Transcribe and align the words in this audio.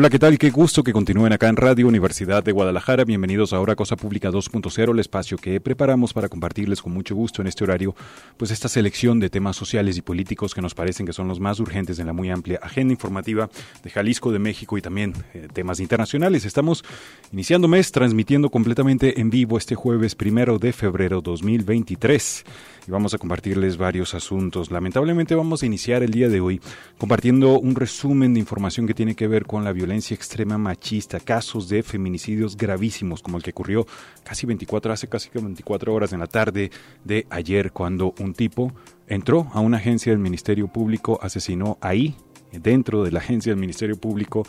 Hola, 0.00 0.08
¿qué 0.08 0.18
tal? 0.18 0.38
Qué 0.38 0.48
gusto 0.48 0.82
que 0.82 0.94
continúen 0.94 1.34
acá 1.34 1.50
en 1.50 1.56
Radio 1.56 1.86
Universidad 1.86 2.42
de 2.42 2.52
Guadalajara. 2.52 3.04
Bienvenidos 3.04 3.52
ahora 3.52 3.74
a 3.74 3.76
Cosa 3.76 3.96
Pública 3.96 4.30
2.0, 4.30 4.92
el 4.92 4.98
espacio 4.98 5.36
que 5.36 5.60
preparamos 5.60 6.14
para 6.14 6.30
compartirles 6.30 6.80
con 6.80 6.94
mucho 6.94 7.14
gusto 7.14 7.42
en 7.42 7.48
este 7.48 7.64
horario, 7.64 7.94
pues 8.38 8.50
esta 8.50 8.70
selección 8.70 9.20
de 9.20 9.28
temas 9.28 9.56
sociales 9.56 9.98
y 9.98 10.00
políticos 10.00 10.54
que 10.54 10.62
nos 10.62 10.74
parecen 10.74 11.04
que 11.04 11.12
son 11.12 11.28
los 11.28 11.38
más 11.38 11.60
urgentes 11.60 11.98
en 11.98 12.06
la 12.06 12.14
muy 12.14 12.30
amplia 12.30 12.58
agenda 12.62 12.94
informativa 12.94 13.50
de 13.84 13.90
Jalisco, 13.90 14.32
de 14.32 14.38
México 14.38 14.78
y 14.78 14.80
también 14.80 15.12
eh, 15.34 15.48
temas 15.52 15.80
internacionales. 15.80 16.46
Estamos 16.46 16.82
iniciando 17.30 17.68
mes 17.68 17.92
transmitiendo 17.92 18.48
completamente 18.48 19.20
en 19.20 19.28
vivo 19.28 19.58
este 19.58 19.74
jueves 19.74 20.14
primero 20.14 20.58
de 20.58 20.72
febrero 20.72 21.20
2023 21.20 22.44
y 22.86 22.90
vamos 22.90 23.14
a 23.14 23.18
compartirles 23.18 23.76
varios 23.76 24.14
asuntos. 24.14 24.70
Lamentablemente 24.70 25.34
vamos 25.34 25.62
a 25.62 25.66
iniciar 25.66 26.02
el 26.02 26.10
día 26.10 26.28
de 26.28 26.40
hoy 26.40 26.60
compartiendo 26.98 27.58
un 27.58 27.74
resumen 27.74 28.34
de 28.34 28.40
información 28.40 28.86
que 28.86 28.94
tiene 28.94 29.14
que 29.14 29.28
ver 29.28 29.46
con 29.46 29.64
la 29.64 29.72
violencia 29.72 30.14
extrema 30.14 30.58
machista, 30.58 31.20
casos 31.20 31.68
de 31.68 31.82
feminicidios 31.82 32.56
gravísimos 32.56 33.22
como 33.22 33.36
el 33.36 33.42
que 33.42 33.50
ocurrió 33.50 33.86
casi 34.24 34.46
24 34.46 34.92
hace 34.92 35.08
casi 35.08 35.30
24 35.32 35.94
horas 35.94 36.12
en 36.12 36.20
la 36.20 36.26
tarde 36.26 36.70
de 37.04 37.26
ayer 37.30 37.72
cuando 37.72 38.14
un 38.18 38.34
tipo 38.34 38.72
entró 39.06 39.48
a 39.52 39.60
una 39.60 39.78
agencia 39.78 40.12
del 40.12 40.20
Ministerio 40.20 40.68
Público, 40.68 41.18
asesinó 41.22 41.78
ahí 41.80 42.14
dentro 42.52 43.04
de 43.04 43.12
la 43.12 43.20
agencia 43.20 43.52
del 43.52 43.60
Ministerio 43.60 43.96
Público 43.96 44.44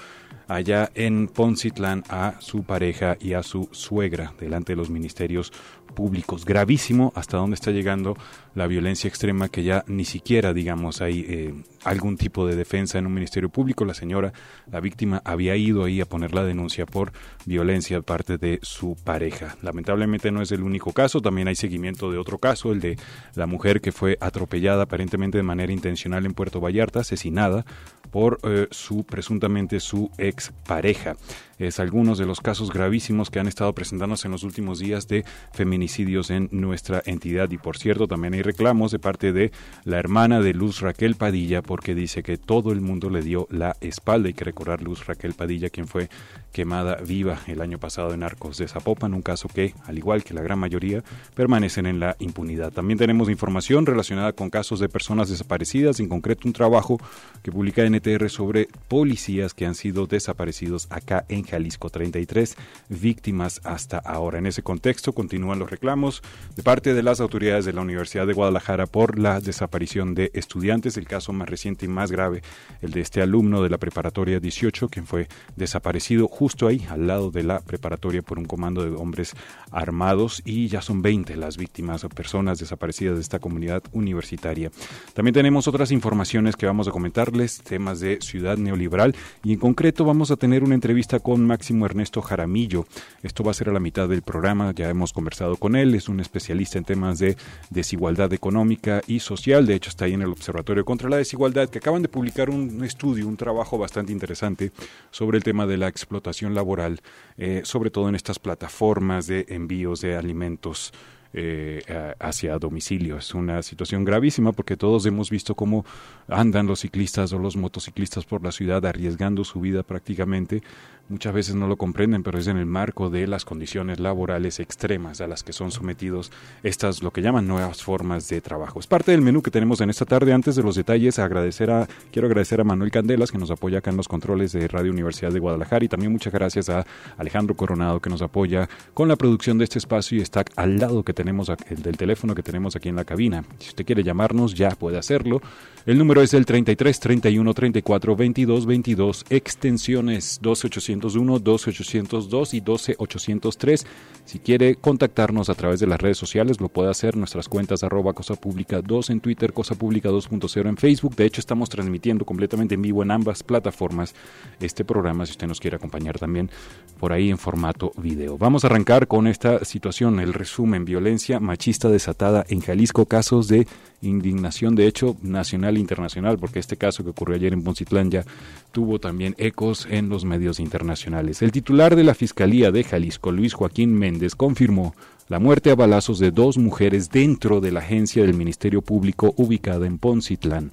allá 0.56 0.92
en 0.96 1.28
Poncitlán 1.28 2.04
a 2.10 2.36
su 2.40 2.64
pareja 2.64 3.18
y 3.20 3.34
a 3.34 3.44
su 3.44 3.70
suegra 3.72 4.34
delante 4.40 4.74
de 4.74 4.78
los 4.78 4.90
ministerios 4.90 5.54
públicos. 5.96 6.46
Gravísimo 6.46 7.12
hasta 7.16 7.38
dónde 7.38 7.56
está 7.56 7.72
llegando 7.72 8.18
la 8.56 8.68
violencia 8.68 9.08
extrema 9.08 9.50
que 9.50 9.64
ya 9.64 9.84
ni 9.88 10.06
siquiera, 10.06 10.54
digamos, 10.54 11.02
hay 11.02 11.26
eh, 11.28 11.54
algún 11.84 12.18
tipo 12.18 12.46
de 12.46 12.56
defensa 12.56 12.98
en 12.98 13.06
un 13.06 13.14
ministerio 13.14 13.50
público. 13.50 13.86
La 13.86 13.94
señora, 13.94 14.34
la 14.70 14.80
víctima, 14.80 15.22
había 15.24 15.56
ido 15.56 15.84
ahí 15.84 16.02
a 16.02 16.06
poner 16.06 16.34
la 16.34 16.44
denuncia 16.44 16.86
por 16.86 17.12
violencia 17.46 17.98
de 17.98 18.04
parte 18.04 18.38
de 18.38 18.60
su 18.62 18.96
pareja. 19.04 19.58
Lamentablemente 19.62 20.32
no 20.32 20.42
es 20.42 20.52
el 20.52 20.64
único 20.64 20.92
caso, 20.92 21.22
también 21.22 21.48
hay 21.48 21.56
seguimiento 21.56 22.12
de 22.12 22.18
otro 22.18 22.38
caso, 22.38 22.72
el 22.72 22.80
de 22.80 22.98
la 23.36 23.48
mujer 23.48 23.82
que 23.82 23.92
fue 23.92 24.18
atropellada 24.20 24.84
aparentemente 24.84 25.38
de 25.38 25.44
manera 25.44 25.72
intencional 25.72 26.26
en 26.26 26.34
Puerto 26.34 26.60
Vallarta, 26.60 27.02
asesinada 27.02 27.66
por 28.12 28.40
eh, 28.44 28.68
su 28.72 29.04
presuntamente 29.04 29.80
su 29.80 30.12
ex 30.18 30.52
pareja. 30.68 31.16
Es 31.62 31.80
algunos 31.80 32.18
de 32.18 32.26
los 32.26 32.42
casos 32.42 32.72
gravísimos 32.72 33.30
que 33.30 33.40
han 33.40 33.48
estado 33.48 33.72
presentándose 33.76 34.28
en 34.28 34.32
los 34.32 34.44
últimos 34.44 34.80
días 34.80 35.08
de 35.08 35.24
feminicidios 35.54 36.32
en 36.32 36.50
nuestra 36.52 37.04
entidad. 37.06 37.52
Y 37.52 37.60
por 37.60 37.78
cierto, 37.78 38.08
también 38.08 38.34
hay 38.34 38.42
reclamos 38.42 38.92
de 38.92 38.98
parte 38.98 39.32
de 39.32 39.52
la 39.84 40.00
hermana 40.00 40.42
de 40.42 40.56
Luz 40.56 40.82
Raquel 40.82 41.14
Padilla 41.14 41.62
porque 41.62 41.94
dice 41.94 42.24
que 42.24 42.38
todo 42.38 42.72
el 42.72 42.82
mundo 42.82 43.12
le 43.12 43.22
dio 43.22 43.48
la 43.52 43.78
espalda. 43.80 44.28
Hay 44.30 44.34
que 44.34 44.44
recordar 44.44 44.82
Luz 44.82 45.06
Raquel 45.06 45.34
Padilla, 45.34 45.70
quien 45.70 45.88
fue 45.88 46.10
quemada 46.52 46.96
viva 46.96 47.38
el 47.46 47.62
año 47.62 47.78
pasado 47.78 48.16
en 48.16 48.24
Arcos 48.24 48.58
de 48.58 48.68
Zapopan, 48.68 49.14
un 49.14 49.22
caso 49.22 49.48
que, 49.48 49.76
al 49.86 50.00
igual 50.00 50.24
que 50.24 50.34
la 50.34 50.42
gran 50.42 50.58
mayoría, 50.58 51.04
permanecen 51.36 51.86
en 51.86 52.00
la 52.00 52.16
impunidad. 52.18 52.72
También 52.72 52.98
tenemos 52.98 53.30
información 53.30 53.86
relacionada 53.86 54.34
con 54.34 54.50
casos 54.50 54.80
de 54.80 54.90
personas 54.90 55.30
desaparecidas, 55.30 56.00
en 56.00 56.10
concreto 56.10 56.48
un 56.48 56.54
trabajo 56.54 57.00
que 57.44 57.52
publica 57.52 57.88
NTR 57.88 58.30
sobre 58.32 58.68
policías 58.88 59.54
que 59.54 59.68
han 59.68 59.76
sido 59.76 60.08
desaparecidos 60.08 60.88
acá 60.90 61.24
en 61.30 61.44
Jalisco. 61.52 61.90
33 61.90 62.56
víctimas 62.90 63.62
hasta 63.64 63.98
ahora. 63.98 64.40
En 64.40 64.46
ese 64.46 64.64
contexto 64.64 65.14
continúan 65.14 65.60
los 65.60 65.70
reclamos 65.70 66.24
de 66.56 66.64
parte 66.64 66.94
de 66.94 67.04
las 67.04 67.20
autoridades 67.20 67.66
de 67.66 67.74
la 67.74 67.82
Universidad 67.82 68.26
de 68.26 68.34
Guadalajara 68.34 68.88
por 68.88 69.20
la 69.20 69.40
desaparición 69.40 70.16
de 70.16 70.32
estudiantes. 70.34 70.98
El 70.98 71.08
caso 71.08 71.34
más 71.34 71.50
reciente 71.50 71.86
y 71.86 71.90
más 71.90 72.12
grave, 72.12 72.42
el 72.82 72.92
de 72.92 73.02
este 73.02 73.22
alumno 73.22 73.62
de 73.62 73.70
la 73.70 73.78
preparatoria 73.78 74.40
18, 74.40 74.90
quien 74.90 75.06
fue 75.06 75.28
desaparecido 75.56 76.28
justo 76.28 76.68
ahí, 76.68 76.86
al 76.90 77.08
lado 77.08 77.32
de 77.32 77.44
la 77.44 77.60
preparatoria 77.60 78.22
por 78.22 78.40
un 78.40 78.46
comando 78.46 78.84
de 78.84 78.92
hombres 78.92 79.34
armados 79.72 80.42
y 80.46 80.68
ya 80.68 80.82
son 80.82 81.02
20 81.02 81.36
las 81.36 81.58
víctimas 81.58 82.04
o 82.04 82.10
personas 82.10 82.60
desaparecidas 82.60 83.16
de 83.16 83.22
esta 83.22 83.40
comunidad 83.40 83.84
universitaria. 83.92 84.72
También 85.14 85.34
tenemos 85.34 85.68
otras 85.68 85.92
informaciones 85.92 86.56
que 86.56 86.66
vamos 86.66 86.88
a 86.88 86.92
comentarles, 86.92 87.62
temas 87.62 88.00
de 88.00 88.20
ciudad 88.22 88.58
neoliberal 88.58 89.16
y 89.44 89.54
en 89.54 89.60
concreto 89.60 90.06
vamos 90.06 90.32
a 90.32 90.36
tener 90.36 90.64
una 90.64 90.76
entrevista 90.76 91.20
con 91.20 91.31
Máximo 91.40 91.86
Ernesto 91.86 92.22
Jaramillo. 92.22 92.86
Esto 93.24 93.44
va 93.44 93.52
a 93.52 93.54
ser 93.54 93.70
a 93.70 93.74
la 93.74 93.80
mitad 93.80 94.10
del 94.10 94.22
programa, 94.22 94.74
ya 94.76 94.90
hemos 94.90 95.14
conversado 95.14 95.56
con 95.58 95.76
él, 95.76 95.96
es 95.96 96.10
un 96.10 96.20
especialista 96.20 96.78
en 96.78 96.84
temas 96.84 97.20
de 97.20 97.38
desigualdad 97.70 98.34
económica 98.34 99.02
y 99.08 99.20
social, 99.20 99.66
de 99.66 99.76
hecho 99.76 99.90
está 99.90 100.06
ahí 100.06 100.14
en 100.14 100.22
el 100.22 100.32
Observatorio 100.32 100.86
contra 100.86 101.10
la 101.10 101.18
Desigualdad, 101.18 101.70
que 101.70 101.80
acaban 101.80 102.02
de 102.02 102.10
publicar 102.10 102.50
un 102.50 102.84
estudio, 102.84 103.28
un 103.28 103.38
trabajo 103.38 103.78
bastante 103.78 104.12
interesante 104.12 104.72
sobre 105.12 105.38
el 105.38 105.44
tema 105.44 105.66
de 105.66 105.78
la 105.78 105.88
explotación 105.88 106.54
laboral, 106.54 107.02
eh, 107.38 107.62
sobre 107.64 107.92
todo 107.92 108.10
en 108.10 108.16
estas 108.16 108.40
plataformas 108.40 109.28
de 109.28 109.46
envíos 109.50 110.02
de 110.02 110.16
alimentos 110.16 110.94
eh, 111.34 111.82
hacia 112.20 112.60
domicilio. 112.60 113.18
Es 113.18 113.34
una 113.34 113.64
situación 113.64 114.04
gravísima 114.04 114.52
porque 114.52 114.76
todos 114.76 115.06
hemos 115.06 115.30
visto 115.30 115.56
cómo 115.56 115.86
andan 116.28 116.68
los 116.68 116.82
ciclistas 116.82 117.32
o 117.32 117.40
los 117.40 117.56
motociclistas 117.56 118.26
por 118.26 118.44
la 118.44 118.52
ciudad 118.52 118.86
arriesgando 118.86 119.46
su 119.46 119.62
vida 119.62 119.82
prácticamente 119.82 120.62
muchas 121.12 121.34
veces 121.34 121.56
no 121.56 121.68
lo 121.68 121.76
comprenden, 121.76 122.24
pero 122.24 122.40
es 122.40 122.48
en 122.48 122.58
el 122.58 122.66
marco 122.66 123.10
de 123.10 123.28
las 123.28 123.46
condiciones 123.46 124.00
laborales 124.00 124.60
extremas 124.60 125.22
a 125.22 125.28
las 125.28 125.44
que 125.44 125.54
son 125.54 125.72
sometidos 125.72 126.32
estas, 126.64 127.04
lo 127.04 127.12
que 127.12 127.22
llaman 127.22 127.48
nuevas 127.48 127.84
formas 127.84 128.28
de 128.30 128.42
trabajo. 128.42 128.80
Es 128.80 128.88
parte 128.88 129.12
del 129.12 129.22
menú 129.22 129.42
que 129.42 129.52
tenemos 129.52 129.82
en 129.82 129.90
esta 129.90 130.06
tarde. 130.06 130.34
Antes 130.34 130.56
de 130.56 130.64
los 130.64 130.76
detalles, 130.76 131.20
agradecer 131.20 131.70
a, 131.70 131.88
quiero 132.12 132.28
agradecer 132.28 132.62
a 132.62 132.64
Manuel 132.64 132.92
Candelas, 132.92 133.32
que 133.32 133.38
nos 133.38 133.52
apoya 133.52 133.80
acá 133.80 133.92
en 133.92 133.98
los 133.98 134.08
controles 134.08 134.54
de 134.54 134.68
Radio 134.68 134.92
Universidad 134.92 135.32
de 135.32 135.40
Guadalajara, 135.40 135.86
y 135.86 135.90
también 135.90 136.12
muchas 136.12 136.34
gracias 136.34 136.70
a 136.70 136.86
Alejandro 137.18 137.56
Coronado, 137.56 138.00
que 138.00 138.10
nos 138.10 138.22
apoya 138.22 138.70
con 138.94 139.08
la 139.08 139.16
producción 139.16 139.58
de 139.58 139.66
este 139.66 139.78
espacio 139.78 140.18
y 140.18 140.22
está 140.22 140.44
al 140.56 140.78
lado 140.78 141.04
que 141.04 141.14
tenemos, 141.14 141.52
el 141.70 141.82
del 141.82 141.98
teléfono 141.98 142.34
que 142.34 142.44
tenemos 142.44 142.76
aquí 142.76 142.90
en 142.90 142.96
la 142.96 143.06
cabina. 143.06 143.44
Si 143.60 143.70
usted 143.70 143.86
quiere 143.86 144.04
llamarnos, 144.04 144.56
ya 144.56 144.70
puede 144.72 144.98
hacerlo. 144.98 145.42
El 145.88 145.98
número 145.98 146.22
es 146.22 146.36
el 146.36 146.46
33 146.46 147.00
31 147.00 147.54
34 147.56 148.16
22 148.16 148.66
22, 148.68 149.26
extensiones 149.32 150.38
2800 150.40 151.14
12802 151.44 152.54
y 152.54 152.60
12803. 152.60 153.88
Si 154.24 154.38
quiere 154.38 154.76
contactarnos 154.76 155.50
a 155.50 155.56
través 155.56 155.80
de 155.80 155.88
las 155.88 156.00
redes 156.00 156.20
sociales, 156.20 156.62
lo 156.62 156.70
puede 156.70 156.92
hacer. 156.92 157.18
Nuestras 157.18 157.50
cuentas 157.50 157.82
arroba 157.82 158.14
cosa 158.14 158.36
pública 158.36 158.80
2 158.84 159.10
en 159.10 159.22
Twitter, 159.22 159.54
cosa 159.54 159.74
pública 159.74 160.10
2.0 160.10 160.70
en 160.70 160.78
Facebook. 160.78 161.16
De 161.16 161.26
hecho, 161.26 161.42
estamos 161.42 161.68
transmitiendo 161.70 162.26
completamente 162.26 162.76
en 162.76 162.84
vivo 162.84 163.02
en 163.02 163.10
ambas 163.10 163.42
plataformas 163.42 164.14
este 164.60 164.86
programa, 164.86 165.26
si 165.26 165.32
usted 165.32 165.48
nos 165.48 165.60
quiere 165.60 165.78
acompañar 165.78 166.20
también 166.20 166.52
por 167.00 167.12
ahí 167.12 167.32
en 167.32 167.40
formato 167.40 167.92
video. 167.98 168.38
Vamos 168.38 168.64
a 168.64 168.68
arrancar 168.68 169.08
con 169.08 169.26
esta 169.26 169.66
situación, 169.66 170.20
el 170.20 170.36
resumen, 170.36 170.86
violencia 170.86 171.40
machista 171.40 171.90
desatada 171.90 172.46
en 172.50 172.62
Jalisco, 172.62 173.08
casos 173.08 173.48
de 173.48 173.66
indignación, 174.02 174.76
de 174.76 174.88
hecho, 174.88 175.16
nacional 175.22 175.78
e 175.78 175.80
internacional, 175.80 176.38
porque 176.38 176.60
este 176.60 176.78
caso 176.78 177.04
que 177.04 177.12
ocurrió 177.12 177.36
ayer 177.36 177.54
en 177.54 177.64
Poncitlán 177.64 178.12
ya 178.12 178.26
tuvo 178.72 179.00
también 179.00 179.36
ecos 179.38 179.88
en 179.90 180.10
los 180.10 180.26
medios 180.26 180.60
internacionales. 180.60 181.42
El 181.42 181.52
titular 181.52 181.96
de 181.96 182.04
la 182.04 182.16
Fiscalía 182.16 182.72
de 182.72 182.84
Jalisco, 182.84 183.32
Luis 183.32 183.54
Joaquín 183.54 183.94
Méndez, 183.94 184.36
confirmó 184.36 184.96
la 185.28 185.40
muerte 185.40 185.72
a 185.72 185.76
balazos 185.76 186.20
de 186.20 186.32
dos 186.32 186.58
mujeres 186.58 187.10
dentro 187.10 187.62
de 187.62 187.72
la 187.72 187.80
agencia 187.80 188.24
del 188.24 188.34
Ministerio 188.34 188.82
Público 188.82 189.34
ubicada 189.38 189.88
en 189.88 189.98
Poncitlán. 189.98 190.72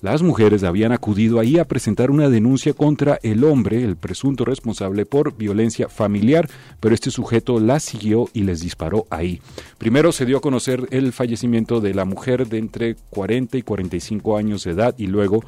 Las 0.00 0.22
mujeres 0.22 0.62
habían 0.62 0.92
acudido 0.92 1.40
ahí 1.40 1.58
a 1.58 1.64
presentar 1.64 2.12
una 2.12 2.28
denuncia 2.28 2.72
contra 2.72 3.18
el 3.24 3.42
hombre, 3.42 3.82
el 3.82 3.96
presunto 3.96 4.44
responsable 4.44 5.06
por 5.06 5.36
violencia 5.36 5.88
familiar, 5.88 6.48
pero 6.78 6.94
este 6.94 7.10
sujeto 7.10 7.58
las 7.58 7.82
siguió 7.82 8.28
y 8.32 8.44
les 8.44 8.60
disparó 8.60 9.08
ahí. 9.10 9.40
Primero 9.76 10.12
se 10.12 10.24
dio 10.24 10.38
a 10.38 10.40
conocer 10.40 10.86
el 10.92 11.12
fallecimiento 11.12 11.80
de 11.80 11.94
la 11.94 12.04
mujer 12.04 12.46
de 12.46 12.58
entre 12.58 12.94
40 13.10 13.58
y 13.58 13.62
45 13.62 14.36
años 14.36 14.62
de 14.62 14.70
edad 14.70 14.94
y 14.98 15.08
luego 15.08 15.42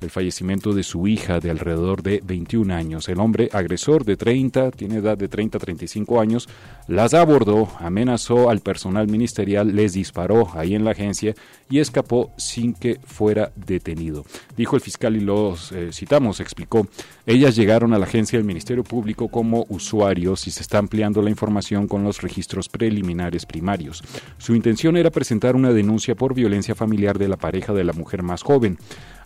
el 0.00 0.10
fallecimiento 0.10 0.72
de 0.72 0.82
su 0.82 1.06
hija 1.08 1.40
de 1.40 1.50
alrededor 1.50 2.02
de 2.02 2.22
21 2.24 2.74
años. 2.74 3.08
El 3.08 3.20
hombre 3.20 3.48
agresor 3.52 4.04
de 4.04 4.16
30, 4.16 4.70
tiene 4.72 4.96
edad 4.96 5.18
de 5.18 5.28
30 5.28 5.58
a 5.58 5.60
35 5.60 6.20
años, 6.20 6.48
las 6.88 7.14
abordó, 7.14 7.68
amenazó 7.80 8.50
al 8.50 8.60
personal 8.60 9.08
ministerial, 9.08 9.74
les 9.74 9.94
disparó 9.94 10.48
ahí 10.54 10.74
en 10.74 10.84
la 10.84 10.92
agencia 10.92 11.34
y 11.68 11.80
escapó 11.80 12.32
sin 12.36 12.74
que 12.74 13.00
fuera 13.04 13.52
detenido. 13.56 14.24
Dijo 14.56 14.76
el 14.76 14.82
fiscal 14.82 15.16
y 15.16 15.20
los 15.20 15.72
eh, 15.72 15.90
citamos, 15.92 16.40
explicó, 16.40 16.86
ellas 17.26 17.56
llegaron 17.56 17.92
a 17.92 17.98
la 17.98 18.06
agencia 18.06 18.38
del 18.38 18.46
Ministerio 18.46 18.84
Público 18.84 19.28
como 19.28 19.66
usuarios 19.68 20.46
y 20.46 20.50
se 20.50 20.62
está 20.62 20.78
ampliando 20.78 21.22
la 21.22 21.30
información 21.30 21.88
con 21.88 22.04
los 22.04 22.22
registros 22.22 22.68
preliminares 22.68 23.46
primarios. 23.46 24.02
Su 24.38 24.54
intención 24.54 24.96
era 24.96 25.10
presentar 25.10 25.56
una 25.56 25.72
denuncia 25.72 26.14
por 26.14 26.34
violencia 26.34 26.74
familiar 26.74 27.18
de 27.18 27.28
la 27.28 27.36
pareja 27.36 27.72
de 27.72 27.84
la 27.84 27.92
mujer 27.92 28.22
más 28.22 28.42
joven. 28.42 28.78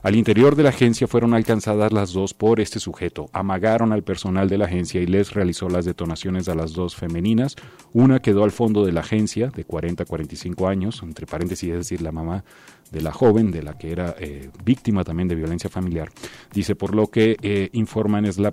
Al 0.02 0.16
interior 0.16 0.56
de 0.56 0.62
la 0.62 0.70
agencia 0.70 1.06
fueron 1.06 1.34
alcanzadas 1.34 1.92
las 1.92 2.14
dos 2.14 2.32
por 2.32 2.58
este 2.58 2.80
sujeto. 2.80 3.28
Amagaron 3.34 3.92
al 3.92 4.02
personal 4.02 4.48
de 4.48 4.56
la 4.56 4.64
agencia 4.64 5.02
y 5.02 5.06
les 5.06 5.34
realizó 5.34 5.68
las 5.68 5.84
detonaciones 5.84 6.48
a 6.48 6.54
las 6.54 6.72
dos 6.72 6.96
femeninas. 6.96 7.54
Una 7.92 8.20
quedó 8.20 8.44
al 8.44 8.50
fondo 8.50 8.86
de 8.86 8.92
la 8.92 9.00
agencia, 9.00 9.48
de 9.48 9.64
40 9.64 10.04
a 10.04 10.06
45 10.06 10.68
años, 10.68 11.02
entre 11.02 11.26
paréntesis, 11.26 11.68
es 11.68 11.76
decir, 11.76 12.00
la 12.00 12.12
mamá 12.12 12.44
de 12.90 13.02
la 13.02 13.12
joven, 13.12 13.50
de 13.50 13.62
la 13.62 13.76
que 13.76 13.92
era 13.92 14.14
eh, 14.18 14.48
víctima 14.64 15.04
también 15.04 15.28
de 15.28 15.34
violencia 15.34 15.68
familiar. 15.68 16.08
Dice, 16.50 16.74
por 16.74 16.94
lo 16.94 17.08
que 17.08 17.36
eh, 17.42 17.68
informan 17.74 18.24
es 18.24 18.38
la 18.38 18.52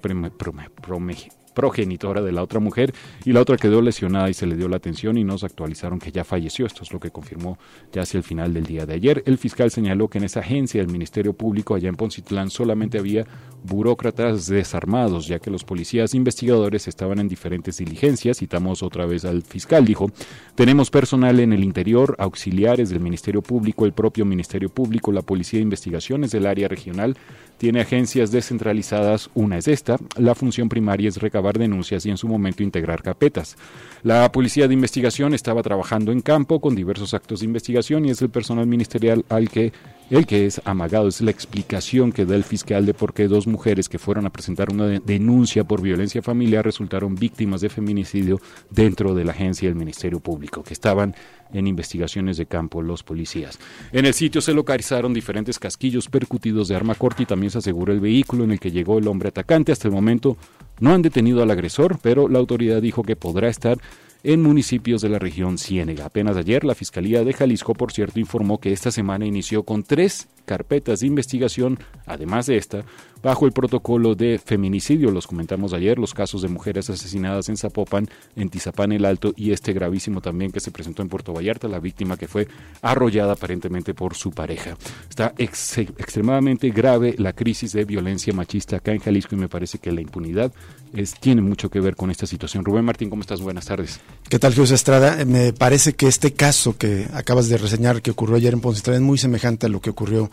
progenitora 1.58 2.22
de 2.22 2.32
la 2.32 2.44
otra 2.44 2.60
mujer 2.60 2.94
y 3.26 3.32
la 3.32 3.42
otra 3.42 3.58
quedó 3.58 3.82
lesionada 3.82 4.30
y 4.30 4.36
se 4.36 4.46
le 4.46 4.56
dio 4.56 4.70
la 4.70 4.78
atención 4.78 5.18
y 5.18 5.24
nos 5.24 5.44
actualizaron 5.44 5.98
que 5.98 6.12
ya 6.12 6.24
falleció. 6.24 6.68
Esto 6.68 6.84
es 6.84 6.94
lo 6.94 7.00
que 7.00 7.10
confirmó 7.10 7.58
ya 7.92 8.04
hacia 8.04 8.20
el 8.20 8.24
final 8.24 8.54
del 8.54 8.68
día 8.68 8.86
de 8.86 8.94
ayer. 8.94 9.24
El 9.26 9.40
fiscal 9.40 9.72
señaló 9.72 10.08
que 10.08 10.20
en 10.20 10.26
esa 10.26 10.42
agencia 10.42 10.80
del 10.80 10.92
Ministerio 10.92 11.34
Público 11.34 11.74
allá 11.74 11.90
en 11.90 11.96
Poncitlán 11.96 12.52
solamente 12.52 13.00
había 13.00 13.26
burócratas 13.64 14.46
desarmados, 14.46 15.28
ya 15.28 15.40
que 15.40 15.50
los 15.50 15.64
policías 15.64 16.14
investigadores 16.14 16.88
estaban 16.88 17.18
en 17.18 17.28
diferentes 17.28 17.78
diligencias. 17.78 18.38
Citamos 18.38 18.84
otra 18.84 19.08
vez 19.08 19.26
al 19.26 19.42
fiscal, 19.42 19.84
dijo, 19.84 20.12
tenemos 20.54 20.92
personal 20.92 21.40
en 21.40 21.54
el 21.54 21.64
interior, 21.64 22.16
auxiliares 22.20 22.92
del 22.92 23.00
Ministerio 23.00 23.42
Público, 23.42 23.88
el 23.88 23.94
propio 23.94 24.26
Ministerio 24.26 24.70
Público, 24.70 25.12
la 25.12 25.24
Policía 25.24 25.58
de 25.58 25.64
Investigaciones 25.64 26.30
del 26.30 26.46
área 26.46 26.68
regional, 26.68 27.18
tiene 27.58 27.82
agencias 27.82 28.30
descentralizadas, 28.30 29.32
una 29.34 29.58
es 29.58 29.68
esta, 29.68 29.98
la 30.18 30.36
función 30.36 30.70
primaria 30.70 31.10
es 31.10 31.18
recabar 31.18 31.47
denuncias 31.56 32.06
y 32.06 32.10
en 32.10 32.18
su 32.18 32.28
momento 32.28 32.64
integrar 32.64 33.02
carpetas. 33.04 33.56
La 34.04 34.32
Policía 34.32 34.68
de 34.68 34.74
Investigación 34.74 35.34
estaba 35.34 35.64
trabajando 35.64 36.12
en 36.12 36.22
campo 36.22 36.60
con 36.60 36.76
diversos 36.76 37.14
actos 37.14 37.40
de 37.40 37.46
investigación 37.46 38.06
y 38.06 38.12
es 38.12 38.22
el 38.22 38.30
personal 38.30 38.68
ministerial 38.68 39.26
al 39.30 39.50
que 39.50 39.72
el 40.10 40.26
que 40.26 40.46
es 40.46 40.62
amagado. 40.66 41.08
Es 41.08 41.22
la 41.22 41.32
explicación 41.32 42.12
que 42.12 42.26
da 42.26 42.36
el 42.36 42.44
fiscal 42.44 42.86
de 42.86 42.94
por 42.94 43.14
qué 43.14 43.28
dos 43.28 43.48
mujeres 43.48 43.90
que 43.90 44.00
fueron 44.00 44.26
a 44.26 44.30
presentar 44.30 44.72
una 44.72 44.86
denuncia 45.00 45.64
por 45.64 45.82
violencia 45.82 46.22
familiar 46.22 46.64
resultaron 46.64 47.16
víctimas 47.16 47.62
de 47.62 47.70
feminicidio 47.70 48.40
dentro 48.70 49.14
de 49.14 49.26
la 49.26 49.32
agencia 49.32 49.68
del 49.68 49.78
Ministerio 49.78 50.20
Público, 50.20 50.64
que 50.64 50.74
estaban 50.74 51.16
en 51.54 51.68
investigaciones 51.68 52.38
de 52.38 52.46
campo 52.46 52.82
los 52.82 53.04
policías. 53.04 53.60
En 53.92 54.06
el 54.06 54.14
sitio 54.14 54.42
se 54.42 54.54
localizaron 54.54 55.14
diferentes 55.14 55.60
casquillos 55.60 56.10
percutidos 56.10 56.68
de 56.68 56.76
arma 56.76 56.96
corta 56.96 57.24
y 57.24 57.26
también 57.26 57.52
se 57.52 57.60
aseguró 57.60 57.94
el 57.94 58.00
vehículo 58.00 58.44
en 58.44 58.52
el 58.52 58.60
que 58.60 58.72
llegó 58.72 58.98
el 58.98 59.08
hombre 59.08 59.30
atacante. 59.30 59.72
Hasta 59.72 59.88
el 59.88 59.94
momento 59.94 60.38
no 60.80 60.94
han 60.94 61.02
detenido 61.02 61.44
al 61.44 61.52
agresor, 61.52 62.00
pero 62.02 62.28
la 62.28 62.40
autoridad 62.40 62.82
dijo 62.82 63.04
que 63.04 63.16
podrá 63.16 63.50
estar 63.50 63.78
en 64.24 64.42
municipios 64.42 65.02
de 65.02 65.10
la 65.10 65.20
región 65.20 65.58
Ciénega. 65.58 66.06
Apenas 66.06 66.38
ayer 66.38 66.64
la 66.64 66.76
Fiscalía 66.76 67.24
de 67.24 67.34
Jalisco, 67.34 67.74
por 67.74 67.92
cierto, 67.92 68.20
informó 68.20 68.60
que 68.60 68.74
esta 68.74 68.92
semana 68.92 69.26
inició 69.26 69.64
con 69.64 69.84
tres 69.84 70.28
carpetas 70.46 71.02
de 71.02 71.08
investigación, 71.08 71.80
además 72.06 72.46
de 72.48 72.58
esta, 72.58 72.84
bajo 73.22 73.46
el 73.46 73.52
protocolo 73.52 74.16
de 74.16 74.40
feminicidio. 74.44 75.12
Los 75.12 75.28
comentamos 75.28 75.74
ayer, 75.74 75.98
los 75.98 76.14
casos 76.14 76.42
de 76.42 76.48
mujeres 76.48 76.90
asesinadas 76.90 77.50
en 77.50 77.58
Zapopan, 77.58 78.10
en 78.36 78.50
Tizapán 78.50 78.92
el 78.92 79.06
Alto 79.06 79.34
y 79.36 79.52
este 79.52 79.74
gravísimo 79.74 80.22
también 80.22 80.52
que 80.52 80.60
se 80.60 80.72
presentó 80.72 81.02
en 81.02 81.10
Puerto 81.10 81.34
Vallarta, 81.34 81.68
la 81.68 81.80
víctima 81.80 82.18
que 82.18 82.28
fue 82.28 82.48
arrollada 82.82 83.34
aparentemente 83.34 83.94
por 83.94 84.16
su 84.16 84.32
pareja. 84.32 84.78
Está 85.10 85.34
extremadamente 85.38 86.70
grave 86.70 87.16
la 87.18 87.34
crisis 87.34 87.74
de 87.74 87.86
violencia 87.86 88.34
machista 88.34 88.78
acá 88.78 88.92
en 88.92 89.00
Jalisco 89.00 89.36
y 89.36 89.40
me 89.40 89.50
parece 89.50 89.80
que 89.80 89.92
la 89.92 90.02
impunidad 90.02 90.52
es, 90.94 91.14
tiene 91.20 91.42
mucho 91.42 91.70
que 91.70 91.80
ver 91.80 91.96
con 91.96 92.12
esta 92.12 92.26
situación. 92.26 92.64
Rubén 92.64 92.86
Martín, 92.86 93.10
¿cómo 93.10 93.22
estás? 93.22 93.42
Buenas 93.42 93.66
tardes. 93.66 94.00
¿Qué 94.30 94.40
tal, 94.40 94.54
Jesús 94.54 94.72
Estrada? 94.72 95.26
Me 95.26 95.54
parece 95.54 95.94
que 95.94 96.08
este 96.08 96.34
caso 96.34 96.78
que 96.78 97.08
acabas 97.14 97.50
de 97.50 97.58
reseñar 97.58 98.02
que 98.02 98.12
ocurrió 98.12 98.36
ayer 98.36 98.54
en 98.54 98.62
Ponce 98.62 98.94
es 98.94 99.02
muy 99.02 99.18
semejante 99.18 99.66
a 99.66 99.70
lo 99.70 99.82
que 99.82 99.90
ocurrió 99.90 100.30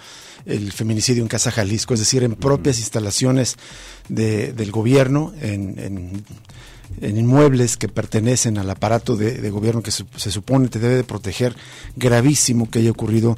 el 0.47 0.73
feminicidio 0.73 1.23
en 1.23 1.29
Casa 1.29 1.51
Jalisco, 1.51 1.95
es 1.95 2.01
decir, 2.01 2.23
en 2.23 2.35
propias 2.35 2.79
instalaciones 2.79 3.57
de, 4.09 4.53
del 4.53 4.71
gobierno, 4.71 5.33
en, 5.41 5.79
en, 5.79 6.25
inmuebles 7.01 7.77
que 7.77 7.89
pertenecen 7.89 8.59
al 8.59 8.71
aparato 8.71 9.17
de, 9.17 9.51
gobierno 9.51 9.83
que 9.83 9.91
se, 9.91 10.31
supone 10.31 10.69
que 10.69 10.79
debe 10.79 10.97
de 10.97 11.05
proteger, 11.05 11.57
gravísimo 11.97 12.71
que 12.71 12.79
haya 12.79 12.91
ocurrido 12.91 13.37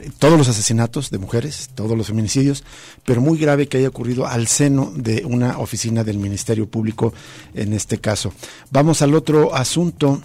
eh, 0.00 0.10
todos 0.18 0.38
los 0.38 0.48
asesinatos 0.48 1.10
de 1.10 1.18
mujeres, 1.18 1.70
todos 1.74 1.96
los 1.96 2.08
feminicidios, 2.08 2.64
pero 3.04 3.20
muy 3.20 3.38
grave 3.38 3.68
que 3.68 3.78
haya 3.78 3.88
ocurrido 3.88 4.26
al 4.26 4.48
seno 4.48 4.92
de 4.94 5.24
una 5.24 5.58
oficina 5.58 6.04
del 6.04 6.18
Ministerio 6.18 6.68
Público 6.68 7.12
en 7.54 7.74
este 7.74 7.98
caso. 7.98 8.32
Vamos 8.70 9.02
al 9.02 9.14
otro 9.14 9.54
asunto 9.54 10.22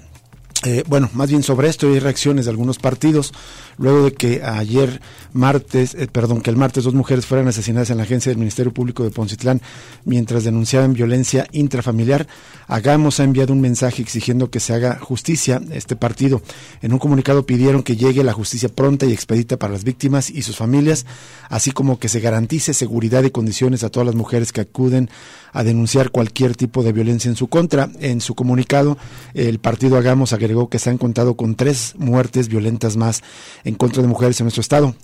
eh, 0.63 0.83
bueno, 0.87 1.09
más 1.13 1.29
bien 1.29 1.41
sobre 1.41 1.69
esto 1.69 1.87
hay 1.87 1.99
reacciones 1.99 2.45
de 2.45 2.51
algunos 2.51 2.77
partidos, 2.77 3.33
luego 3.77 4.03
de 4.03 4.13
que 4.13 4.43
ayer 4.43 5.01
martes, 5.33 5.95
eh, 5.95 6.07
perdón, 6.11 6.41
que 6.41 6.51
el 6.51 6.55
martes 6.55 6.83
dos 6.83 6.93
mujeres 6.93 7.25
fueran 7.25 7.47
asesinadas 7.47 7.89
en 7.89 7.97
la 7.97 8.03
agencia 8.03 8.29
del 8.29 8.37
Ministerio 8.37 8.71
Público 8.71 9.03
de 9.03 9.09
Poncitlán 9.09 9.59
mientras 10.05 10.43
denunciaban 10.43 10.93
violencia 10.93 11.47
intrafamiliar. 11.51 12.27
Hagamos 12.67 13.19
ha 13.19 13.23
enviado 13.23 13.53
un 13.53 13.61
mensaje 13.61 14.03
exigiendo 14.03 14.51
que 14.51 14.59
se 14.59 14.73
haga 14.73 14.99
justicia. 14.99 15.61
Este 15.71 15.95
partido 15.95 16.43
en 16.83 16.93
un 16.93 16.99
comunicado 16.99 17.45
pidieron 17.45 17.81
que 17.81 17.97
llegue 17.97 18.23
la 18.23 18.33
justicia 18.33 18.69
pronta 18.69 19.07
y 19.07 19.13
expedita 19.13 19.57
para 19.57 19.73
las 19.73 19.83
víctimas 19.83 20.29
y 20.29 20.43
sus 20.43 20.57
familias, 20.57 21.07
así 21.49 21.71
como 21.71 21.97
que 21.97 22.07
se 22.07 22.19
garantice 22.19 22.75
seguridad 22.75 23.23
y 23.23 23.31
condiciones 23.31 23.83
a 23.83 23.89
todas 23.89 24.05
las 24.05 24.15
mujeres 24.15 24.51
que 24.51 24.61
acuden 24.61 25.09
a 25.53 25.63
denunciar 25.63 26.11
cualquier 26.11 26.55
tipo 26.55 26.83
de 26.83 26.93
violencia 26.93 27.29
en 27.29 27.35
su 27.35 27.47
contra. 27.47 27.89
En 27.99 28.21
su 28.21 28.35
comunicado, 28.35 28.97
el 29.33 29.59
partido 29.59 29.97
Hagamos 29.97 30.33
agregó 30.33 30.50
que 30.69 30.79
se 30.79 30.89
han 30.89 30.97
contado 30.97 31.35
con 31.35 31.55
tres 31.55 31.93
muertes 31.97 32.47
violentas 32.47 32.97
más 32.97 33.21
en 33.63 33.75
contra 33.75 34.01
de 34.01 34.07
mujeres 34.07 34.39
en 34.39 34.45
nuestro 34.45 34.61
estado 34.61 34.95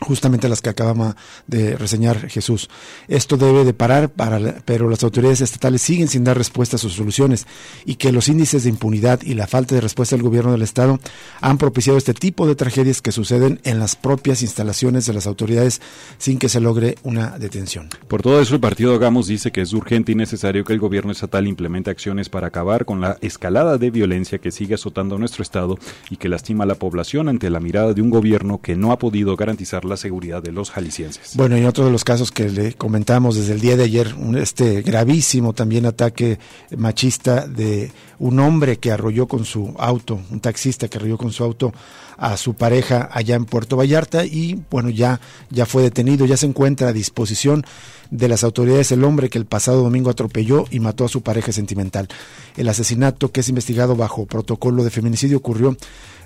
justamente 0.00 0.48
las 0.48 0.62
que 0.62 0.70
acabamos 0.70 1.14
de 1.46 1.76
reseñar 1.76 2.28
Jesús. 2.28 2.68
Esto 3.08 3.36
debe 3.36 3.64
de 3.64 3.74
parar, 3.74 4.08
para, 4.08 4.62
pero 4.64 4.88
las 4.88 5.04
autoridades 5.04 5.40
estatales 5.40 5.82
siguen 5.82 6.08
sin 6.08 6.24
dar 6.24 6.38
respuesta 6.38 6.76
a 6.76 6.78
sus 6.78 6.94
soluciones 6.94 7.46
y 7.84 7.96
que 7.96 8.12
los 8.12 8.28
índices 8.28 8.64
de 8.64 8.70
impunidad 8.70 9.20
y 9.22 9.34
la 9.34 9.46
falta 9.46 9.74
de 9.74 9.80
respuesta 9.80 10.16
del 10.16 10.22
gobierno 10.22 10.52
del 10.52 10.62
Estado 10.62 10.98
han 11.40 11.58
propiciado 11.58 11.98
este 11.98 12.14
tipo 12.14 12.46
de 12.46 12.54
tragedias 12.54 13.02
que 13.02 13.12
suceden 13.12 13.60
en 13.64 13.78
las 13.78 13.96
propias 13.96 14.42
instalaciones 14.42 15.06
de 15.06 15.12
las 15.12 15.26
autoridades 15.26 15.80
sin 16.18 16.38
que 16.38 16.48
se 16.48 16.60
logre 16.60 16.96
una 17.02 17.38
detención. 17.38 17.88
Por 18.08 18.22
todo 18.22 18.40
eso, 18.40 18.54
el 18.54 18.60
partido 18.60 18.94
Hagamos 18.94 19.26
dice 19.26 19.52
que 19.52 19.60
es 19.60 19.72
urgente 19.72 20.12
y 20.12 20.14
necesario 20.14 20.64
que 20.64 20.72
el 20.72 20.78
gobierno 20.78 21.12
estatal 21.12 21.46
implemente 21.46 21.90
acciones 21.90 22.28
para 22.28 22.48
acabar 22.48 22.84
con 22.84 23.00
la 23.00 23.18
escalada 23.20 23.78
de 23.78 23.90
violencia 23.90 24.38
que 24.38 24.50
sigue 24.50 24.74
azotando 24.74 25.16
a 25.16 25.18
nuestro 25.18 25.42
Estado 25.42 25.78
y 26.08 26.16
que 26.16 26.28
lastima 26.28 26.64
a 26.64 26.66
la 26.66 26.74
población 26.74 27.28
ante 27.28 27.50
la 27.50 27.60
mirada 27.60 27.92
de 27.92 28.02
un 28.02 28.10
gobierno 28.10 28.60
que 28.60 28.76
no 28.76 28.92
ha 28.92 28.98
podido 28.98 29.36
garantizar 29.36 29.79
la 29.84 29.96
seguridad 29.96 30.42
de 30.42 30.52
los 30.52 30.70
jaliscienses. 30.70 31.36
Bueno, 31.36 31.56
y 31.58 31.64
otro 31.64 31.84
de 31.84 31.90
los 31.90 32.04
casos 32.04 32.30
que 32.30 32.48
le 32.48 32.74
comentamos 32.74 33.36
desde 33.36 33.52
el 33.52 33.60
día 33.60 33.76
de 33.76 33.84
ayer, 33.84 34.14
este 34.36 34.82
gravísimo 34.82 35.52
también 35.52 35.86
ataque 35.86 36.38
machista 36.76 37.46
de 37.46 37.92
un 38.18 38.38
hombre 38.40 38.78
que 38.78 38.92
arrolló 38.92 39.26
con 39.26 39.44
su 39.44 39.74
auto, 39.78 40.20
un 40.30 40.40
taxista 40.40 40.88
que 40.88 40.98
arrolló 40.98 41.16
con 41.16 41.32
su 41.32 41.42
auto 41.42 41.72
a 42.16 42.36
su 42.36 42.54
pareja 42.54 43.08
allá 43.10 43.34
en 43.34 43.46
Puerto 43.46 43.76
Vallarta 43.76 44.26
y 44.26 44.62
bueno, 44.70 44.90
ya, 44.90 45.20
ya 45.48 45.64
fue 45.64 45.82
detenido, 45.82 46.26
ya 46.26 46.36
se 46.36 46.46
encuentra 46.46 46.88
a 46.88 46.92
disposición 46.92 47.64
de 48.10 48.28
las 48.28 48.44
autoridades 48.44 48.92
el 48.92 49.04
hombre 49.04 49.30
que 49.30 49.38
el 49.38 49.46
pasado 49.46 49.82
domingo 49.82 50.10
atropelló 50.10 50.66
y 50.70 50.80
mató 50.80 51.06
a 51.06 51.08
su 51.08 51.22
pareja 51.22 51.52
sentimental. 51.52 52.08
El 52.56 52.68
asesinato 52.68 53.32
que 53.32 53.40
es 53.40 53.48
investigado 53.48 53.96
bajo 53.96 54.26
protocolo 54.26 54.84
de 54.84 54.90
feminicidio 54.90 55.38
ocurrió 55.38 55.76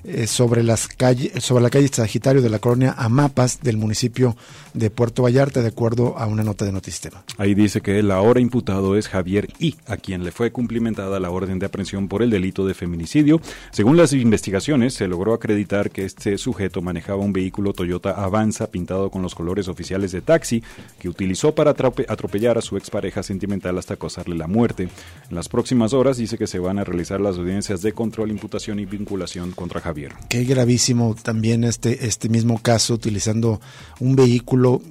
eh, 0.05 0.27
sobre, 0.27 0.63
las 0.63 0.87
calles, 0.87 1.33
sobre 1.43 1.63
la 1.63 1.71
calle 1.71 1.89
Sagitario 1.89 2.43
de 2.43 2.51
la 2.51 2.59
colonia 2.59 2.95
Amapas 2.97 3.61
del 3.63 3.79
municipio 3.79 4.37
de 4.75 4.91
Puerto 4.91 5.23
Vallarta, 5.23 5.63
de 5.63 5.69
acuerdo 5.69 6.19
a 6.19 6.27
una 6.27 6.43
nota 6.43 6.67
de 6.67 6.73
Notisistema. 6.73 7.25
Ahí 7.39 7.55
dice 7.55 7.81
que 7.81 8.01
el 8.01 8.11
ahora 8.11 8.41
imputado 8.41 8.97
es 8.99 9.09
Javier 9.09 9.49
I, 9.59 9.77
a 9.87 9.97
quien 9.97 10.23
le 10.23 10.31
fue 10.31 10.53
cumplimentada 10.53 11.21
la 11.21 11.31
orden 11.31 11.59
de 11.59 11.67
aprehensión 11.67 12.09
por 12.09 12.23
el 12.23 12.29
delito 12.29 12.67
de 12.67 12.75
feminicidio. 12.75 13.41
Según 13.71 13.97
las 13.97 14.13
investigaciones, 14.13 14.93
se 14.93 15.09
logró 15.09 15.33
acreditar 15.33 15.91
que 15.91 16.05
este 16.05 16.37
sujeto 16.37 16.83
manejaba 16.83 17.23
un 17.23 17.33
vehículo 17.33 17.73
Toyota 17.73 18.11
Avanza 18.11 18.71
pintado 18.71 19.11
con 19.11 19.23
los 19.23 19.35
colores 19.35 19.69
oficiales 19.69 20.13
de 20.13 20.21
taxi 20.21 20.63
que 20.99 21.09
utilizó 21.09 21.55
para 21.55 21.71
atropellar 21.71 22.59
a 22.59 22.63
su 22.63 22.77
expareja 22.77 23.23
sentimental 23.23 23.79
hasta 23.79 23.97
causarle 23.97 24.37
la 24.37 24.49
muerte. 24.49 24.89
En 25.31 25.35
las 25.35 25.49
próximas 25.49 25.95
horas 25.95 26.19
dice 26.19 26.37
que 26.37 26.47
se 26.47 26.59
van 26.59 26.79
a 26.79 26.85
realizar 26.85 27.23
las 27.23 27.39
audiencias 27.39 27.81
de 27.81 27.93
control, 27.93 28.31
imputación 28.31 28.79
y 28.81 28.85
vinculación 28.85 29.53
contra 29.53 29.81
Javier. 29.81 29.94
Qué 30.29 30.45
gravísimo 30.45 31.15
también 31.15 31.65
este, 31.65 32.07
este 32.07 32.29
mismo 32.29 32.59
caso 32.59 32.95
utilizando 32.95 33.61
un 34.01 34.17
vehículo 34.17 34.83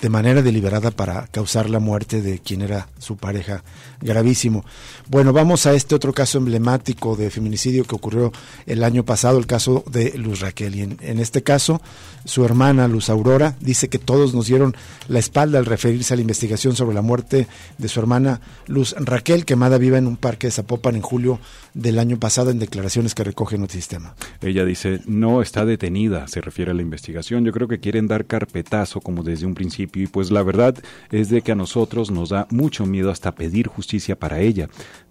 de 0.00 0.08
manera 0.08 0.42
deliberada 0.42 0.90
para 0.90 1.26
causar 1.26 1.68
la 1.68 1.80
muerte 1.80 2.22
de 2.22 2.38
quien 2.38 2.62
era 2.62 2.88
su 2.98 3.16
pareja. 3.16 3.64
Gravísimo. 4.00 4.64
Bueno, 5.08 5.32
vamos 5.32 5.66
a 5.66 5.74
este 5.74 5.94
otro 5.94 6.12
caso 6.12 6.38
emblemático 6.38 7.16
de 7.16 7.30
feminicidio 7.30 7.84
que 7.84 7.96
ocurrió 7.96 8.32
el 8.66 8.84
año 8.84 9.04
pasado, 9.04 9.38
el 9.38 9.46
caso 9.46 9.82
de 9.90 10.16
Luz 10.16 10.40
Raquel. 10.40 10.76
Y 10.76 10.82
en, 10.82 11.18
este 11.18 11.42
caso, 11.42 11.82
su 12.24 12.44
hermana 12.44 12.86
Luz 12.86 13.10
Aurora 13.10 13.56
dice 13.60 13.88
que 13.88 13.98
todos 13.98 14.34
nos 14.34 14.46
dieron 14.46 14.76
la 15.08 15.18
espalda 15.18 15.58
al 15.58 15.66
referirse 15.66 16.14
a 16.14 16.16
la 16.16 16.22
investigación 16.22 16.76
sobre 16.76 16.94
la 16.94 17.02
muerte 17.02 17.48
de 17.78 17.88
su 17.88 17.98
hermana 17.98 18.40
Luz 18.66 18.94
Raquel, 18.98 19.44
quemada 19.44 19.78
viva 19.78 19.98
en 19.98 20.06
un 20.06 20.16
parque 20.16 20.46
de 20.46 20.52
Zapopan 20.52 20.94
en 20.94 21.02
julio 21.02 21.40
del 21.74 21.98
año 21.98 22.18
pasado 22.18 22.50
en 22.50 22.60
declaraciones 22.60 23.14
que 23.14 23.24
recoge 23.24 23.58
Notisistema. 23.58 24.14
Ella 24.42 24.64
dice, 24.64 25.00
no 25.06 25.42
está 25.42 25.64
detenida, 25.64 26.28
se 26.28 26.40
refiere 26.40 26.70
a 26.70 26.74
la 26.74 26.82
investigación. 26.82 27.44
Yo 27.44 27.52
creo 27.52 27.66
que 27.66 27.80
quieren 27.80 28.06
dar 28.06 28.26
carpetazo 28.26 29.00
como 29.00 29.24
desde 29.24 29.46
un 29.46 29.54
principio 29.54 29.67
y 29.78 29.86
pues 29.86 30.30
la 30.30 30.42
verdad 30.42 30.76
es 31.10 31.28
de 31.28 31.42
que 31.42 31.52
a 31.52 31.56
nosotros 31.56 32.10
nos 32.10 32.30
da 32.30 32.46
mucho 32.50 32.86
miedo 32.86 33.10
hasta 33.10 33.34
pedir 33.34 33.66
justicia 33.66 34.18
para 34.18 34.40
ella. 34.40 34.68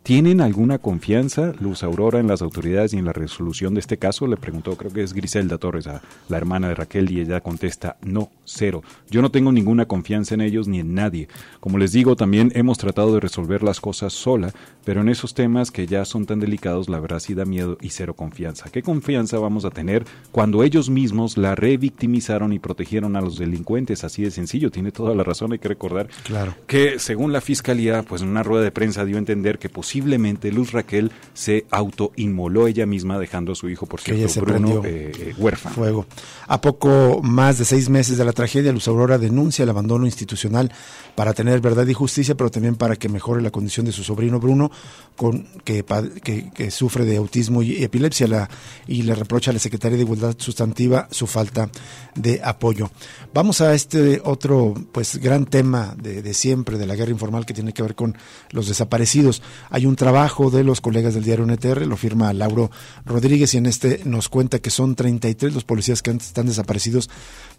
¿Tienen 0.08 0.40
alguna 0.40 0.78
confianza, 0.78 1.52
Luz 1.60 1.84
Aurora, 1.84 2.22
en 2.22 2.28
las 2.28 2.42
autoridades 2.42 2.94
y 2.94 2.98
en 2.98 3.04
la 3.04 3.12
resolución 3.12 3.74
de 3.74 3.82
este 3.82 3.98
caso? 3.98 4.26
Le 4.26 4.38
preguntó, 4.38 4.78
creo 4.78 4.90
que 4.90 5.04
es 5.04 5.12
Griselda 5.12 5.58
Torres, 5.58 5.86
a 5.86 6.02
la 6.30 6.38
hermana 6.38 6.70
de 6.70 6.76
Raquel, 6.76 7.12
y 7.12 7.20
ella 7.20 7.42
contesta, 7.42 7.98
no, 8.02 8.30
cero. 8.46 8.84
Yo 9.10 9.22
no 9.22 9.32
tengo 9.32 9.52
ninguna 9.52 9.86
confianza 9.86 10.34
en 10.34 10.40
ellos 10.40 10.70
ni 10.70 10.80
en 10.80 10.94
nadie. 10.94 11.28
Como 11.60 11.78
les 11.78 11.92
digo, 11.92 12.16
también 12.16 12.54
hemos 12.56 12.78
tratado 12.78 13.14
de 13.16 13.20
resolver 13.20 13.64
las 13.64 13.82
cosas 13.82 14.14
sola, 14.14 14.54
pero 14.86 15.02
en 15.02 15.10
esos 15.10 15.34
temas 15.34 15.72
que 15.72 15.88
ya 15.88 16.06
son 16.06 16.26
tan 16.26 16.40
delicados, 16.40 16.88
la 16.88 17.02
verdad 17.02 17.20
sí 17.20 17.34
da 17.34 17.44
miedo 17.44 17.78
y 17.82 17.90
cero 17.90 18.14
confianza. 18.14 18.70
¿Qué 18.72 18.82
confianza 18.84 19.40
vamos 19.40 19.66
a 19.66 19.72
tener 19.72 20.06
cuando 20.32 20.64
ellos 20.64 20.90
mismos 20.90 21.36
la 21.36 21.54
revictimizaron 21.54 22.54
y 22.54 22.60
protegieron 22.60 23.18
a 23.18 23.22
los 23.22 23.38
delincuentes? 23.38 24.06
Así 24.06 24.24
de 24.24 24.32
sencillo, 24.32 24.72
tiene 24.72 24.94
toda 24.94 25.14
la 25.14 25.24
razón, 25.24 25.52
hay 25.52 25.60
que 25.60 25.68
recordar 25.68 26.08
claro. 26.24 26.56
que 26.66 26.98
según 26.98 27.34
la 27.34 27.42
fiscalía, 27.42 28.04
pues 28.04 28.22
en 28.22 28.30
una 28.30 28.44
rueda 28.44 28.64
de 28.64 28.72
prensa 28.72 29.04
dio 29.04 29.18
a 29.18 29.20
entender 29.20 29.60
que 29.60 29.68
posiblemente 29.68 29.97
posiblemente 29.98 30.52
Luz 30.52 30.74
Raquel 30.74 31.12
se 31.34 31.66
autoinmoló 31.72 32.68
ella 32.68 32.86
misma 32.86 33.18
dejando 33.18 33.54
a 33.54 33.56
su 33.56 33.68
hijo, 33.68 33.88
por 33.88 34.00
cierto, 34.00 34.42
Bruno, 34.42 34.84
eh, 34.86 35.34
huérfano. 35.38 35.74
Fuego. 35.74 36.06
A 36.48 36.62
poco 36.62 37.20
más 37.24 37.58
de 37.58 37.66
seis 37.66 37.90
meses 37.90 38.16
de 38.16 38.24
la 38.24 38.32
tragedia, 38.32 38.72
Luz 38.72 38.88
Aurora 38.88 39.18
denuncia 39.18 39.64
el 39.64 39.70
abandono 39.70 40.06
institucional 40.06 40.72
para 41.16 41.34
tener 41.34 41.62
verdad 41.62 41.88
y 41.88 41.96
justicia, 41.96 42.36
pero 42.36 42.52
también 42.52 42.76
para 42.76 42.96
que 42.96 43.10
mejore 43.10 43.42
la 43.42 43.50
condición 43.50 43.88
de 43.88 43.92
su 43.92 44.04
sobrino 44.04 44.40
Bruno, 44.40 44.70
con, 45.16 45.48
que, 45.64 45.84
que, 46.24 46.70
sufre 46.70 47.06
de 47.06 47.18
autismo 47.18 47.64
y 47.64 47.84
epilepsia, 47.84 48.28
la, 48.28 48.50
y 48.86 49.02
le 49.02 49.16
reprocha 49.16 49.50
a 49.50 49.54
la 49.56 49.60
Secretaría 49.60 49.98
de 49.98 50.04
Igualdad 50.04 50.36
Sustantiva 50.38 51.08
su 51.10 51.26
falta 51.26 51.72
de 52.14 52.40
apoyo. 52.44 52.92
Vamos 53.34 53.62
a 53.62 53.74
este 53.74 54.22
otro 54.24 54.76
pues 54.92 55.18
gran 55.18 55.46
tema 55.46 55.96
de, 56.00 56.22
de 56.22 56.34
siempre, 56.36 56.78
de 56.78 56.86
la 56.86 56.96
guerra 56.96 57.10
informal 57.10 57.48
que 57.48 57.56
tiene 57.56 57.74
que 57.74 57.82
ver 57.82 57.96
con 57.96 58.16
los 58.52 58.68
desaparecidos. 58.68 59.42
Hay 59.72 59.87
un 59.88 59.96
trabajo 59.96 60.50
de 60.50 60.64
los 60.64 60.82
colegas 60.82 61.14
del 61.14 61.24
diario 61.24 61.46
NTR, 61.46 61.86
lo 61.86 61.98
firma 61.98 62.34
Lauro 62.34 62.70
Rodríguez 63.06 63.54
y 63.54 63.58
en 63.58 63.66
este 63.66 64.02
nos 64.06 64.30
cuenta 64.30 64.60
que 64.60 64.70
son 64.70 64.96
33 64.96 65.54
los 65.54 65.64
policías 65.64 66.02
que 66.02 66.12
están 66.12 66.48
desaparecidos 66.48 67.10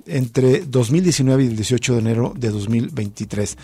entre 0.06 0.60
2019 0.60 1.44
y 1.44 1.46
el 1.46 1.56
18 1.56 1.94
de 1.94 1.98
enero 1.98 2.34
de 2.36 2.50
2023. 2.50 3.56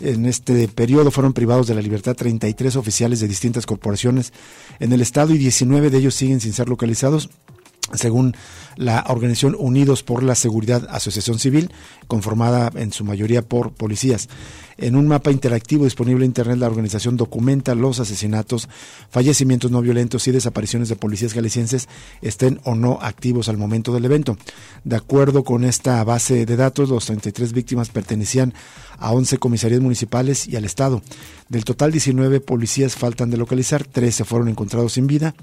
En 0.00 0.26
este 0.26 0.68
periodo 0.68 1.10
fueron 1.10 1.32
privados 1.32 1.66
de 1.66 1.74
la 1.74 1.80
libertad 1.80 2.14
33 2.14 2.76
oficiales 2.76 3.20
de 3.20 3.28
distintas 3.28 3.64
corporaciones 3.64 4.32
en 4.78 4.92
el 4.92 5.00
estado 5.00 5.34
y 5.34 5.38
19 5.38 5.90
de 5.90 5.98
ellos 5.98 6.14
siguen 6.14 6.40
sin 6.40 6.52
ser 6.52 6.68
localizados 6.68 7.30
según 7.94 8.34
la 8.76 9.04
organización 9.08 9.56
Unidos 9.58 10.02
por 10.02 10.22
la 10.22 10.34
Seguridad 10.34 10.86
Asociación 10.90 11.38
Civil, 11.38 11.72
conformada 12.08 12.70
en 12.74 12.92
su 12.92 13.04
mayoría 13.04 13.42
por 13.42 13.72
policías. 13.72 14.28
En 14.78 14.94
un 14.94 15.08
mapa 15.08 15.30
interactivo 15.30 15.84
disponible 15.84 16.24
en 16.24 16.30
Internet, 16.30 16.58
la 16.58 16.66
organización 16.66 17.16
documenta 17.16 17.74
los 17.74 17.98
asesinatos, 17.98 18.68
fallecimientos 19.08 19.70
no 19.70 19.80
violentos 19.80 20.28
y 20.28 20.32
desapariciones 20.32 20.90
de 20.90 20.96
policías 20.96 21.32
galicienses, 21.32 21.88
estén 22.20 22.60
o 22.64 22.74
no 22.74 22.98
activos 23.00 23.48
al 23.48 23.56
momento 23.56 23.94
del 23.94 24.04
evento. 24.04 24.36
De 24.84 24.96
acuerdo 24.96 25.44
con 25.44 25.64
esta 25.64 26.04
base 26.04 26.44
de 26.44 26.56
datos, 26.56 26.90
los 26.90 27.06
33 27.06 27.54
víctimas 27.54 27.88
pertenecían 27.88 28.52
a 28.98 29.12
11 29.12 29.38
comisarías 29.38 29.80
municipales 29.80 30.46
y 30.46 30.56
al 30.56 30.66
Estado. 30.66 31.00
Del 31.48 31.64
total, 31.64 31.92
19 31.92 32.40
policías 32.40 32.96
faltan 32.96 33.30
de 33.30 33.38
localizar, 33.38 33.84
13 33.84 34.24
fueron 34.24 34.48
encontrados 34.48 34.94
sin 34.94 35.06
vida 35.06 35.34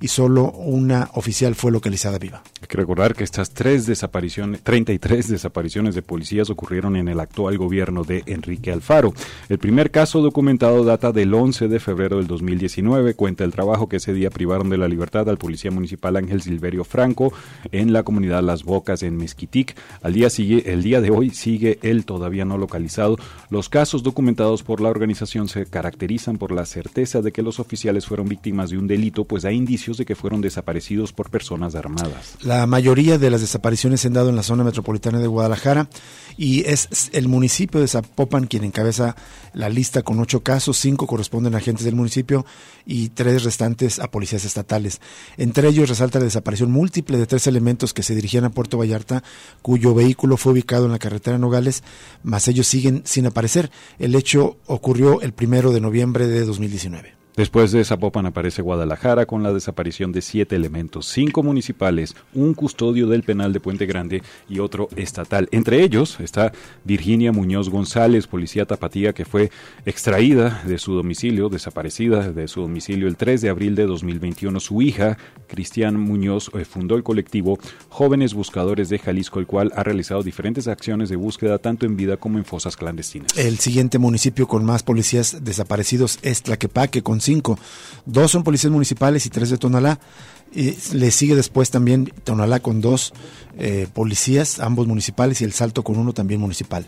y 0.00 0.08
solo 0.08 0.50
una 0.50 1.10
oficial 1.14 1.54
fue 1.54 1.72
localizada 1.72 2.18
viva. 2.18 2.42
Hay 2.60 2.68
que 2.68 2.76
recordar 2.76 3.14
que 3.14 3.24
estas 3.24 3.50
tres 3.50 3.86
desapariciones, 3.86 4.62
33 4.62 5.28
desapariciones 5.28 5.94
de 5.94 6.02
policías 6.02 6.50
ocurrieron 6.50 6.96
en 6.96 7.08
el 7.08 7.20
actual 7.20 7.56
gobierno 7.56 8.04
de 8.04 8.22
Enrique 8.26 8.72
Alfaro. 8.76 9.12
El 9.48 9.58
primer 9.58 9.90
caso 9.90 10.20
documentado 10.20 10.84
data 10.84 11.12
del 11.12 11.34
11 11.34 11.68
de 11.68 11.80
febrero 11.80 12.18
del 12.18 12.26
2019, 12.26 13.14
cuenta 13.14 13.44
el 13.44 13.52
trabajo 13.52 13.88
que 13.88 13.96
ese 13.96 14.12
día 14.12 14.30
privaron 14.30 14.70
de 14.70 14.78
la 14.78 14.88
libertad 14.88 15.28
al 15.28 15.38
policía 15.38 15.70
municipal 15.70 16.16
Ángel 16.16 16.42
Silverio 16.42 16.84
Franco 16.84 17.32
en 17.72 17.92
la 17.92 18.02
comunidad 18.02 18.42
Las 18.42 18.62
Bocas 18.62 19.02
en 19.02 19.16
Mezquitic. 19.16 19.76
Al 20.02 20.12
día 20.12 20.30
sigue, 20.30 20.72
el 20.72 20.82
día 20.82 21.00
de 21.00 21.10
hoy 21.10 21.30
sigue 21.30 21.78
él 21.82 22.04
todavía 22.04 22.44
no 22.44 22.58
localizado. 22.58 23.16
Los 23.50 23.68
casos 23.68 24.02
documentados 24.02 24.62
por 24.62 24.80
la 24.80 24.88
organización 24.88 25.48
se 25.48 25.66
caracterizan 25.66 26.38
por 26.38 26.52
la 26.52 26.66
certeza 26.66 27.22
de 27.22 27.32
que 27.32 27.42
los 27.42 27.58
oficiales 27.60 28.06
fueron 28.06 28.28
víctimas 28.28 28.70
de 28.70 28.78
un 28.78 28.86
delito, 28.86 29.24
pues 29.24 29.44
hay 29.44 29.56
indicios 29.56 29.96
de 29.96 30.04
que 30.04 30.14
fueron 30.14 30.40
desaparecidos 30.40 31.12
por 31.12 31.30
personas 31.30 31.74
armadas. 31.74 32.36
La 32.42 32.66
mayoría 32.66 33.18
de 33.18 33.30
las 33.30 33.40
desapariciones 33.40 34.00
se 34.00 34.08
han 34.08 34.14
dado 34.14 34.28
en 34.28 34.36
la 34.36 34.42
zona 34.42 34.64
metropolitana 34.64 35.18
de 35.18 35.26
Guadalajara 35.26 35.88
y 36.36 36.64
es 36.68 36.88
el 37.12 37.28
municipio 37.28 37.80
de 37.80 37.88
Zapopan 37.88 38.46
quien 38.46 38.64
encabeza 38.64 39.16
la 39.52 39.68
lista 39.68 40.02
con 40.02 40.20
ocho 40.20 40.42
casos, 40.42 40.76
cinco 40.76 41.06
corresponden 41.06 41.54
a 41.54 41.58
agentes 41.58 41.84
del 41.84 41.94
municipio 41.94 42.44
y 42.84 43.08
tres 43.08 43.42
restantes 43.42 43.98
a 43.98 44.10
policías 44.10 44.44
estatales. 44.44 45.00
Entre 45.36 45.68
ellos 45.68 45.88
resalta 45.88 46.18
la 46.18 46.26
desaparición 46.26 46.70
múltiple 46.70 47.18
de 47.18 47.26
tres 47.26 47.46
elementos 47.46 47.94
que 47.94 48.02
se 48.02 48.14
dirigían 48.14 48.44
a 48.44 48.50
Puerto 48.50 48.78
Vallarta, 48.78 49.22
cuyo 49.62 49.94
vehículo 49.94 50.36
fue 50.36 50.52
ubicado 50.52 50.86
en 50.86 50.92
la 50.92 50.98
carretera 50.98 51.38
Nogales, 51.38 51.82
mas 52.22 52.48
ellos 52.48 52.66
siguen 52.66 53.02
sin 53.04 53.26
aparecer. 53.26 53.70
El 53.98 54.14
hecho 54.14 54.58
ocurrió 54.66 55.22
el 55.22 55.32
primero 55.32 55.72
de 55.72 55.80
noviembre 55.80 56.26
de 56.26 56.44
2019. 56.44 57.25
Después 57.36 57.70
de 57.70 57.84
Zapopan 57.84 58.24
aparece 58.24 58.62
Guadalajara 58.62 59.26
con 59.26 59.42
la 59.42 59.52
desaparición 59.52 60.10
de 60.10 60.22
siete 60.22 60.56
elementos, 60.56 61.06
cinco 61.06 61.42
municipales, 61.42 62.16
un 62.32 62.54
custodio 62.54 63.08
del 63.08 63.24
penal 63.24 63.52
de 63.52 63.60
Puente 63.60 63.84
Grande 63.84 64.22
y 64.48 64.60
otro 64.60 64.88
estatal. 64.96 65.46
Entre 65.52 65.82
ellos 65.82 66.18
está 66.20 66.52
Virginia 66.84 67.32
Muñoz 67.32 67.68
González, 67.68 68.26
policía 68.26 68.64
tapatía 68.64 69.12
que 69.12 69.26
fue 69.26 69.50
extraída 69.84 70.62
de 70.64 70.78
su 70.78 70.94
domicilio, 70.94 71.50
desaparecida 71.50 72.32
de 72.32 72.48
su 72.48 72.62
domicilio 72.62 73.06
el 73.06 73.18
3 73.18 73.42
de 73.42 73.50
abril 73.50 73.74
de 73.74 73.84
2021. 73.84 74.58
Su 74.58 74.80
hija, 74.80 75.18
Cristian 75.46 76.00
Muñoz, 76.00 76.50
eh, 76.54 76.64
fundó 76.64 76.94
el 76.94 77.02
colectivo 77.02 77.58
Jóvenes 77.90 78.32
Buscadores 78.32 78.88
de 78.88 78.98
Jalisco, 78.98 79.40
el 79.40 79.46
cual 79.46 79.72
ha 79.76 79.82
realizado 79.82 80.22
diferentes 80.22 80.68
acciones 80.68 81.10
de 81.10 81.16
búsqueda 81.16 81.58
tanto 81.58 81.84
en 81.84 81.98
vida 81.98 82.16
como 82.16 82.38
en 82.38 82.46
fosas 82.46 82.78
clandestinas. 82.78 83.36
El 83.36 83.58
siguiente 83.58 83.98
municipio 83.98 84.48
con 84.48 84.64
más 84.64 84.82
policías 84.82 85.44
desaparecidos 85.44 86.18
es 86.22 86.42
Tlaquepaque, 86.42 87.02
con 87.02 87.20
cinco. 87.26 87.58
Dos 88.06 88.30
son 88.30 88.42
policías 88.42 88.72
municipales 88.72 89.26
y 89.26 89.30
tres 89.30 89.50
de 89.50 89.58
Tonalá. 89.58 90.00
Y 90.54 90.74
le 90.94 91.10
sigue 91.10 91.34
después 91.34 91.70
también 91.70 92.12
Tonalá 92.24 92.60
con 92.60 92.80
dos 92.80 93.12
eh, 93.58 93.86
policías, 93.92 94.60
ambos 94.60 94.86
municipales, 94.86 95.40
y 95.40 95.44
el 95.44 95.52
Salto 95.52 95.82
con 95.82 95.98
uno 95.98 96.14
también 96.14 96.40
municipal. 96.40 96.86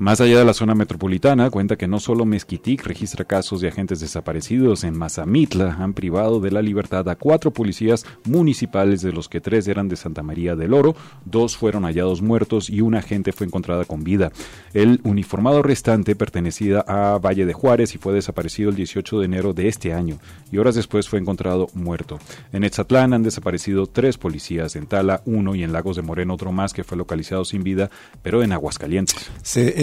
Más 0.00 0.22
allá 0.22 0.38
de 0.38 0.46
la 0.46 0.54
zona 0.54 0.74
metropolitana, 0.74 1.50
cuenta 1.50 1.76
que 1.76 1.86
no 1.86 2.00
solo 2.00 2.24
Mezquitic 2.24 2.86
registra 2.86 3.26
casos 3.26 3.60
de 3.60 3.68
agentes 3.68 4.00
desaparecidos, 4.00 4.82
en 4.82 4.96
Mazamitla 4.96 5.76
han 5.78 5.92
privado 5.92 6.40
de 6.40 6.50
la 6.50 6.62
libertad 6.62 7.06
a 7.10 7.16
cuatro 7.16 7.50
policías 7.50 8.06
municipales, 8.24 9.02
de 9.02 9.12
los 9.12 9.28
que 9.28 9.42
tres 9.42 9.68
eran 9.68 9.88
de 9.88 9.96
Santa 9.96 10.22
María 10.22 10.56
del 10.56 10.72
Oro, 10.72 10.96
dos 11.26 11.54
fueron 11.54 11.84
hallados 11.84 12.22
muertos 12.22 12.70
y 12.70 12.80
una 12.80 13.00
agente 13.00 13.32
fue 13.32 13.46
encontrada 13.46 13.84
con 13.84 14.02
vida. 14.02 14.32
El 14.72 15.02
uniformado 15.04 15.62
restante 15.62 16.16
pertenecía 16.16 16.80
a 16.80 17.18
Valle 17.18 17.44
de 17.44 17.52
Juárez 17.52 17.94
y 17.94 17.98
fue 17.98 18.14
desaparecido 18.14 18.70
el 18.70 18.76
18 18.76 19.18
de 19.18 19.26
enero 19.26 19.52
de 19.52 19.68
este 19.68 19.92
año, 19.92 20.18
y 20.50 20.56
horas 20.56 20.76
después 20.76 21.10
fue 21.10 21.18
encontrado 21.18 21.68
muerto. 21.74 22.18
En 22.54 22.64
Etzatlán 22.64 23.12
han 23.12 23.22
desaparecido 23.22 23.86
tres 23.86 24.16
policías, 24.16 24.76
en 24.76 24.86
Tala 24.86 25.20
uno 25.26 25.54
y 25.54 25.62
en 25.62 25.74
Lagos 25.74 25.96
de 25.96 26.02
Moreno 26.02 26.32
otro 26.32 26.52
más 26.52 26.72
que 26.72 26.84
fue 26.84 26.96
localizado 26.96 27.44
sin 27.44 27.62
vida, 27.62 27.90
pero 28.22 28.42
en 28.42 28.52
Aguascalientes. 28.52 29.30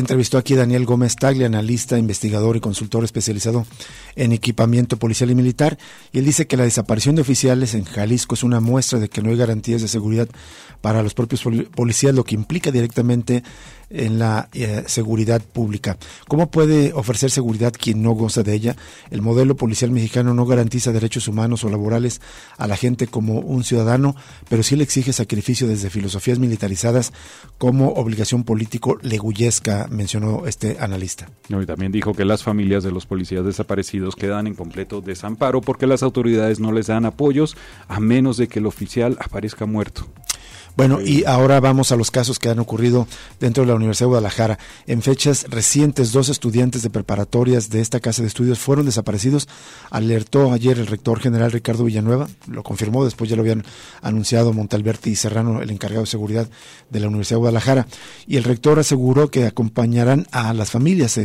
Entrevistó 0.08 0.38
aquí 0.38 0.56
Daniel 0.56 0.86
Gómez 0.86 1.18
Taglia, 1.18 1.48
analista, 1.48 1.98
investigador 1.98 2.56
y 2.56 2.62
consultor 2.62 3.04
especializado 3.04 3.68
en 4.16 4.32
equipamiento 4.32 4.96
policial 4.96 5.30
y 5.32 5.36
militar, 5.36 5.78
y 6.14 6.20
él 6.20 6.26
dice 6.26 6.48
que 6.48 6.56
la 6.56 6.64
desaparición 6.64 7.16
de 7.16 7.24
oficiales 7.24 7.74
en 7.74 7.84
Jalisco 7.84 8.36
es 8.36 8.44
una 8.44 8.62
muestra 8.62 9.00
de 9.00 9.10
que 9.10 9.22
no 9.22 9.32
hay 9.32 9.36
garantías 9.36 9.82
de 9.82 9.90
seguridad 9.90 10.30
para 10.80 11.04
los 11.04 11.14
propios 11.14 11.44
policías, 11.76 12.16
lo 12.16 12.24
que 12.24 12.36
implica 12.36 12.72
directamente 12.72 13.44
en 13.90 14.20
la 14.20 14.50
eh, 14.54 14.84
seguridad 14.88 15.42
pública. 15.42 15.98
¿Cómo 16.28 16.52
puede 16.52 16.94
ofrecer 16.94 17.32
seguridad 17.32 17.74
quien 17.74 18.02
no 18.02 18.12
goza 18.12 18.44
de 18.44 18.54
ella? 18.54 18.76
El 19.12 19.22
modelo 19.22 19.56
policial 19.56 19.92
mexicano 19.92 20.34
no 20.34 20.46
garantiza 20.46 20.92
derechos 20.92 21.28
humanos 21.28 21.64
o 21.64 21.70
laborales 21.70 22.22
a 22.58 22.68
la 22.68 22.76
gente 22.76 23.08
como 23.08 23.40
un 23.40 23.64
ciudadano, 23.64 24.16
pero 24.50 24.64
sí 24.64 24.76
le 24.76 24.84
exige 24.84 25.14
sacrificio 25.14 25.68
desde 25.68 25.90
filosofías 25.90 26.40
militarizadas 26.40 27.14
como 27.58 27.94
obligación 27.94 28.44
político 28.44 28.98
leguyesca, 29.02 29.88
mencionó 29.98 30.46
este 30.48 30.78
analista. 30.80 31.30
y 31.50 31.66
también 31.66 31.92
dijo 31.92 32.14
que 32.14 32.24
las 32.24 32.44
familias 32.44 32.84
de 32.84 32.92
los 32.92 33.06
policías 33.06 33.44
desaparecidos 33.44 34.16
quedan 34.16 34.48
en 34.48 34.56
completo 34.56 35.02
desamparo 35.02 35.60
porque 35.60 35.88
las 35.88 36.04
autoridades 36.04 36.60
no 36.60 36.72
les 36.72 36.88
dan 36.88 37.06
apoyos 37.06 37.58
a 37.88 38.00
menos 38.00 38.38
de 38.38 38.48
que 38.48 38.60
el 38.60 38.68
oficial 38.68 39.18
aparezca 39.20 39.66
muerto. 39.66 40.08
Bueno, 40.78 41.02
y 41.02 41.24
ahora 41.26 41.60
vamos 41.60 41.92
a 41.92 41.96
los 41.96 42.12
casos 42.12 42.38
que 42.38 42.50
han 42.50 42.60
ocurrido 42.60 43.08
dentro 43.40 43.64
de 43.64 43.68
la 43.68 43.74
Universidad 43.74 44.06
de 44.06 44.10
Guadalajara. 44.10 44.60
En 44.86 45.02
fechas 45.02 45.48
recientes, 45.50 46.12
dos 46.12 46.30
estudiantes 46.30 46.84
de 46.84 46.92
preparatorias 46.92 47.72
de 47.72 47.82
esta 47.82 48.00
casa 48.00 48.22
de 48.22 48.28
estudios 48.28 48.60
fueron 48.60 48.86
desaparecidos. 48.86 49.48
Alertó 49.90 50.52
ayer 50.52 50.78
el 50.78 50.86
rector 50.86 51.20
general 51.20 51.52
Ricardo 51.52 51.84
Villanueva, 51.84 52.28
lo 52.48 52.62
confirmó, 52.62 53.06
después 53.06 53.28
ya 53.28 53.36
lo 53.36 53.42
habían 53.42 53.66
anunciado 54.04 54.54
Montalberti 54.54 55.10
y 55.10 55.16
Serrano, 55.16 55.64
el 55.64 55.72
encargado 55.72 56.04
de 56.04 56.12
seguridad 56.12 56.48
de 56.92 57.00
la 57.00 57.08
Universidad 57.08 57.38
de 57.38 57.42
Guadalajara. 57.42 57.88
Y 58.28 58.38
el 58.38 58.44
rector 58.44 58.78
aseguró 58.78 59.32
que 59.32 59.48
acompañarán 59.48 60.28
a 60.32 60.54
las 60.54 60.70
familias. 60.70 61.20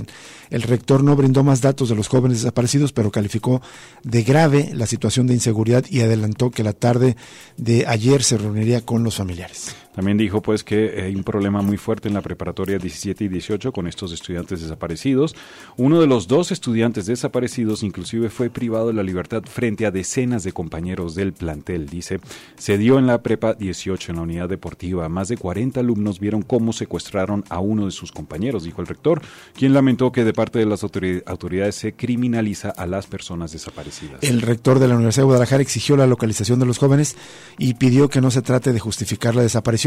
El 0.52 0.62
rector 0.62 1.02
no 1.02 1.16
brindó 1.16 1.42
más 1.42 1.62
datos 1.62 1.88
de 1.88 1.94
los 1.94 2.08
jóvenes 2.08 2.42
desaparecidos, 2.42 2.92
pero 2.92 3.10
calificó 3.10 3.62
de 4.02 4.22
grave 4.22 4.70
la 4.74 4.86
situación 4.86 5.26
de 5.26 5.32
inseguridad 5.32 5.84
y 5.88 6.02
adelantó 6.02 6.50
que 6.50 6.62
la 6.62 6.74
tarde 6.74 7.16
de 7.56 7.86
ayer 7.86 8.22
se 8.22 8.36
reuniría 8.36 8.82
con 8.82 9.02
los 9.02 9.16
familiares. 9.16 9.74
También 9.94 10.16
dijo 10.16 10.40
pues 10.40 10.64
que 10.64 11.02
hay 11.02 11.14
un 11.14 11.22
problema 11.22 11.60
muy 11.60 11.76
fuerte 11.76 12.08
en 12.08 12.14
la 12.14 12.22
preparatoria 12.22 12.78
17 12.78 13.24
y 13.24 13.28
18 13.28 13.72
con 13.72 13.86
estos 13.86 14.12
estudiantes 14.12 14.62
desaparecidos. 14.62 15.36
Uno 15.76 16.00
de 16.00 16.06
los 16.06 16.28
dos 16.28 16.50
estudiantes 16.50 17.06
desaparecidos 17.06 17.82
inclusive 17.82 18.30
fue 18.30 18.48
privado 18.48 18.88
de 18.88 18.94
la 18.94 19.02
libertad 19.02 19.42
frente 19.44 19.84
a 19.84 19.90
decenas 19.90 20.44
de 20.44 20.52
compañeros 20.52 21.14
del 21.14 21.34
plantel. 21.34 21.88
Dice, 21.88 22.20
se 22.56 22.78
dio 22.78 22.98
en 22.98 23.06
la 23.06 23.22
prepa 23.22 23.52
18 23.52 24.12
en 24.12 24.16
la 24.16 24.22
unidad 24.22 24.48
deportiva. 24.48 25.08
Más 25.10 25.28
de 25.28 25.36
40 25.36 25.80
alumnos 25.80 26.20
vieron 26.20 26.40
cómo 26.40 26.72
secuestraron 26.72 27.44
a 27.50 27.60
uno 27.60 27.84
de 27.84 27.92
sus 27.92 28.12
compañeros, 28.12 28.64
dijo 28.64 28.80
el 28.80 28.86
rector, 28.86 29.20
quien 29.54 29.74
lamentó 29.74 30.10
que 30.10 30.24
de 30.24 30.32
parte 30.32 30.58
de 30.58 30.66
las 30.66 30.82
autoridades 30.84 31.74
se 31.74 31.92
criminaliza 31.92 32.70
a 32.70 32.86
las 32.86 33.06
personas 33.06 33.52
desaparecidas. 33.52 34.22
El 34.22 34.40
rector 34.40 34.78
de 34.78 34.88
la 34.88 34.94
Universidad 34.94 35.22
de 35.22 35.26
Guadalajara 35.26 35.62
exigió 35.62 35.96
la 35.98 36.06
localización 36.06 36.58
de 36.60 36.66
los 36.66 36.78
jóvenes 36.78 37.16
y 37.58 37.74
pidió 37.74 38.08
que 38.08 38.22
no 38.22 38.30
se 38.30 38.40
trate 38.40 38.72
de 38.72 38.80
justificar 38.80 39.34
la 39.34 39.42
desaparición. 39.42 39.81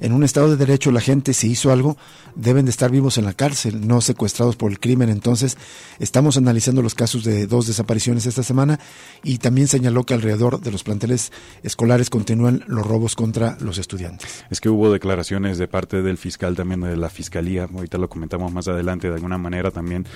En 0.00 0.12
un 0.12 0.24
Estado 0.24 0.50
de 0.50 0.56
Derecho 0.56 0.90
la 0.90 1.00
gente, 1.00 1.34
si 1.34 1.50
hizo 1.50 1.70
algo, 1.72 1.96
deben 2.34 2.64
de 2.64 2.70
estar 2.70 2.90
vivos 2.90 3.18
en 3.18 3.24
la 3.24 3.32
cárcel, 3.32 3.86
no 3.86 4.00
secuestrados 4.00 4.56
por 4.56 4.70
el 4.70 4.80
crimen. 4.80 5.08
Entonces, 5.08 5.56
estamos 5.98 6.36
analizando 6.36 6.82
los 6.82 6.94
casos 6.94 7.24
de 7.24 7.46
dos 7.46 7.66
desapariciones 7.66 8.26
esta 8.26 8.42
semana 8.42 8.80
y 9.22 9.38
también 9.38 9.68
señaló 9.68 10.04
que 10.04 10.14
alrededor 10.14 10.60
de 10.60 10.70
los 10.70 10.82
planteles 10.82 11.32
escolares 11.62 12.10
continúan 12.10 12.64
los 12.66 12.86
robos 12.86 13.14
contra 13.14 13.56
los 13.60 13.78
estudiantes. 13.78 14.44
Es 14.50 14.60
que 14.60 14.68
hubo 14.68 14.92
declaraciones 14.92 15.58
de 15.58 15.68
parte 15.68 16.02
del 16.02 16.18
fiscal 16.18 16.56
también 16.56 16.80
de 16.80 16.96
la 16.96 17.10
fiscalía, 17.10 17.68
ahorita 17.72 17.98
lo 17.98 18.08
comentamos 18.08 18.52
más 18.52 18.68
adelante, 18.68 19.08
de 19.08 19.14
alguna 19.14 19.38
manera 19.38 19.70
también 19.70 20.06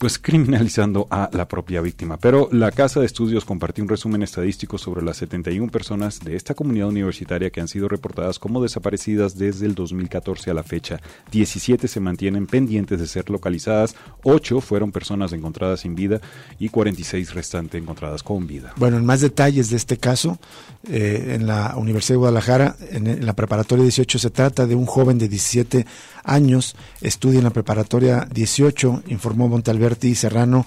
pues 0.00 0.18
criminalizando 0.18 1.06
a 1.10 1.28
la 1.34 1.46
propia 1.46 1.82
víctima. 1.82 2.16
Pero 2.16 2.48
la 2.52 2.70
Casa 2.70 3.00
de 3.00 3.06
Estudios 3.06 3.44
compartió 3.44 3.84
un 3.84 3.90
resumen 3.90 4.22
estadístico 4.22 4.78
sobre 4.78 5.04
las 5.04 5.18
71 5.18 5.70
personas 5.70 6.20
de 6.20 6.36
esta 6.36 6.54
comunidad 6.54 6.88
universitaria 6.88 7.50
que 7.50 7.60
han 7.60 7.68
sido 7.68 7.86
reportadas 7.86 8.38
como 8.38 8.62
desaparecidas 8.62 9.36
desde 9.36 9.66
el 9.66 9.74
2014 9.74 10.52
a 10.52 10.54
la 10.54 10.62
fecha. 10.62 11.02
17 11.32 11.86
se 11.86 12.00
mantienen 12.00 12.46
pendientes 12.46 12.98
de 12.98 13.06
ser 13.06 13.28
localizadas, 13.28 13.94
8 14.22 14.62
fueron 14.62 14.90
personas 14.90 15.34
encontradas 15.34 15.80
sin 15.80 15.94
vida 15.94 16.22
y 16.58 16.70
46 16.70 17.34
restantes 17.34 17.82
encontradas 17.82 18.22
con 18.22 18.46
vida. 18.46 18.72
Bueno, 18.76 18.96
en 18.96 19.04
más 19.04 19.20
detalles 19.20 19.68
de 19.68 19.76
este 19.76 19.98
caso, 19.98 20.38
eh, 20.88 21.34
en 21.34 21.46
la 21.46 21.76
Universidad 21.76 22.14
de 22.14 22.20
Guadalajara, 22.20 22.74
en, 22.90 23.06
en 23.06 23.26
la 23.26 23.34
preparatoria 23.34 23.82
18, 23.82 24.18
se 24.18 24.30
trata 24.30 24.66
de 24.66 24.74
un 24.74 24.86
joven 24.86 25.18
de 25.18 25.28
17 25.28 25.84
años, 26.24 26.74
estudia 27.02 27.38
en 27.38 27.44
la 27.44 27.50
preparatoria 27.50 28.26
18, 28.32 29.02
informó 29.08 29.50
Montalberti 29.90 30.14
Serrano 30.14 30.66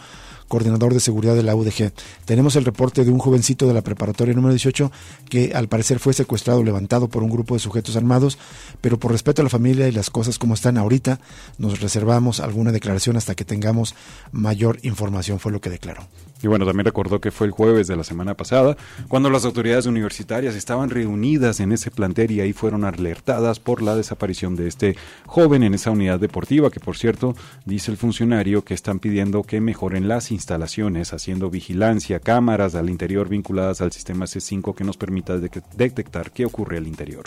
coordinador 0.50 0.94
de 0.94 1.00
seguridad 1.00 1.36
de 1.36 1.42
la 1.42 1.56
UDG. 1.56 1.94
Tenemos 2.26 2.56
el 2.56 2.66
reporte 2.66 3.04
de 3.06 3.12
un 3.12 3.18
jovencito 3.18 3.66
de 3.66 3.74
la 3.74 3.82
preparatoria 3.82 4.36
número 4.36 4.54
18 4.54 4.92
que 5.28 5.54
al 5.56 5.68
parecer 5.68 5.98
fue 6.00 6.14
secuestrado, 6.14 6.64
levantado 6.64 7.08
por 7.08 7.24
un 7.24 7.32
grupo 7.32 7.56
de 7.56 7.60
sujetos 7.60 7.96
armados, 7.96 8.38
pero 8.80 9.00
por 9.00 9.12
respeto 9.12 9.42
a 9.42 9.44
la 9.44 9.50
familia 9.50 9.88
y 9.88 9.92
las 9.92 10.12
cosas 10.12 10.38
como 10.38 10.54
están 10.54 10.78
ahorita, 10.78 11.20
nos 11.58 11.80
reservamos 11.80 12.40
alguna 12.40 12.72
declaración 12.72 13.18
hasta 13.18 13.34
que 13.34 13.46
tengamos 13.46 13.96
mayor 14.32 14.78
información, 14.84 15.40
fue 15.40 15.52
lo 15.52 15.62
que 15.62 15.72
declaró. 15.72 16.04
Y 16.44 16.48
bueno, 16.48 16.66
también 16.66 16.86
recordó 16.86 17.22
que 17.22 17.32
fue 17.32 17.48
el 17.48 17.52
jueves 17.52 17.88
de 17.88 17.96
la 17.96 18.04
semana 18.04 18.36
pasada, 18.36 18.76
cuando 19.08 19.30
las 19.30 19.46
autoridades 19.46 19.86
universitarias 19.86 20.56
estaban 20.56 20.90
reunidas 20.90 21.62
en 21.62 21.72
ese 21.72 21.90
plantel 21.90 22.32
y 22.32 22.42
ahí 22.42 22.52
fueron 22.52 22.84
alertadas 22.84 23.62
por 23.62 23.82
la 23.82 23.96
desaparición 23.96 24.58
de 24.58 24.68
este 24.68 24.98
joven 25.26 25.64
en 25.64 25.74
esa 25.74 25.92
unidad 25.92 26.20
deportiva, 26.20 26.70
que 26.70 26.82
por 26.82 26.98
cierto, 26.98 27.34
dice 27.66 27.92
el 27.92 27.98
funcionario 27.98 28.66
que 28.66 28.74
están 28.74 29.00
pidiendo 29.00 29.44
que 29.44 29.62
mejoren 29.62 30.10
las 30.10 30.32
instalaciones, 30.32 31.14
haciendo 31.14 31.50
vigilancia, 31.50 32.20
cámaras 32.20 32.76
al 32.76 32.90
interior 32.90 33.30
vinculadas 33.30 33.80
al 33.80 33.94
sistema 33.94 34.26
C5 34.26 34.76
que 34.76 34.84
nos 34.84 34.98
permita 34.98 35.38
detectar 35.38 36.32
qué 36.32 36.46
ocurre 36.46 36.78
al 36.78 36.88
interior. 36.88 37.24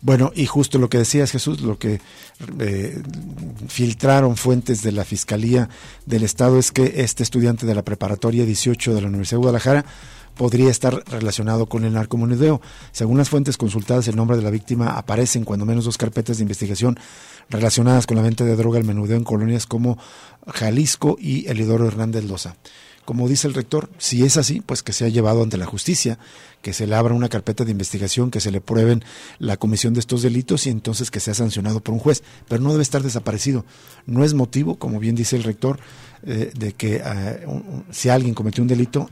Bueno, 0.00 0.30
y 0.34 0.46
justo 0.46 0.78
lo 0.78 0.88
que 0.88 0.98
decías 0.98 1.32
Jesús, 1.32 1.60
lo 1.60 1.76
que 1.76 2.00
eh, 2.60 3.02
filtraron 3.66 4.36
fuentes 4.36 4.82
de 4.82 4.92
la 4.92 5.04
Fiscalía 5.04 5.68
del 6.06 6.22
Estado 6.22 6.58
es 6.58 6.70
que 6.70 7.02
este 7.02 7.24
estudiante 7.24 7.66
de 7.66 7.74
la 7.74 7.82
preparatoria 7.82 8.46
18 8.60 8.94
de 8.94 9.00
la 9.00 9.08
Universidad 9.08 9.38
de 9.38 9.42
Guadalajara 9.42 9.84
podría 10.36 10.70
estar 10.70 11.02
relacionado 11.10 11.66
con 11.66 11.84
el 11.84 11.92
narcomenudeo. 11.92 12.60
Según 12.92 13.18
las 13.18 13.28
fuentes 13.28 13.56
consultadas, 13.56 14.08
el 14.08 14.16
nombre 14.16 14.36
de 14.36 14.42
la 14.42 14.50
víctima 14.50 14.96
aparece 14.96 15.38
en 15.38 15.44
cuando 15.44 15.66
menos 15.66 15.84
dos 15.84 15.98
carpetas 15.98 16.38
de 16.38 16.42
investigación 16.44 16.98
relacionadas 17.48 18.06
con 18.06 18.16
la 18.16 18.22
venta 18.22 18.44
de 18.44 18.56
droga 18.56 18.78
al 18.78 18.84
menudeo 18.84 19.16
en 19.16 19.24
colonias 19.24 19.66
como 19.66 19.98
Jalisco 20.46 21.16
y 21.18 21.46
Elidoro 21.48 21.86
Hernández 21.86 22.24
Loza. 22.24 22.56
Como 23.04 23.28
dice 23.28 23.48
el 23.48 23.54
rector, 23.54 23.90
si 23.98 24.24
es 24.24 24.36
así, 24.36 24.60
pues 24.60 24.82
que 24.82 24.92
se 24.92 25.04
ha 25.04 25.08
llevado 25.08 25.42
ante 25.42 25.56
la 25.56 25.66
justicia, 25.66 26.18
que 26.62 26.72
se 26.72 26.86
le 26.86 26.94
abra 26.94 27.14
una 27.14 27.28
carpeta 27.28 27.64
de 27.64 27.72
investigación, 27.72 28.30
que 28.30 28.40
se 28.40 28.50
le 28.50 28.60
prueben 28.60 29.02
la 29.38 29.56
comisión 29.56 29.94
de 29.94 30.00
estos 30.00 30.22
delitos 30.22 30.66
y 30.66 30.70
entonces 30.70 31.10
que 31.10 31.18
sea 31.18 31.34
sancionado 31.34 31.80
por 31.80 31.94
un 31.94 32.00
juez, 32.00 32.22
pero 32.48 32.62
no 32.62 32.70
debe 32.70 32.82
estar 32.82 33.02
desaparecido. 33.02 33.64
No 34.06 34.24
es 34.24 34.34
motivo, 34.34 34.78
como 34.78 35.00
bien 35.00 35.16
dice 35.16 35.36
el 35.36 35.42
rector, 35.42 35.80
eh, 36.22 36.52
de 36.54 36.72
que 36.72 37.02
eh, 37.04 37.46
si 37.90 38.10
alguien 38.10 38.34
cometió 38.34 38.62
un 38.62 38.68
delito, 38.68 39.08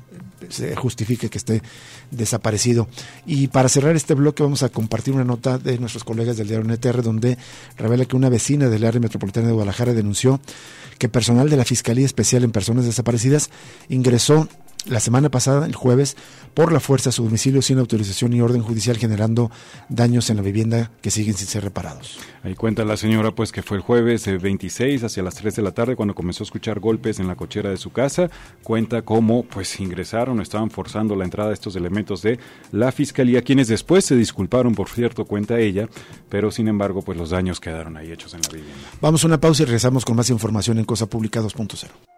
se 0.48 0.74
justifique 0.76 1.28
que 1.30 1.38
esté 1.38 1.62
desaparecido. 2.10 2.88
Y 3.26 3.48
para 3.48 3.68
cerrar 3.68 3.96
este 3.96 4.14
bloque 4.14 4.42
vamos 4.42 4.62
a 4.62 4.68
compartir 4.68 5.14
una 5.14 5.24
nota 5.24 5.58
de 5.58 5.78
nuestros 5.78 6.04
colegas 6.04 6.36
del 6.36 6.48
diario 6.48 6.64
NTR 6.64 7.02
donde 7.02 7.38
revela 7.76 8.04
que 8.04 8.16
una 8.16 8.28
vecina 8.28 8.68
del 8.68 8.84
área 8.84 9.00
metropolitana 9.00 9.48
de 9.48 9.52
Guadalajara 9.52 9.92
denunció 9.92 10.40
que 10.98 11.08
personal 11.08 11.48
de 11.48 11.56
la 11.56 11.64
Fiscalía 11.64 12.06
Especial 12.06 12.44
en 12.44 12.50
Personas 12.50 12.84
Desaparecidas 12.84 13.50
ingresó 13.88 14.48
la 14.88 15.00
semana 15.00 15.30
pasada, 15.30 15.66
el 15.66 15.74
jueves, 15.74 16.16
por 16.54 16.72
la 16.72 16.80
fuerza 16.80 17.10
a 17.10 17.12
su 17.12 17.24
domicilio 17.24 17.62
sin 17.62 17.78
autorización 17.78 18.32
y 18.32 18.40
orden 18.40 18.62
judicial, 18.62 18.96
generando 18.96 19.50
daños 19.88 20.30
en 20.30 20.36
la 20.36 20.42
vivienda 20.42 20.90
que 21.00 21.10
siguen 21.10 21.34
sin 21.34 21.46
ser 21.46 21.64
reparados. 21.64 22.18
Ahí 22.42 22.54
cuenta 22.54 22.84
la 22.84 22.96
señora, 22.96 23.32
pues, 23.32 23.52
que 23.52 23.62
fue 23.62 23.76
el 23.76 23.82
jueves 23.82 24.26
26 24.26 25.04
hacia 25.04 25.22
las 25.22 25.34
3 25.34 25.56
de 25.56 25.62
la 25.62 25.72
tarde 25.72 25.96
cuando 25.96 26.14
comenzó 26.14 26.42
a 26.42 26.46
escuchar 26.46 26.80
golpes 26.80 27.20
en 27.20 27.28
la 27.28 27.36
cochera 27.36 27.70
de 27.70 27.76
su 27.76 27.90
casa. 27.90 28.30
Cuenta 28.62 29.02
cómo, 29.02 29.44
pues, 29.44 29.78
ingresaron, 29.80 30.40
estaban 30.40 30.70
forzando 30.70 31.14
la 31.16 31.24
entrada 31.24 31.50
de 31.50 31.54
estos 31.54 31.76
elementos 31.76 32.22
de 32.22 32.38
la 32.72 32.92
fiscalía, 32.92 33.42
quienes 33.42 33.68
después 33.68 34.04
se 34.04 34.16
disculparon, 34.16 34.74
por 34.74 34.88
cierto, 34.88 35.24
cuenta 35.24 35.58
ella, 35.58 35.88
pero 36.28 36.50
sin 36.50 36.68
embargo, 36.68 37.02
pues, 37.02 37.18
los 37.18 37.30
daños 37.30 37.60
quedaron 37.60 37.96
ahí 37.96 38.10
hechos 38.10 38.34
en 38.34 38.40
la 38.42 38.48
vivienda. 38.48 38.88
Vamos 39.00 39.24
a 39.24 39.26
una 39.26 39.40
pausa 39.40 39.62
y 39.62 39.66
regresamos 39.66 40.04
con 40.04 40.16
más 40.16 40.30
información 40.30 40.78
en 40.78 40.84
Cosa 40.84 41.06
Pública 41.06 41.40
2.0. 41.40 42.17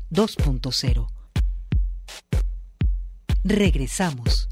2.0. 0.11 1.07
Regresamos. 3.45 4.50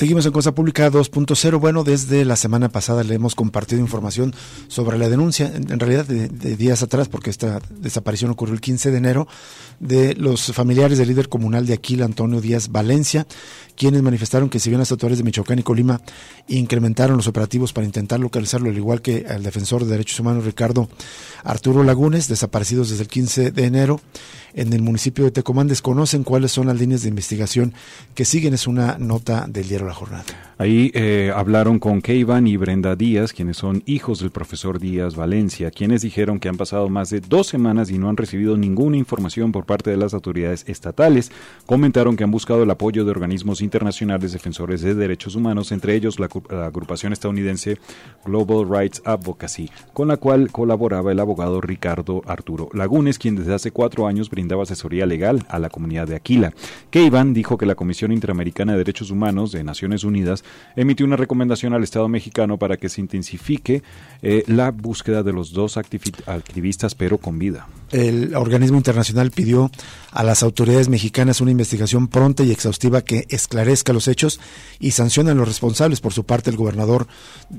Seguimos 0.00 0.24
en 0.24 0.32
Cosa 0.32 0.54
Pública 0.54 0.90
2.0. 0.90 1.60
Bueno, 1.60 1.84
desde 1.84 2.24
la 2.24 2.36
semana 2.36 2.70
pasada 2.70 3.04
le 3.04 3.16
hemos 3.16 3.34
compartido 3.34 3.82
información 3.82 4.34
sobre 4.66 4.96
la 4.96 5.10
denuncia, 5.10 5.52
en, 5.54 5.78
realidad 5.78 6.06
de, 6.06 6.56
días 6.56 6.82
atrás, 6.82 7.08
porque 7.08 7.28
esta 7.28 7.60
desaparición 7.68 8.30
ocurrió 8.30 8.54
el 8.54 8.62
15 8.62 8.92
de 8.92 8.96
enero, 8.96 9.28
de 9.78 10.14
los 10.14 10.54
familiares 10.54 10.96
del 10.96 11.08
líder 11.08 11.28
comunal 11.28 11.66
de 11.66 11.74
Aquila, 11.74 12.06
Antonio 12.06 12.40
Díaz 12.40 12.72
Valencia, 12.72 13.26
quienes 13.76 14.00
manifestaron 14.00 14.48
que 14.48 14.58
si 14.58 14.70
bien 14.70 14.78
las 14.78 14.90
autoridades 14.90 15.18
de 15.18 15.24
Michoacán 15.24 15.58
y 15.58 15.62
Colima 15.62 16.00
incrementaron 16.48 17.18
los 17.18 17.26
operativos 17.26 17.74
para 17.74 17.86
intentar 17.86 18.20
localizarlo, 18.20 18.70
al 18.70 18.78
igual 18.78 19.02
que 19.02 19.26
el 19.28 19.42
defensor 19.42 19.84
de 19.84 19.90
derechos 19.90 20.18
humanos 20.18 20.46
Ricardo 20.46 20.88
Arturo 21.44 21.84
Lagunes, 21.84 22.26
desaparecidos 22.26 22.88
desde 22.88 23.02
el 23.02 23.08
15 23.10 23.50
de 23.50 23.64
enero, 23.64 24.00
en 24.54 24.72
el 24.72 24.82
municipio 24.82 25.24
de 25.24 25.30
Tecomán 25.30 25.68
desconocen 25.68 26.24
cuáles 26.24 26.52
son 26.52 26.66
las 26.66 26.78
líneas 26.78 27.02
de 27.02 27.08
investigación 27.08 27.74
que 28.14 28.24
siguen. 28.24 28.54
Es 28.54 28.66
una 28.66 28.98
nota 28.98 29.46
del 29.48 29.68
diario 29.68 29.89
La 29.90 29.94
Jornada. 29.96 30.24
Ahí 30.56 30.92
eh, 30.94 31.32
hablaron 31.34 31.80
con 31.80 32.00
Keivan 32.00 32.46
y 32.46 32.56
Brenda 32.56 32.94
Díaz, 32.94 33.32
quienes 33.32 33.56
son 33.56 33.82
hijos 33.86 34.20
del 34.20 34.30
profesor 34.30 34.78
Díaz 34.78 35.16
Valencia, 35.16 35.72
quienes 35.72 36.02
dijeron 36.02 36.38
que 36.38 36.48
han 36.48 36.56
pasado 36.56 36.88
más 36.88 37.10
de 37.10 37.20
dos 37.20 37.48
semanas 37.48 37.90
y 37.90 37.98
no 37.98 38.08
han 38.08 38.16
recibido 38.16 38.56
ninguna 38.56 38.96
información 38.96 39.50
por 39.50 39.64
parte 39.66 39.90
de 39.90 39.96
las 39.96 40.14
autoridades 40.14 40.64
estatales. 40.68 41.32
Comentaron 41.66 42.16
que 42.16 42.22
han 42.22 42.30
buscado 42.30 42.62
el 42.62 42.70
apoyo 42.70 43.04
de 43.04 43.10
organismos 43.10 43.62
internacionales 43.62 44.32
defensores 44.32 44.80
de 44.82 44.94
derechos 44.94 45.34
humanos, 45.34 45.72
entre 45.72 45.96
ellos 45.96 46.20
la, 46.20 46.28
agrupación 46.64 47.12
estadounidense 47.12 47.78
Global 48.24 48.68
Rights 48.70 49.02
Advocacy, 49.04 49.70
con 49.92 50.06
la 50.06 50.18
cual 50.18 50.52
colaboraba 50.52 51.10
el 51.10 51.18
abogado 51.18 51.60
Ricardo 51.60 52.22
Arturo 52.26 52.68
Lagunes, 52.74 53.18
quien 53.18 53.34
desde 53.34 53.54
hace 53.54 53.72
cuatro 53.72 54.06
años 54.06 54.30
brindaba 54.30 54.62
asesoría 54.62 55.06
legal 55.06 55.44
a 55.48 55.58
la 55.58 55.68
comunidad 55.68 56.06
de 56.06 56.14
Aquila. 56.14 56.52
Keivan 56.90 57.34
dijo 57.34 57.58
que 57.58 57.66
la 57.66 57.74
Comisión 57.74 58.12
Interamericana 58.12 58.72
de 58.72 58.78
Derechos 58.78 59.10
Humanos 59.10 59.50
de 59.50 59.64
Unidas 60.04 60.44
emitió 60.76 61.06
una 61.06 61.16
recomendación 61.16 61.74
al 61.74 61.82
Estado 61.82 62.08
mexicano 62.08 62.58
para 62.58 62.76
que 62.76 62.88
se 62.88 63.00
intensifique 63.00 63.82
eh, 64.22 64.44
la 64.46 64.70
búsqueda 64.70 65.22
de 65.22 65.32
los 65.32 65.52
dos 65.52 65.76
activistas, 65.76 66.94
pero 66.94 67.18
con 67.18 67.38
vida. 67.38 67.68
El 67.90 68.36
organismo 68.36 68.76
internacional 68.76 69.32
pidió 69.32 69.70
a 70.12 70.22
las 70.22 70.42
autoridades 70.42 70.88
mexicanas 70.88 71.40
una 71.40 71.50
investigación 71.50 72.08
pronta 72.08 72.44
y 72.44 72.52
exhaustiva 72.52 73.02
que 73.02 73.26
esclarezca 73.30 73.92
los 73.92 74.06
hechos 74.06 74.40
y 74.78 74.92
sancione 74.92 75.30
a 75.30 75.34
los 75.34 75.48
responsables. 75.48 76.00
Por 76.00 76.12
su 76.12 76.24
parte, 76.24 76.50
el 76.50 76.56
gobernador 76.56 77.06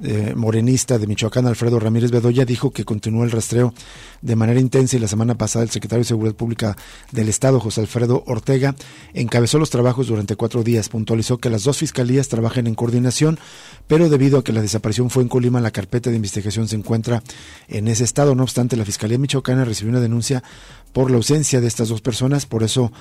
eh, 0.04 0.34
morenista 0.36 0.98
de 0.98 1.08
Michoacán, 1.08 1.48
Alfredo 1.48 1.80
Ramírez 1.80 2.12
Bedoya, 2.12 2.46
dijo 2.46 2.72
que 2.72 2.86
continuó 2.86 3.24
el 3.24 3.32
rastreo 3.32 3.74
de 4.22 4.36
manera 4.36 4.60
intensa 4.60 4.96
y 4.96 5.00
la 5.00 5.08
semana 5.08 5.36
pasada 5.36 5.64
el 5.64 5.72
secretario 5.72 6.02
de 6.02 6.08
Seguridad 6.08 6.36
Pública 6.36 6.78
del 7.12 7.28
Estado, 7.28 7.60
José 7.60 7.82
Alfredo 7.82 8.24
Ortega, 8.28 8.76
encabezó 9.14 9.60
los 9.60 9.70
trabajos 9.70 10.08
durante 10.08 10.36
cuatro 10.36 10.64
días. 10.64 10.90
Puntualizó 10.90 11.40
que 11.40 11.50
las 11.50 11.64
dos 11.64 11.78
fiscalías 11.78 12.11
trabajan 12.30 12.67
en 12.67 12.76
coordinación, 12.76 13.39
pero 13.88 14.10
debido 14.10 14.39
a 14.39 14.43
que 14.43 14.54
la 14.54 14.62
desaparición 14.62 15.10
fue 15.10 15.24
en 15.24 15.30
Colima, 15.30 15.60
la 15.60 15.71
carpeta 15.71 16.10
de 16.10 16.15
investigación 16.15 16.67
se 16.67 16.76
encuentra 16.76 17.24
en 17.67 17.88
ese 17.88 18.04
estado. 18.04 18.36
No 18.36 18.43
obstante, 18.43 18.78
la 18.78 18.86
Fiscalía 18.86 19.17
Michoacana 19.17 19.65
recibió 19.65 19.91
una 19.91 20.00
denuncia 20.00 20.43
por 20.93 21.10
la 21.10 21.17
ausencia 21.17 21.62
de 21.62 21.67
estas 21.67 21.89
dos 21.89 22.02
personas, 22.02 22.45
por 22.45 22.63
eso 22.63 22.91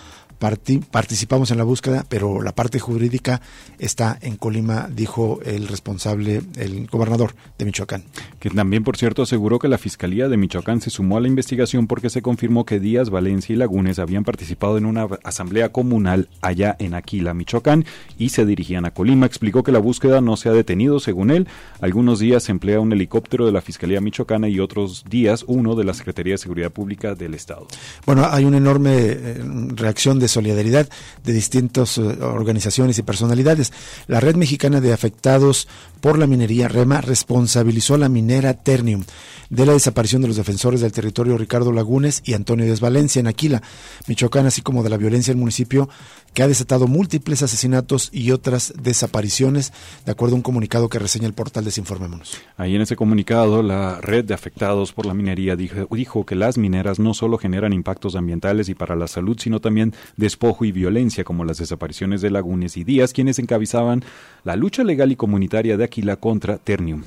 participamos 0.90 1.50
en 1.50 1.58
la 1.58 1.64
búsqueda, 1.64 2.06
pero 2.08 2.40
la 2.40 2.52
parte 2.52 2.78
jurídica 2.78 3.42
está 3.78 4.18
en 4.22 4.36
Colima, 4.36 4.88
dijo 4.90 5.38
el 5.44 5.68
responsable, 5.68 6.40
el 6.56 6.86
gobernador 6.86 7.34
de 7.58 7.66
Michoacán. 7.66 8.04
Que 8.38 8.48
también, 8.48 8.82
por 8.82 8.96
cierto, 8.96 9.22
aseguró 9.22 9.58
que 9.58 9.68
la 9.68 9.76
Fiscalía 9.76 10.28
de 10.28 10.38
Michoacán 10.38 10.80
se 10.80 10.88
sumó 10.88 11.18
a 11.18 11.20
la 11.20 11.28
investigación 11.28 11.86
porque 11.86 12.08
se 12.08 12.22
confirmó 12.22 12.64
que 12.64 12.80
Díaz, 12.80 13.10
Valencia 13.10 13.52
y 13.52 13.56
Lagunes 13.56 13.98
habían 13.98 14.24
participado 14.24 14.78
en 14.78 14.86
una 14.86 15.06
asamblea 15.24 15.72
comunal 15.72 16.28
allá 16.40 16.74
en 16.78 16.94
Aquila, 16.94 17.34
Michoacán, 17.34 17.84
y 18.16 18.30
se 18.30 18.46
dirigían 18.46 18.86
a 18.86 18.89
Colima. 18.90 19.26
Explicó 19.26 19.62
que 19.62 19.72
la 19.72 19.78
búsqueda 19.78 20.20
no 20.20 20.36
se 20.36 20.48
ha 20.48 20.52
detenido, 20.52 21.00
según 21.00 21.30
él. 21.30 21.48
Algunos 21.80 22.18
días 22.18 22.44
se 22.44 22.52
emplea 22.52 22.80
un 22.80 22.92
helicóptero 22.92 23.46
de 23.46 23.52
la 23.52 23.60
Fiscalía 23.60 24.00
Michoacana 24.00 24.48
y 24.48 24.60
otros 24.60 25.04
días 25.08 25.44
uno 25.46 25.74
de 25.74 25.84
la 25.84 25.94
Secretaría 25.94 26.34
de 26.34 26.38
Seguridad 26.38 26.70
Pública 26.70 27.14
del 27.14 27.34
Estado. 27.34 27.66
Bueno, 28.06 28.26
hay 28.30 28.44
una 28.44 28.58
enorme 28.58 28.96
eh, 28.96 29.42
reacción 29.74 30.18
de 30.18 30.28
solidaridad 30.28 30.88
de 31.24 31.32
distintas 31.32 31.98
eh, 31.98 32.02
organizaciones 32.20 32.98
y 32.98 33.02
personalidades. 33.02 33.72
La 34.06 34.20
Red 34.20 34.36
Mexicana 34.36 34.80
de 34.80 34.92
Afectados 34.92 35.68
por 36.00 36.18
la 36.18 36.26
Minería, 36.26 36.68
REMA, 36.68 37.00
responsabilizó 37.00 37.94
a 37.94 37.98
la 37.98 38.08
minera 38.08 38.54
Ternium 38.54 39.04
de 39.50 39.66
la 39.66 39.72
desaparición 39.72 40.22
de 40.22 40.28
los 40.28 40.36
defensores 40.36 40.80
del 40.80 40.92
territorio 40.92 41.36
Ricardo 41.36 41.72
Lagunes 41.72 42.22
y 42.24 42.34
Antonio 42.34 42.64
Díaz 42.64 42.80
Valencia 42.80 43.20
en 43.20 43.26
Aquila, 43.26 43.62
Michoacán, 44.06 44.46
así 44.46 44.62
como 44.62 44.82
de 44.82 44.90
la 44.90 44.96
violencia 44.96 45.32
en 45.32 45.38
el 45.38 45.40
municipio 45.40 45.88
que 46.32 46.44
ha 46.44 46.48
desatado 46.48 46.86
múltiples 46.86 47.42
asesinatos 47.42 48.08
y 48.12 48.30
otras 48.30 48.72
desapariciones, 48.80 49.72
de 50.06 50.12
acuerdo 50.12 50.34
a 50.34 50.36
un 50.36 50.42
comunicado 50.42 50.88
que 50.88 51.00
reseña 51.00 51.26
el 51.26 51.32
portal 51.32 51.64
Desinformémonos. 51.64 52.38
Ahí 52.56 52.76
en 52.76 52.82
ese 52.82 52.94
comunicado, 52.94 53.62
la 53.64 54.00
red 54.00 54.24
de 54.24 54.34
afectados 54.34 54.92
por 54.92 55.06
la 55.06 55.14
minería 55.14 55.56
dijo, 55.56 55.88
dijo 55.90 56.24
que 56.24 56.36
las 56.36 56.56
mineras 56.56 57.00
no 57.00 57.14
solo 57.14 57.36
generan 57.36 57.72
impactos 57.72 58.14
ambientales 58.14 58.68
y 58.68 58.74
para 58.74 58.94
la 58.94 59.08
salud, 59.08 59.36
sino 59.40 59.60
también 59.60 59.92
despojo 60.16 60.64
y 60.64 60.70
violencia, 60.70 61.24
como 61.24 61.44
las 61.44 61.58
desapariciones 61.58 62.20
de 62.20 62.30
Lagunes 62.30 62.76
y 62.76 62.84
Díaz, 62.84 63.12
quienes 63.12 63.40
encabezaban 63.40 64.04
la 64.44 64.54
lucha 64.54 64.84
legal 64.84 65.10
y 65.10 65.16
comunitaria 65.16 65.76
de 65.76 65.84
Aquila 65.84 66.16
contra 66.16 66.58
Ternium. 66.58 67.02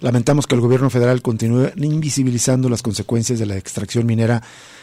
Lamentamos 0.00 0.46
que 0.46 0.54
el 0.54 0.60
gobierno 0.60 0.88
federal 0.88 1.20
continúe 1.20 1.72
invisibilizando 1.76 2.68
las 2.68 2.82
consecuencias 2.82 3.38
de 3.38 3.46
la 3.46 3.56
extracción 3.56 4.06
minera 4.06 4.42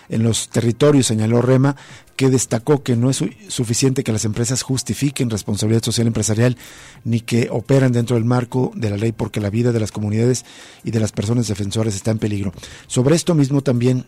en 0.10 0.24
los 0.24 0.50
territorios, 0.50 1.08
señaló 1.08 1.42
Rema, 1.42 1.76
que 2.16 2.30
destacó 2.30 2.84
que 2.84 2.96
no 2.96 3.10
es 3.10 3.24
suficiente 3.48 4.04
que 4.04 4.12
las 4.12 4.26
empresas 4.26 4.62
justifiquen 4.62 5.30
responsabilidad 5.30 5.84
social 5.84 6.08
empresarial 6.08 6.58
ni 7.04 7.20
que 7.20 7.50
operan 7.52 7.92
dentro 7.92 8.16
del 8.16 8.26
marco 8.26 8.72
de 8.76 8.90
la 8.90 8.98
ley 8.98 9.12
porque 9.12 9.42
la 9.42 9.50
vida 9.50 9.72
de 9.72 9.80
las 9.80 9.92
comunidades 9.92 10.46
y 10.84 10.92
de 10.92 11.00
las 11.00 11.12
personas 11.12 11.48
defensoras 11.48 11.96
está 11.96 12.12
en 12.12 12.20
peligro. 12.20 12.54
Sobre 12.88 13.16
esto 13.16 13.36
mismo 13.36 13.62
también 13.62 14.06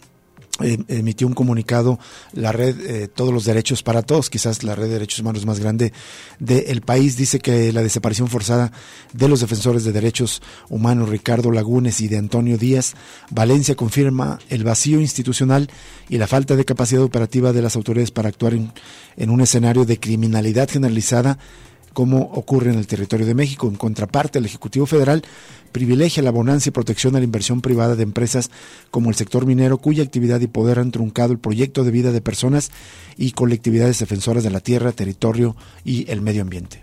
emitió 0.60 1.28
un 1.28 1.34
comunicado 1.34 2.00
la 2.34 2.52
red 2.52 2.80
eh, 2.82 3.08
Todos 3.08 3.34
los 3.34 3.46
Derechos 3.46 3.84
para 3.84 4.02
Todos, 4.02 4.30
quizás 4.30 4.64
la 4.64 4.76
red 4.76 4.88
de 4.88 4.94
derechos 4.94 5.20
humanos 5.20 5.46
más 5.46 5.60
grande 5.60 5.94
del 6.40 6.82
país, 6.82 7.18
dice 7.18 7.40
que 7.40 7.72
la 7.74 7.84
desaparición 7.84 8.28
forzada 8.28 8.72
de 9.14 9.28
los 9.28 9.42
defensores 9.42 9.84
de 9.84 9.92
derechos 9.92 10.42
humanos 10.70 11.10
Ricardo 11.10 11.52
Lagunes 11.52 12.02
y 12.02 12.08
de 12.08 12.18
Antonio 12.18 12.58
Díaz 12.58 12.96
Valencia 13.30 13.76
confirma 13.76 14.40
el 14.50 14.64
vacío 14.64 15.00
institucional 15.00 15.70
y 16.10 16.18
la 16.18 16.28
falta 16.28 16.56
de 16.56 16.66
capacidad 16.66 17.04
operativa 17.04 17.54
de 17.54 17.62
las 17.62 17.76
autoridades 17.76 18.12
para 18.12 18.30
actuar 18.30 18.54
en 18.54 19.30
un 19.30 19.42
escenario 19.42 19.86
de 19.86 20.00
criminalidad 20.00 20.70
generalizada 20.70 21.38
como 21.94 22.22
ocurre 22.34 22.72
en 22.72 22.78
el 22.78 22.88
territorio 22.88 23.26
de 23.26 23.34
México. 23.34 23.68
En 23.68 23.76
contraparte, 23.76 24.40
el 24.40 24.46
Ejecutivo 24.46 24.86
Federal 24.86 25.24
privilegia 25.72 26.24
la 26.24 26.32
bonanza 26.32 26.70
y 26.70 26.72
protección 26.72 27.16
a 27.16 27.20
la 27.20 27.26
inversión 27.26 27.62
privada 27.62 27.96
de 27.96 28.04
empresas 28.04 28.50
como 28.92 29.10
el 29.10 29.16
sector 29.16 29.46
minero, 29.46 29.78
cuya 29.78 30.04
actividad 30.04 30.40
y 30.42 30.48
poder 30.48 30.80
han 30.80 30.92
truncado 30.92 31.32
el 31.32 31.40
proyecto 31.40 31.84
de 31.84 31.92
vida 31.92 32.12
de 32.12 32.22
personas 32.22 32.72
y 33.18 33.32
colectividades 33.32 34.00
defensoras 34.00 34.44
de 34.44 34.52
la 34.52 34.60
tierra, 34.60 34.92
territorio 34.92 35.56
y 35.84 36.10
el 36.12 36.22
medio 36.22 36.42
ambiente 36.42 36.82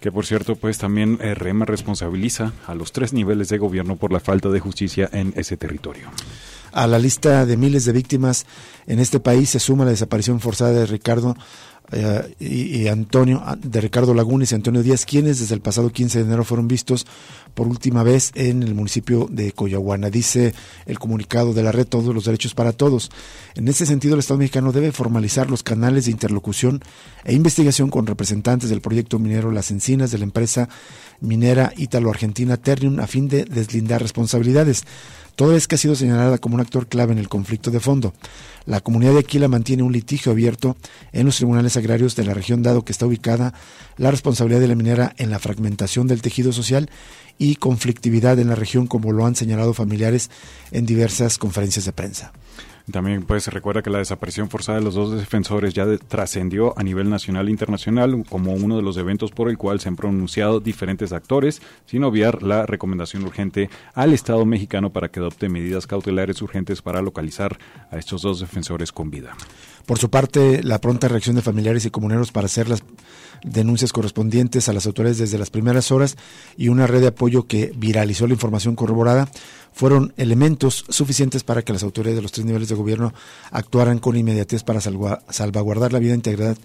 que 0.00 0.12
por 0.12 0.26
cierto 0.26 0.56
pues 0.56 0.78
también 0.78 1.18
eh, 1.20 1.34
REMA 1.34 1.64
responsabiliza 1.64 2.52
a 2.66 2.74
los 2.74 2.92
tres 2.92 3.12
niveles 3.12 3.48
de 3.48 3.58
gobierno 3.58 3.96
por 3.96 4.12
la 4.12 4.20
falta 4.20 4.48
de 4.50 4.60
justicia 4.60 5.08
en 5.12 5.32
ese 5.36 5.56
territorio. 5.56 6.08
A 6.72 6.86
la 6.86 6.98
lista 6.98 7.46
de 7.46 7.56
miles 7.56 7.84
de 7.86 7.92
víctimas 7.92 8.44
en 8.86 8.98
este 8.98 9.18
país 9.18 9.50
se 9.50 9.60
suma 9.60 9.84
la 9.84 9.92
desaparición 9.92 10.40
forzada 10.40 10.72
de 10.72 10.86
Ricardo 10.86 11.36
eh, 11.92 12.34
y, 12.40 12.88
Antonio, 12.88 13.42
ah, 13.44 13.56
de 13.56 13.80
Ricardo 13.80 14.14
Lagunes 14.14 14.52
y 14.52 14.54
Antonio 14.54 14.82
Díaz, 14.82 15.04
quienes 15.06 15.38
desde 15.38 15.54
el 15.54 15.60
pasado 15.60 15.90
15 15.90 16.18
de 16.18 16.24
enero 16.24 16.44
fueron 16.44 16.66
vistos 16.66 17.06
por 17.54 17.68
última 17.68 18.02
vez 18.02 18.32
en 18.34 18.62
el 18.62 18.74
municipio 18.74 19.28
de 19.30 19.52
Coyahuana. 19.52 20.10
Dice 20.10 20.54
el 20.86 20.98
comunicado 20.98 21.54
de 21.54 21.62
la 21.62 21.72
red 21.72 21.86
Todos 21.86 22.14
los 22.14 22.24
Derechos 22.24 22.54
para 22.54 22.72
Todos. 22.72 23.10
En 23.54 23.68
este 23.68 23.86
sentido, 23.86 24.14
el 24.14 24.20
Estado 24.20 24.38
mexicano 24.38 24.72
debe 24.72 24.92
formalizar 24.92 25.48
los 25.48 25.62
canales 25.62 26.06
de 26.06 26.10
interlocución 26.10 26.82
e 27.24 27.34
investigación 27.34 27.88
con 27.88 28.06
representantes 28.06 28.68
del 28.68 28.80
proyecto 28.80 29.18
minero 29.18 29.50
Las 29.50 29.70
Encinas 29.70 30.10
de 30.10 30.18
la 30.18 30.24
empresa 30.24 30.68
minera 31.20 31.72
ítalo-argentina 31.76 32.56
Ternium 32.56 33.00
a 33.00 33.06
fin 33.06 33.28
de 33.28 33.44
deslindar 33.44 34.02
responsabilidades 34.02 34.84
toda 35.36 35.54
vez 35.54 35.68
que 35.68 35.76
ha 35.76 35.78
sido 35.78 35.94
señalada 35.94 36.38
como 36.38 36.56
un 36.56 36.60
actor 36.60 36.88
clave 36.88 37.12
en 37.12 37.18
el 37.18 37.28
conflicto 37.28 37.70
de 37.70 37.78
fondo. 37.78 38.12
La 38.64 38.80
comunidad 38.80 39.12
de 39.12 39.20
Aquila 39.20 39.46
mantiene 39.46 39.84
un 39.84 39.92
litigio 39.92 40.32
abierto 40.32 40.76
en 41.12 41.26
los 41.26 41.36
tribunales 41.36 41.76
agrarios 41.76 42.16
de 42.16 42.24
la 42.24 42.34
región, 42.34 42.62
dado 42.62 42.84
que 42.84 42.92
está 42.92 43.06
ubicada 43.06 43.54
la 43.96 44.10
responsabilidad 44.10 44.60
de 44.60 44.68
la 44.68 44.74
minera 44.74 45.14
en 45.18 45.30
la 45.30 45.38
fragmentación 45.38 46.08
del 46.08 46.22
tejido 46.22 46.52
social 46.52 46.90
y 47.38 47.56
conflictividad 47.56 48.38
en 48.40 48.48
la 48.48 48.54
región, 48.54 48.86
como 48.86 49.12
lo 49.12 49.26
han 49.26 49.36
señalado 49.36 49.74
familiares 49.74 50.30
en 50.72 50.86
diversas 50.86 51.38
conferencias 51.38 51.84
de 51.84 51.92
prensa. 51.92 52.32
También 52.90 53.24
pues 53.24 53.48
recuerda 53.48 53.82
que 53.82 53.90
la 53.90 53.98
desaparición 53.98 54.48
forzada 54.48 54.78
de 54.78 54.84
los 54.84 54.94
dos 54.94 55.10
defensores 55.10 55.74
ya 55.74 55.84
trascendió 55.98 56.78
a 56.78 56.84
nivel 56.84 57.10
nacional 57.10 57.48
e 57.48 57.50
internacional 57.50 58.24
como 58.28 58.54
uno 58.54 58.76
de 58.76 58.82
los 58.82 58.96
eventos 58.96 59.32
por 59.32 59.48
el 59.50 59.58
cual 59.58 59.80
se 59.80 59.88
han 59.88 59.96
pronunciado 59.96 60.60
diferentes 60.60 61.12
actores, 61.12 61.60
sin 61.86 62.04
obviar 62.04 62.44
la 62.44 62.64
recomendación 62.64 63.24
urgente 63.24 63.70
al 63.94 64.12
Estado 64.12 64.46
mexicano 64.46 64.90
para 64.90 65.08
que 65.08 65.18
adopte 65.18 65.48
medidas 65.48 65.88
cautelares 65.88 66.40
urgentes 66.42 66.80
para 66.80 67.02
localizar 67.02 67.58
a 67.90 67.98
estos 67.98 68.22
dos 68.22 68.38
defensores 68.38 68.92
con 68.92 69.10
vida. 69.10 69.34
Por 69.84 69.98
su 69.98 70.08
parte, 70.08 70.62
la 70.62 70.80
pronta 70.80 71.08
reacción 71.08 71.36
de 71.36 71.42
familiares 71.42 71.86
y 71.86 71.90
comuneros 71.90 72.30
para 72.30 72.46
hacer 72.46 72.68
las 72.68 72.84
denuncias 73.46 73.92
correspondientes 73.92 74.68
a 74.68 74.72
las 74.72 74.86
autoridades 74.86 75.18
desde 75.18 75.38
las 75.38 75.50
primeras 75.50 75.90
horas 75.90 76.16
y 76.58 76.68
una 76.68 76.86
red 76.86 77.00
de 77.00 77.06
apoyo 77.06 77.46
que 77.46 77.72
viralizó 77.76 78.26
la 78.26 78.34
información 78.34 78.76
corroborada 78.76 79.30
fueron 79.76 80.14
elementos 80.16 80.86
suficientes 80.88 81.44
para 81.44 81.60
que 81.60 81.74
las 81.74 81.82
autoridades 81.82 82.16
de 82.16 82.22
los 82.22 82.32
tres 82.32 82.46
niveles 82.46 82.70
de 82.70 82.74
gobierno 82.74 83.12
actuaran 83.50 83.98
con 83.98 84.16
inmediatez 84.16 84.62
para 84.64 84.80
salvaguardar 84.80 85.92
la 85.92 85.98
vida 85.98 86.12
e 86.12 86.16
integridad 86.16 86.56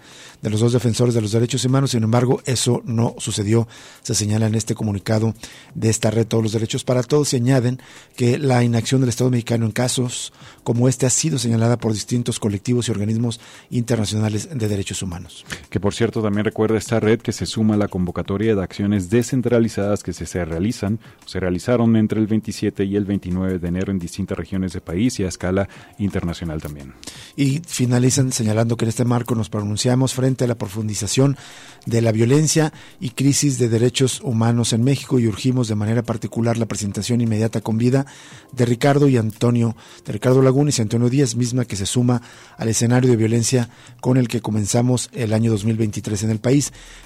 de 0.41 0.50
los 0.50 0.62
dos 0.62 0.72
defensores 0.72 1.13
de 1.13 1.22
los 1.22 1.34
derechos 1.34 1.65
humanos. 1.65 1.91
Sin 1.91 2.04
embargo, 2.04 2.41
eso 2.46 2.82
no 2.86 3.15
sucedió, 3.17 3.67
se 4.02 4.15
señala 4.15 4.48
en 4.48 4.56
este 4.56 4.76
comunicado 4.76 5.36
de 5.76 5.89
esta 5.89 6.10
red 6.10 6.26
Todos 6.26 6.41
los 6.41 6.54
Derechos 6.54 6.86
para 6.86 7.04
Todos 7.04 7.34
y 7.34 7.36
añaden 7.36 7.82
que 8.15 8.38
la 8.38 8.63
inacción 8.63 9.02
del 9.02 9.10
Estado 9.10 9.30
mexicano 9.30 9.65
en 9.65 9.74
casos 9.74 10.32
como 10.63 10.88
este 10.88 11.06
ha 11.06 11.10
sido 11.10 11.38
señalada 11.38 11.78
por 11.78 11.91
distintos 11.91 12.39
colectivos 12.39 12.88
y 12.88 12.91
organismos 12.91 13.41
internacionales 13.72 14.48
de 14.54 14.67
derechos 14.70 15.02
humanos. 15.02 15.46
Que 15.70 15.82
por 15.82 15.94
cierto 15.94 16.22
también 16.22 16.46
recuerda 16.71 16.77
esta 16.77 16.99
red 16.99 17.19
que 17.19 17.31
se 17.31 17.45
suma 17.45 17.73
a 17.73 17.77
la 17.77 17.88
convocatoria 17.88 18.55
de 18.55 18.63
acciones 18.63 19.10
descentralizadas 19.10 20.03
que 20.03 20.13
se, 20.13 20.45
realizan, 20.45 20.99
se 21.25 21.39
realizaron 21.39 21.95
entre 21.95 22.19
el 22.19 22.27
27 22.27 22.86
y 22.86 22.95
el 22.95 23.05
29 23.05 23.60
de 23.60 23.67
enero 23.67 23.91
en 23.91 23.99
distintas 23.99 24.38
regiones 24.38 24.73
del 24.73 24.81
país 24.81 25.19
y 25.19 25.23
a 25.23 25.27
escala 25.27 25.67
internacional 25.97 26.62
también. 26.62 26.93
Y 27.36 27.62
finalizan 27.67 28.31
señalando 28.31 28.77
que 28.77 28.86
en 28.86 28.89
este 28.89 29.05
marco 29.05 29.36
nos 29.36 29.49
pronunciamos 29.49 30.13
frente 30.13 30.45
a 30.45 30.47
la 30.47 30.57
profundización 30.57 31.38
de 31.86 32.01
la 32.01 32.12
violencia 32.12 32.71
y 32.99 33.10
crisis 33.10 33.57
de 33.57 33.69
derechos 33.69 34.21
humanos 34.23 34.73
en 34.73 34.84
México 34.84 35.19
y 35.19 35.27
urgimos 35.27 35.67
de 35.67 35.75
manera 35.75 36.03
particular 36.03 36.57
la 36.57 36.67
presentación 36.67 37.21
inmediata 37.21 37.62
con 37.62 37.77
vida 37.77 38.05
de 38.51 38.65
Ricardo 38.65 39.07
y 39.07 39.17
Antonio, 39.17 39.75
de 40.05 40.13
Ricardo 40.13 40.41
Lagunes 40.41 40.79
y 40.79 40.81
Antonio 40.84 41.10
Díaz, 41.10 41.36
misma 41.36 41.65
que 41.65 41.75
se 41.75 41.86
suma 41.86 42.21
al 42.57 42.69
escenario 42.69 43.10
de 43.10 43.17
violencia 43.17 43.69
con 43.99 44.17
el 44.17 44.27
que 44.27 44.41
comenzamos 44.41 45.10
el 45.13 45.34
año 45.34 45.51
2023 45.51 46.23
en 46.23 46.29
el 46.29 46.39
país. 46.39 46.50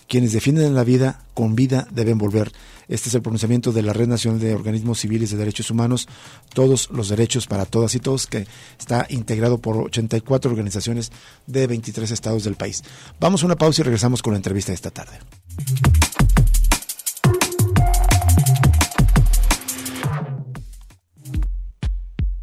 Quienes 0.07 0.33
defienden 0.33 0.75
la 0.75 0.83
vida 0.83 1.25
con 1.33 1.55
vida 1.55 1.87
deben 1.91 2.17
volver 2.17 2.51
este 2.87 3.09
es 3.09 3.15
el 3.15 3.21
pronunciamiento 3.21 3.71
de 3.71 3.81
la 3.81 3.93
Red 3.93 4.07
Nacional 4.07 4.39
de 4.39 4.53
Organismos 4.53 4.99
Civiles 4.99 5.31
de 5.31 5.37
Derechos 5.37 5.71
Humanos, 5.71 6.07
todos 6.53 6.89
los 6.91 7.09
derechos 7.09 7.47
para 7.47 7.65
todas 7.65 7.95
y 7.95 7.99
todos, 7.99 8.27
que 8.27 8.47
está 8.79 9.07
integrado 9.09 9.57
por 9.57 9.77
84 9.77 10.51
organizaciones 10.51 11.11
de 11.47 11.67
23 11.67 12.11
estados 12.11 12.43
del 12.43 12.55
país. 12.55 12.83
Vamos 13.19 13.43
a 13.43 13.47
una 13.47 13.55
pausa 13.55 13.81
y 13.81 13.85
regresamos 13.85 14.21
con 14.21 14.33
la 14.33 14.37
entrevista 14.37 14.71
de 14.71 14.75
esta 14.75 14.91
tarde. 14.91 15.19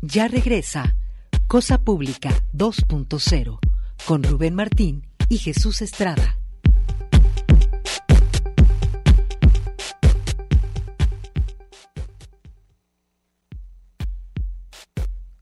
Ya 0.00 0.26
regresa 0.26 0.96
Cosa 1.46 1.78
Pública 1.78 2.30
2.0 2.52 3.58
con 4.04 4.22
Rubén 4.24 4.54
Martín 4.54 5.06
y 5.28 5.38
Jesús 5.38 5.80
Estrada. 5.80 6.41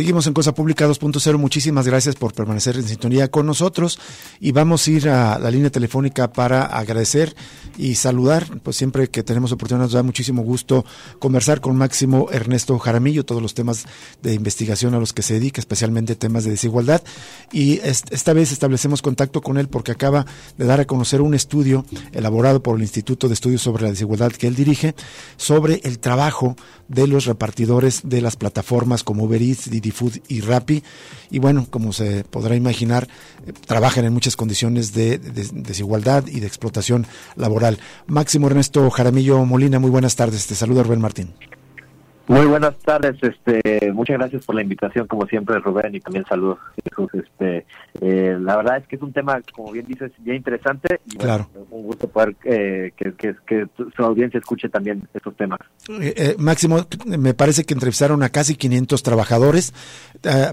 Seguimos 0.00 0.26
en 0.26 0.32
Cosa 0.32 0.54
Pública 0.54 0.88
2.0. 0.88 1.36
Muchísimas 1.36 1.86
gracias 1.86 2.14
por 2.14 2.32
permanecer 2.32 2.74
en 2.76 2.88
sintonía 2.88 3.30
con 3.30 3.44
nosotros 3.44 3.98
y 4.40 4.50
vamos 4.50 4.86
a 4.86 4.90
ir 4.90 5.08
a 5.10 5.38
la 5.38 5.50
línea 5.50 5.68
telefónica 5.68 6.32
para 6.32 6.62
agradecer 6.62 7.36
y 7.76 7.96
saludar. 7.96 8.46
Pues 8.62 8.76
siempre 8.78 9.10
que 9.10 9.22
tenemos 9.22 9.52
oportunidad 9.52 9.84
nos 9.84 9.92
da 9.92 10.02
muchísimo 10.02 10.40
gusto 10.40 10.86
conversar 11.18 11.60
con 11.60 11.76
Máximo 11.76 12.28
Ernesto 12.32 12.78
Jaramillo, 12.78 13.26
todos 13.26 13.42
los 13.42 13.52
temas 13.52 13.84
de 14.22 14.32
investigación 14.32 14.94
a 14.94 14.98
los 14.98 15.12
que 15.12 15.20
se 15.20 15.34
dedica, 15.34 15.60
especialmente 15.60 16.16
temas 16.16 16.44
de 16.44 16.52
desigualdad. 16.52 17.02
Y 17.52 17.80
esta 17.80 18.32
vez 18.32 18.52
establecemos 18.52 19.02
contacto 19.02 19.42
con 19.42 19.58
él 19.58 19.68
porque 19.68 19.92
acaba 19.92 20.24
de 20.56 20.64
dar 20.64 20.80
a 20.80 20.86
conocer 20.86 21.20
un 21.20 21.34
estudio 21.34 21.84
elaborado 22.12 22.62
por 22.62 22.76
el 22.76 22.80
Instituto 22.80 23.28
de 23.28 23.34
Estudios 23.34 23.60
sobre 23.60 23.82
la 23.82 23.90
Desigualdad 23.90 24.32
que 24.32 24.46
él 24.46 24.54
dirige 24.54 24.94
sobre 25.36 25.82
el 25.84 25.98
trabajo 25.98 26.56
de 26.88 27.06
los 27.06 27.26
repartidores 27.26 28.00
de 28.04 28.22
las 28.22 28.36
plataformas 28.36 29.04
como 29.04 29.24
Uber 29.24 29.42
Eats, 29.42 29.70
Didi 29.70 29.89
Food 29.90 30.18
y 30.28 30.40
Rappi. 30.40 30.82
Y 31.30 31.38
bueno, 31.38 31.66
como 31.70 31.92
se 31.92 32.24
podrá 32.24 32.56
imaginar, 32.56 33.08
eh, 33.46 33.52
trabajan 33.66 34.04
en 34.04 34.12
muchas 34.12 34.36
condiciones 34.36 34.92
de, 34.92 35.18
desigualdad 35.18 36.26
y 36.26 36.40
de 36.40 36.46
explotación 36.46 37.06
laboral. 37.36 37.78
Máximo 38.06 38.46
Ernesto 38.48 38.90
Jaramillo 38.90 39.44
Molina, 39.44 39.78
muy 39.78 39.90
buenas 39.90 40.16
tardes. 40.16 40.46
Te 40.46 40.54
saluda 40.54 40.82
Rubén 40.82 41.00
Martín. 41.00 41.34
Muy 42.30 42.46
buenas 42.46 42.76
tardes, 42.84 43.16
este, 43.22 43.90
muchas 43.92 44.16
gracias 44.16 44.46
por 44.46 44.54
la 44.54 44.62
invitación, 44.62 45.08
como 45.08 45.26
siempre, 45.26 45.58
Rubén, 45.58 45.96
y 45.96 46.00
también 46.00 46.24
saludos, 46.28 46.60
Jesús. 46.84 47.10
Este, 47.12 47.66
eh, 48.00 48.38
la 48.40 48.56
verdad 48.56 48.76
es 48.76 48.86
que 48.86 48.94
es 48.94 49.02
un 49.02 49.12
tema, 49.12 49.40
como 49.52 49.72
bien 49.72 49.84
dices, 49.84 50.12
ya 50.24 50.32
interesante. 50.32 51.00
Y 51.06 51.16
claro. 51.16 51.50
un 51.72 51.82
gusto 51.82 52.06
poder 52.08 52.36
eh, 52.44 52.92
que, 52.96 53.66
su 53.96 54.04
audiencia 54.04 54.38
escuche 54.38 54.68
también 54.68 55.08
estos 55.12 55.36
temas. 55.36 55.58
Eh, 55.88 56.36
Máximo, 56.38 56.86
me 57.04 57.34
parece 57.34 57.64
que 57.64 57.74
entrevistaron 57.74 58.22
a 58.22 58.28
casi 58.28 58.54
500 58.54 59.02
trabajadores. 59.02 59.74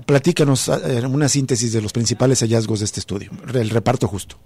platícanos 0.07 0.69
una 1.07 1.29
síntesis 1.29 1.73
de 1.73 1.83
los 1.83 1.93
principales 1.93 2.39
hallazgos 2.39 2.79
de 2.79 2.85
este 2.85 3.01
estudio, 3.01 3.29
el 3.53 3.69
reparto 3.69 4.07
justo. 4.07 4.37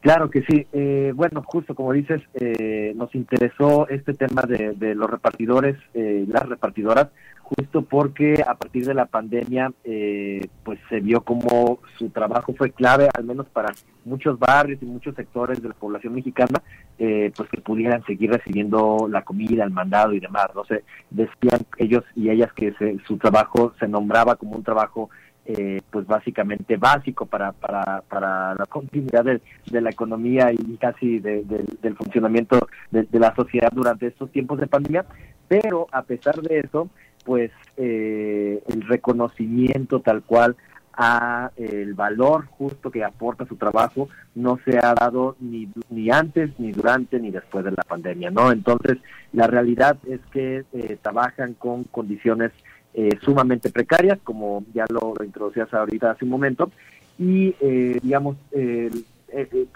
Claro 0.00 0.30
que 0.30 0.42
sí. 0.42 0.66
Eh, 0.72 1.12
bueno, 1.14 1.42
justo 1.44 1.74
como 1.74 1.92
dices, 1.92 2.22
eh, 2.34 2.92
nos 2.96 3.14
interesó 3.14 3.86
este 3.88 4.14
tema 4.14 4.42
de, 4.42 4.94
los 4.94 5.10
repartidores, 5.10 5.76
eh, 5.92 6.24
las 6.26 6.48
repartidoras, 6.48 7.08
justo 7.42 7.82
porque 7.82 8.42
a 8.46 8.54
partir 8.54 8.86
de 8.86 8.94
la 8.94 9.06
pandemia, 9.06 9.72
eh, 9.84 10.48
pues 10.64 10.78
se 10.88 11.00
vio 11.00 11.20
como 11.20 11.80
su 11.98 12.08
trabajo 12.08 12.54
fue 12.56 12.70
clave, 12.70 13.08
al 13.12 13.24
menos 13.24 13.46
para 13.48 13.74
muchos 14.06 14.38
barrios 14.38 14.82
y 14.82 14.86
muchos 14.86 15.14
sectores 15.16 15.60
de 15.60 15.68
la 15.68 15.74
población 15.74 16.14
mexicana, 16.14 16.62
pues 16.96 17.48
que 17.50 17.60
pudieran 17.60 18.04
seguir 18.04 18.30
recibiendo 18.30 19.06
la 19.10 19.22
comida, 19.22 19.64
el 19.64 19.70
mandado 19.70 20.14
y 20.14 20.20
demás. 20.20 20.48
No 20.54 20.64
sé, 20.64 20.84
decían 21.10 21.60
ellos 21.76 22.04
y 22.14 22.30
ellas 22.30 22.52
que 22.54 22.72
su 23.06 23.18
trabajo 23.18 23.74
se 23.78 23.88
nombraba 23.88 24.36
como 24.36 24.56
un 24.56 24.62
trabajo 24.62 25.10
eh, 25.52 25.80
pues 25.90 26.06
básicamente 26.06 26.76
básico 26.76 27.26
para, 27.26 27.50
para, 27.50 28.02
para 28.02 28.54
la 28.54 28.66
continuidad 28.66 29.24
de, 29.24 29.80
la 29.80 29.90
economía 29.90 30.52
y 30.52 30.76
casi 30.76 31.18
del 31.18 31.96
funcionamiento 31.96 32.68
de, 32.92 33.06
la 33.18 33.34
sociedad 33.34 33.70
durante 33.72 34.06
estos 34.06 34.30
tiempos 34.30 34.60
de 34.60 34.68
pandemia, 34.68 35.04
pero 35.48 35.88
a 35.90 36.02
pesar 36.02 36.40
de 36.40 36.60
eso, 36.60 36.88
pues 37.24 37.50
eh, 37.76 38.62
el 38.68 38.82
reconocimiento 38.82 39.98
tal 39.98 40.22
cual 40.22 40.54
a 40.92 41.50
el 41.56 41.94
valor 41.94 42.46
justo 42.46 42.92
que 42.92 43.02
aporta 43.02 43.44
su 43.46 43.56
trabajo 43.56 44.08
no 44.36 44.60
se 44.64 44.78
ha 44.78 44.94
dado 44.94 45.34
ni, 45.40 45.68
ni 45.88 46.10
antes, 46.10 46.50
ni 46.60 46.70
durante, 46.70 47.18
ni 47.18 47.32
después 47.32 47.64
de 47.64 47.72
la 47.72 47.82
pandemia, 47.82 48.30
¿no? 48.30 48.52
Entonces, 48.52 48.98
la 49.32 49.48
realidad 49.48 49.96
es 50.06 50.20
que 50.30 50.64
eh, 50.72 50.98
trabajan 51.02 51.54
con 51.54 51.84
condiciones 51.84 52.52
eh, 52.92 53.16
sumamente 53.22 53.70
precarias, 53.70 54.18
como 54.24 54.64
ya 54.74 54.84
lo, 54.88 55.14
introducías 55.24 55.72
ahorita 55.72 56.10
hace 56.10 56.24
un 56.24 56.30
momento, 56.32 56.72
y 57.20 57.54
eh, 57.60 58.00
digamos, 58.02 58.36
eh, 58.50 58.90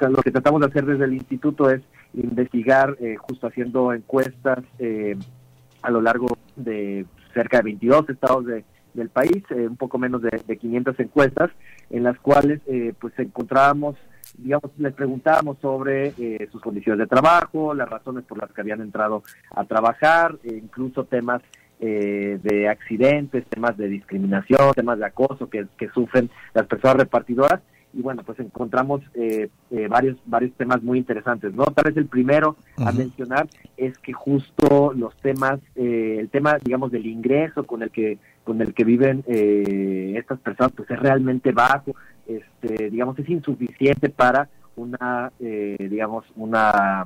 lo 0.00 0.20
que 0.20 0.32
tratamos 0.32 0.60
de 0.60 0.66
hacer 0.66 0.84
desde 0.84 1.04
el 1.04 1.14
instituto 1.14 1.70
es 1.70 1.80
investigar, 2.14 2.96
justo 3.18 3.46
haciendo 3.46 3.92
encuestas 3.92 4.64
a 5.82 5.90
lo 5.90 6.00
largo 6.00 6.36
de 6.56 7.06
cerca 7.32 7.58
de 7.58 7.64
22 7.64 8.08
estados 8.08 8.46
del 8.46 9.08
país, 9.10 9.44
un 9.50 9.76
poco 9.76 9.98
menos 9.98 10.22
de, 10.22 10.42
de, 10.44 10.56
500 10.56 10.98
encuestas, 10.98 11.50
en 11.90 12.02
las 12.02 12.18
cuales 12.18 12.60
pues 12.98 13.16
encontrábamos 13.18 13.94
digamos, 14.38 14.72
les 14.78 14.92
preguntábamos 14.92 15.58
sobre 15.60 16.12
sus 16.50 16.60
condiciones 16.60 16.98
de 16.98 17.06
trabajo, 17.06 17.74
las 17.74 17.88
razones 17.88 18.24
por 18.24 18.38
las 18.38 18.50
que 18.50 18.60
habían 18.60 18.80
entrado 18.80 19.22
a 19.50 19.64
trabajar, 19.64 20.36
e 20.42 20.54
incluso 20.54 21.04
temas 21.04 21.42
eh, 21.86 22.38
de 22.42 22.66
accidentes, 22.66 23.44
temas 23.44 23.76
de 23.76 23.88
discriminación, 23.88 24.72
temas 24.72 24.98
de 24.98 25.04
acoso 25.04 25.50
que, 25.50 25.66
sufren 25.92 26.30
las 26.54 26.66
personas 26.66 26.96
repartidoras 26.96 27.60
y 27.92 28.00
bueno, 28.00 28.22
pues 28.24 28.40
encontramos 28.40 29.02
eh, 29.12 29.50
eh, 29.70 29.86
varios 29.88 30.16
varios 30.24 30.52
temas 30.54 30.82
muy 30.82 30.96
interesantes, 30.96 31.52
¿no? 31.52 31.64
Tal 31.66 31.84
vez 31.84 31.96
el 31.98 32.06
primero 32.06 32.56
a 32.78 32.90
mencionar 32.90 33.48
es 33.76 33.98
que 33.98 34.14
justo 34.14 34.94
los 34.94 35.14
temas, 35.18 35.60
eh, 35.76 36.16
el 36.18 36.30
tema, 36.30 36.56
digamos, 36.64 36.90
del 36.90 37.04
ingreso 37.04 37.64
con 37.64 37.82
el 37.82 37.90
que 37.90 38.18
con 38.44 38.62
el 38.62 38.72
que 38.72 38.84
viven 38.84 39.22
estas 39.26 40.38
personas, 40.40 40.72
pues 40.72 40.90
es 40.90 40.98
realmente 40.98 41.52
bajo, 41.52 41.94
este, 42.26 42.88
digamos, 42.88 43.18
es 43.18 43.28
insuficiente 43.28 44.08
para 44.08 44.48
una, 44.76 45.32
digamos, 45.38 46.24
una 46.34 47.04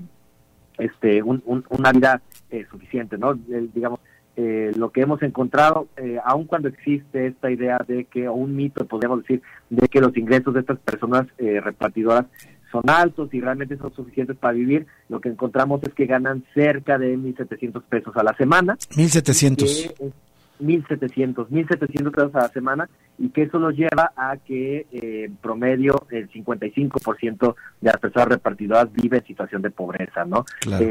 este 0.79 1.21
una 1.23 1.93
vida 1.93 2.23
suficiente, 2.71 3.19
¿no? 3.19 3.35
digamos, 3.35 3.99
eh, 4.41 4.71
lo 4.77 4.93
que 4.93 5.01
hemos 5.01 5.21
encontrado, 5.25 5.89
eh, 5.97 6.17
aun 6.25 6.45
cuando 6.45 6.69
existe 6.69 7.27
esta 7.27 7.51
idea 7.51 7.85
de 7.89 8.05
que, 8.05 8.29
o 8.29 8.35
un 8.35 8.55
mito, 8.55 8.87
podríamos 8.87 9.23
decir, 9.23 9.43
de 9.69 9.89
que 9.89 10.01
los 10.01 10.17
ingresos 10.17 10.55
de 10.55 10.61
estas 10.61 10.79
personas 10.79 11.27
eh, 11.39 11.61
repartidoras 11.61 12.25
son 12.71 12.89
altos 12.89 13.35
y 13.35 13.41
realmente 13.41 13.77
son 13.79 13.93
suficientes 13.93 14.37
para 14.37 14.55
vivir, 14.55 14.87
lo 15.09 15.21
que 15.21 15.29
encontramos 15.29 15.83
es 15.83 15.93
que 15.93 16.07
ganan 16.07 16.45
cerca 16.55 16.99
de 16.99 17.19
1.700 17.19 17.83
pesos 17.89 18.17
a 18.17 18.23
la 18.23 18.33
semana. 18.37 18.77
1.700. 18.93 20.15
1.700, 20.61 21.49
1.700 21.49 22.13
pesos 22.13 22.35
a 22.37 22.43
la 22.43 22.49
semana 22.51 22.89
y 23.19 23.31
que 23.31 23.43
eso 23.43 23.59
nos 23.59 23.75
lleva 23.75 24.13
a 24.17 24.37
que 24.37 24.87
en 24.93 25.35
promedio 25.37 26.07
el 26.11 26.31
55% 26.31 27.55
de 27.81 27.91
las 27.91 27.97
personas 27.99 28.29
repartidoras 28.29 28.93
vive 28.93 29.19
en 29.19 29.25
situación 29.25 29.63
de 29.63 29.71
pobreza, 29.71 30.25
¿no? 30.25 30.45
Claro. 30.61 30.85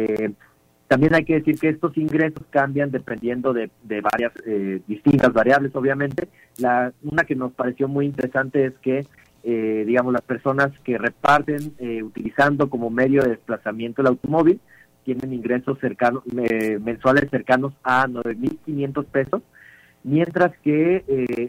También 0.88 1.16
hay 1.16 1.26
que 1.26 1.36
decir 1.36 1.60
que 1.60 1.70
estos 1.70 1.98
ingresos 1.98 2.44
cambian 2.50 2.92
dependiendo 2.92 3.54
de, 3.54 3.70
varias 4.02 4.32
eh, 4.46 4.80
distintas 4.88 5.34
variables, 5.34 5.76
obviamente. 5.76 6.30
La, 6.60 6.94
una 7.04 7.24
que 7.24 7.36
nos 7.36 7.52
pareció 7.52 7.90
muy 7.90 8.06
interesante 8.06 8.66
es 8.66 8.74
que, 8.82 9.06
eh, 9.44 9.84
digamos, 9.86 10.14
las 10.14 10.22
personas 10.22 10.72
que 10.86 10.98
reparten 10.98 11.74
eh, 11.80 12.04
utilizando 12.04 12.70
como 12.70 12.90
medio 12.90 13.22
de 13.22 13.32
desplazamiento 13.32 14.02
el 14.02 14.08
automóvil 14.08 14.62
tienen 15.04 15.34
ingresos 15.34 15.78
cercanos, 15.80 16.24
mensuales 16.82 17.30
cercanos 17.30 17.74
a 17.82 18.08
9.500 18.08 19.06
pesos, 19.06 19.42
mientras 20.04 20.58
que 20.60 21.04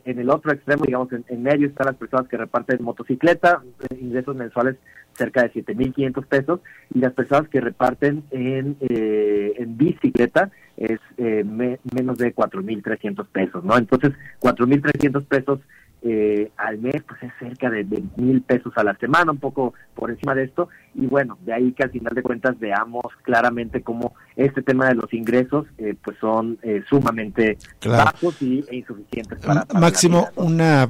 en 0.04 0.18
el 0.18 0.30
otro 0.30 0.52
extremo, 0.52 0.84
digamos, 0.84 1.12
en, 1.12 1.24
en, 1.28 1.42
medio 1.42 1.68
están 1.68 1.86
las 1.86 1.96
personas 1.96 2.28
que 2.28 2.36
reparten 2.36 2.82
motocicleta, 2.82 3.62
ingresos 4.00 4.34
mensuales 4.34 4.76
cerca 5.18 5.42
de 5.42 5.52
7.500 5.52 6.26
pesos 6.26 6.60
y 6.94 7.00
las 7.00 7.12
personas 7.12 7.48
que 7.48 7.60
reparten 7.60 8.22
en, 8.30 8.76
eh, 8.80 9.52
en 9.58 9.76
bicicleta 9.76 10.50
es 10.76 11.00
eh, 11.18 11.44
menos 11.44 12.18
de 12.18 12.34
4.300 12.34 13.26
pesos, 13.26 13.64
¿no? 13.64 13.76
Entonces, 13.76 14.12
4.300 14.40 15.24
pesos 15.26 15.60
eh, 16.02 16.50
al 16.56 16.78
mes, 16.78 17.02
pues 17.06 17.22
es 17.22 17.32
cerca 17.38 17.70
de, 17.70 17.84
mil 18.16 18.42
pesos 18.42 18.72
a 18.76 18.84
la 18.84 18.96
semana, 18.96 19.32
un 19.32 19.38
poco 19.38 19.74
por 19.94 20.10
encima 20.10 20.34
de 20.34 20.44
esto, 20.44 20.68
y 20.94 21.06
bueno, 21.06 21.38
de 21.44 21.52
ahí 21.52 21.72
que 21.72 21.84
al 21.84 21.90
final 21.90 22.14
de 22.14 22.22
cuentas 22.22 22.58
veamos 22.58 23.06
claramente 23.22 23.82
cómo 23.82 24.14
este 24.36 24.62
tema 24.62 24.88
de 24.88 24.94
los 24.94 25.12
ingresos, 25.12 25.66
eh, 25.78 25.94
pues 26.02 26.16
son 26.18 26.58
sumamente 26.88 27.58
bajos 27.84 28.40
y, 28.42 28.64
e 28.68 28.76
insuficientes 28.76 29.38
para, 29.40 29.66
Máximo, 29.74 30.28
una 30.36 30.88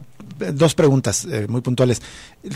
dos 0.53 0.75
preguntas 0.75 1.25
eh, 1.25 1.47
muy 1.49 1.61
puntuales. 1.61 2.03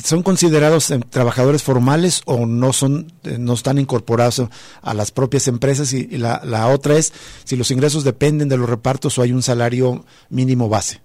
¿Son 0.03 0.23
considerados 0.23 0.91
eh, 0.91 1.01
trabajadores 1.11 1.63
formales 1.63 2.23
o 2.27 2.47
no 2.47 2.73
son 2.73 3.13
eh, 3.25 3.37
no 3.39 3.55
están 3.55 3.79
incorporados 3.79 4.43
a 4.83 4.95
las 4.95 5.11
propias 5.11 5.49
empresas? 5.49 5.93
Y, 5.93 6.07
la, 6.19 6.41
la, 6.45 6.69
otra 6.69 6.97
es 6.97 7.13
si 7.45 7.57
los 7.57 7.71
ingresos 7.71 8.05
dependen 8.05 8.49
de 8.49 8.57
los 8.57 8.69
repartos 8.69 9.19
o 9.19 9.23
hay 9.23 9.33
un 9.33 9.43
salario 9.43 10.05
mínimo 10.31 10.69
base. 10.69 11.01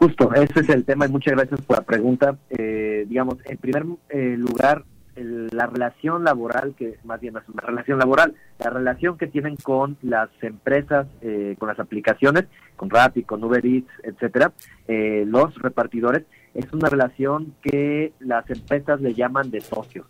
Justo, 0.00 0.32
ese 0.32 0.60
es 0.60 0.68
el 0.68 0.84
tema 0.84 1.06
y 1.06 1.10
muchas 1.10 1.34
gracias 1.34 1.60
por 1.62 1.78
la 1.78 1.82
pregunta. 1.84 2.38
digamos, 2.48 3.38
en 3.44 3.56
primer 3.58 3.84
lugar, 4.14 4.84
la 5.22 5.66
relación 5.66 6.24
laboral, 6.24 6.74
que 6.76 6.98
más 7.04 7.20
bien 7.20 7.36
es 7.36 7.48
una 7.48 7.62
relación 7.62 7.98
laboral, 7.98 8.34
la 8.58 8.70
relación 8.70 9.18
que 9.18 9.26
tienen 9.26 9.56
con 9.56 9.96
las 10.02 10.28
empresas, 10.42 11.06
eh, 11.20 11.56
con 11.58 11.68
las 11.68 11.78
aplicaciones, 11.78 12.44
con 12.76 12.90
Rappi, 12.90 13.24
con 13.24 13.42
Uber 13.42 13.64
Eats, 13.64 13.90
etcétera, 14.02 14.52
eh, 14.86 15.24
los 15.26 15.54
repartidores, 15.56 16.24
es 16.54 16.72
una 16.72 16.88
relación 16.88 17.54
que 17.62 18.12
las 18.20 18.48
empresas 18.50 19.00
le 19.00 19.14
llaman 19.14 19.50
de 19.50 19.60
socios. 19.60 20.06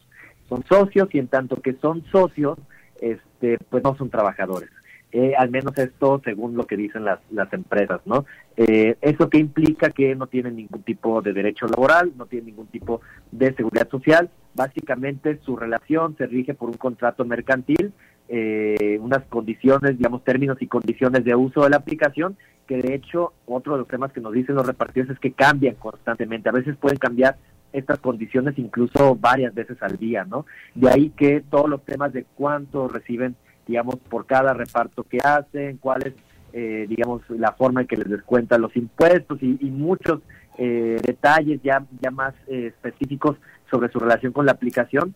Son 0.49 0.65
socios 0.65 1.09
y 1.13 1.19
en 1.19 1.29
tanto 1.29 1.57
que 1.57 1.75
son 1.75 2.05
socios, 2.11 2.59
este, 3.01 3.59
pues 3.71 3.83
no 3.85 3.97
son 3.97 4.11
trabajadores. 4.11 4.71
Eh, 5.11 5.33
al 5.39 5.49
menos 5.49 5.77
esto 5.79 6.21
según 6.23 6.55
lo 6.55 6.67
que 6.67 6.77
dicen 6.77 7.05
las, 7.05 7.21
las 7.31 7.51
empresas, 7.55 8.03
¿no? 8.05 8.27
Eh, 8.59 8.97
eso 9.01 9.31
que 9.31 9.39
implica 9.39 9.89
que 9.89 10.15
no 10.15 10.27
tienen 10.27 10.57
ningún 10.57 10.83
tipo 10.83 11.23
de 11.23 11.33
derecho 11.33 11.67
laboral, 11.67 12.13
no 12.17 12.27
tienen 12.27 12.49
ningún 12.49 12.67
tipo 12.67 13.01
de 13.33 13.55
seguridad 13.55 13.89
social, 13.89 14.29
básicamente 14.55 15.39
su 15.47 15.57
relación 15.57 16.15
se 16.19 16.27
rige 16.27 16.53
por 16.53 16.69
un 16.69 16.77
contrato 16.77 17.25
mercantil, 17.25 17.95
eh, 18.29 18.99
unas 19.01 19.25
condiciones, 19.31 19.97
digamos, 19.97 20.25
términos 20.25 20.59
y 20.61 20.67
condiciones 20.67 21.25
de 21.25 21.35
uso 21.35 21.63
de 21.63 21.71
la 21.71 21.79
aplicación, 21.79 22.37
que 22.67 22.77
de 22.83 22.95
hecho 22.95 23.33
otro 23.47 23.73
de 23.73 23.79
los 23.79 23.89
temas 23.89 24.13
que 24.13 24.21
nos 24.21 24.35
dicen 24.35 24.57
los 24.57 24.67
repartidos 24.67 25.09
es 25.09 25.19
que 25.19 25.33
cambian 25.33 25.77
constantemente, 25.77 26.51
a 26.51 26.53
veces 26.53 26.77
pueden 26.77 26.99
cambiar 26.99 27.37
estas 27.73 27.99
condiciones 28.01 28.59
incluso 28.59 29.17
varias 29.17 29.55
veces 29.55 29.83
al 29.83 29.97
día, 29.97 30.25
¿no? 30.25 30.45
De 30.75 30.91
ahí 30.91 31.11
que 31.17 31.43
todos 31.49 31.71
los 31.71 31.83
temas 31.85 32.13
de 32.13 32.27
cuánto 32.35 32.89
reciben 32.89 33.37
digamos, 33.69 33.97
por 34.09 34.27
cada 34.27 34.55
reparto 34.55 35.05
que 35.05 35.19
hacen, 35.23 35.77
cuál 35.77 36.07
es, 36.07 36.15
eh, 36.55 36.87
digamos, 36.89 37.23
la 37.29 37.53
forma 37.53 37.83
en 37.83 37.87
que 37.87 37.99
les 37.99 38.09
descuentan 38.09 38.63
los 38.63 38.75
impuestos 38.77 39.39
y, 39.43 39.71
muchos 39.71 40.21
eh, 40.57 40.99
detalles 41.05 41.61
ya, 41.63 41.85
ya 42.01 42.11
más 42.11 42.35
eh, 42.49 42.73
específicos 42.75 43.37
sobre 43.71 43.91
su 43.91 44.01
relación 44.01 44.33
con 44.33 44.47
la 44.47 44.53
aplicación, 44.53 45.15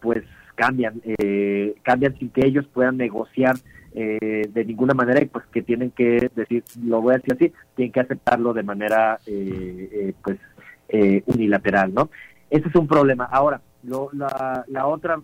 pues 0.00 0.24
cambian, 0.56 1.00
cambian 1.82 2.18
sin 2.18 2.30
que 2.30 2.44
ellos 2.44 2.66
puedan 2.72 2.96
negociar 2.96 3.54
de 3.92 4.64
ninguna 4.66 4.92
manera 4.92 5.22
y 5.22 5.26
pues 5.26 5.44
que 5.52 5.62
tienen 5.62 5.92
que 5.92 6.30
decir, 6.34 6.64
lo 6.84 7.00
voy 7.00 7.14
a 7.14 7.18
decir 7.18 7.34
así, 7.34 7.52
tienen 7.76 7.92
que 7.92 8.00
aceptarlo 8.00 8.52
de 8.54 8.64
manera 8.64 9.20
pues 10.24 10.38
unilateral, 11.26 11.94
¿no? 11.94 12.10
Ese 12.50 12.68
es 12.68 12.74
un 12.74 12.88
problema. 12.88 13.24
Ahora, 13.24 13.60
lo, 13.84 14.10
la, 14.12 14.64
la 14.66 14.86
otra 14.86 15.20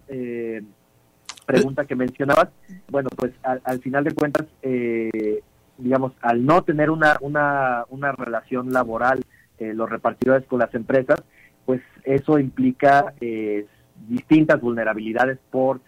pregunta 1.48 1.86
que 1.86 1.96
mencionabas, 1.96 2.50
bueno, 2.90 3.08
pues 3.16 3.32
al, 3.42 3.80
final 3.80 4.04
de 4.04 4.14
cuentas, 4.14 4.46
eh, 4.62 5.40
digamos, 5.78 6.12
al 6.20 6.44
no 6.44 6.62
tener 6.62 6.90
una, 6.90 7.16
una, 7.22 7.84
una 7.88 8.12
relación 8.12 8.70
laboral 8.70 9.24
eh, 9.58 9.72
los 9.72 9.88
repartidores 9.88 10.46
con 10.46 10.58
las 10.58 10.74
empresas, 10.74 11.22
pues 11.64 11.80
eso 12.04 12.38
implica 12.38 13.14
eh, 13.20 13.66
distintas 14.08 14.60
vulnerabilidades 14.60 15.38
por 15.50 15.80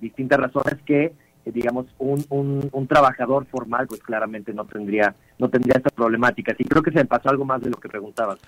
distintas 0.00 0.40
razones 0.40 0.80
que 0.86 1.12
eh, 1.44 1.52
digamos, 1.52 1.86
un, 1.98 2.24
un, 2.70 2.86
trabajador 2.86 3.46
formal, 3.46 3.86
pues 3.86 4.00
claramente 4.02 4.52
no 4.52 4.66
tendría 4.66 5.14
no 5.40 5.48
tendría 5.48 5.74
esta 5.76 5.90
problemática. 5.90 6.54
Sí, 6.56 6.64
creo 6.64 6.82
que 6.82 6.90
se 6.90 6.98
me 6.98 7.06
pasó 7.06 7.30
algo 7.30 7.44
más 7.44 7.60
de 7.60 7.70
lo 7.70 7.76
que 7.76 7.88
preguntabas. 7.88 8.38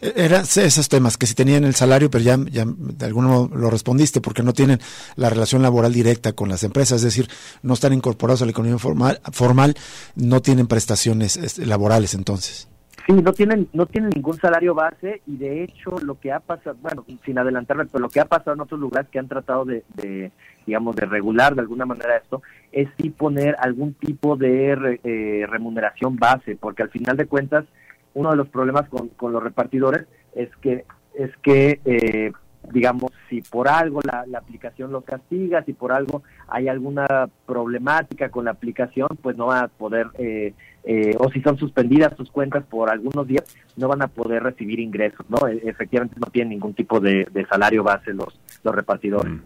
Eh, 0.00 0.12
Eran 0.16 0.42
esos 0.42 0.88
temas, 0.88 1.16
que 1.16 1.26
si 1.26 1.34
tenían 1.34 1.64
el 1.64 1.74
salario, 1.74 2.10
pero 2.10 2.24
ya, 2.24 2.38
ya 2.50 2.64
de 2.66 3.06
alguno 3.06 3.50
lo 3.54 3.70
respondiste, 3.70 4.20
porque 4.20 4.42
no 4.42 4.52
tienen 4.52 4.80
la 5.16 5.30
relación 5.30 5.62
laboral 5.62 5.92
directa 5.92 6.32
con 6.32 6.48
las 6.48 6.64
empresas, 6.64 6.98
es 6.98 7.04
decir, 7.04 7.28
no 7.62 7.74
están 7.74 7.92
incorporados 7.92 8.42
a 8.42 8.44
la 8.44 8.50
economía 8.50 8.78
formal, 8.78 9.20
formal 9.32 9.74
no 10.14 10.40
tienen 10.42 10.66
prestaciones 10.66 11.36
este, 11.36 11.66
laborales 11.66 12.14
entonces. 12.14 12.68
Sí, 13.08 13.14
no 13.14 13.32
tienen, 13.32 13.68
no 13.72 13.86
tienen 13.86 14.10
ningún 14.14 14.36
salario 14.36 14.74
base 14.74 15.22
y 15.26 15.38
de 15.38 15.62
hecho 15.62 15.96
lo 16.02 16.20
que 16.20 16.30
ha 16.30 16.40
pasado, 16.40 16.76
bueno, 16.82 17.06
sin 17.24 17.38
adelantarme, 17.38 17.86
pero 17.86 18.02
lo 18.02 18.10
que 18.10 18.20
ha 18.20 18.26
pasado 18.26 18.52
en 18.52 18.60
otros 18.60 18.78
lugares 18.78 19.08
que 19.08 19.18
han 19.18 19.28
tratado 19.28 19.64
de, 19.64 19.82
de 19.94 20.30
digamos, 20.66 20.94
de 20.94 21.06
regular 21.06 21.54
de 21.54 21.62
alguna 21.62 21.86
manera 21.86 22.18
esto, 22.18 22.42
es 22.70 22.86
sí 22.98 23.08
poner 23.08 23.56
algún 23.60 23.94
tipo 23.94 24.36
de 24.36 25.00
eh, 25.02 25.46
remuneración 25.48 26.16
base, 26.16 26.56
porque 26.56 26.82
al 26.82 26.90
final 26.90 27.16
de 27.16 27.24
cuentas, 27.24 27.64
uno 28.12 28.30
de 28.30 28.36
los 28.36 28.48
problemas 28.48 28.86
con, 28.90 29.08
con 29.08 29.32
los 29.32 29.42
repartidores 29.42 30.06
es 30.34 30.54
que, 30.56 30.84
es 31.14 31.34
que 31.38 31.80
eh, 31.86 32.32
digamos, 32.70 33.12
si 33.28 33.40
por 33.40 33.68
algo 33.68 34.00
la, 34.02 34.26
aplicación 34.38 34.92
los 34.92 35.04
castiga, 35.04 35.64
si 35.64 35.72
por 35.72 35.92
algo 35.92 36.22
hay 36.48 36.68
alguna 36.68 37.28
problemática 37.46 38.28
con 38.28 38.44
la 38.44 38.50
aplicación, 38.50 39.08
pues 39.22 39.36
no 39.36 39.46
van 39.46 39.64
a 39.64 39.68
poder, 39.68 40.08
eh, 40.18 40.52
eh, 40.90 41.14
o 41.18 41.30
si 41.30 41.42
son 41.42 41.58
suspendidas 41.58 42.16
sus 42.16 42.30
cuentas 42.30 42.64
por 42.64 42.88
algunos 42.88 43.28
días, 43.28 43.44
no 43.76 43.88
van 43.88 44.00
a 44.00 44.08
poder 44.08 44.42
recibir 44.42 44.80
ingresos, 44.80 45.26
¿no? 45.28 45.46
E, 45.46 45.60
efectivamente 45.68 46.16
no 46.18 46.30
tienen 46.30 46.48
ningún 46.48 46.72
tipo 46.72 46.98
de, 46.98 47.28
salario 47.46 47.82
base 47.82 48.14
los, 48.14 48.40
los 48.64 48.74
repartidores. 48.74 49.34
Mm. 49.34 49.40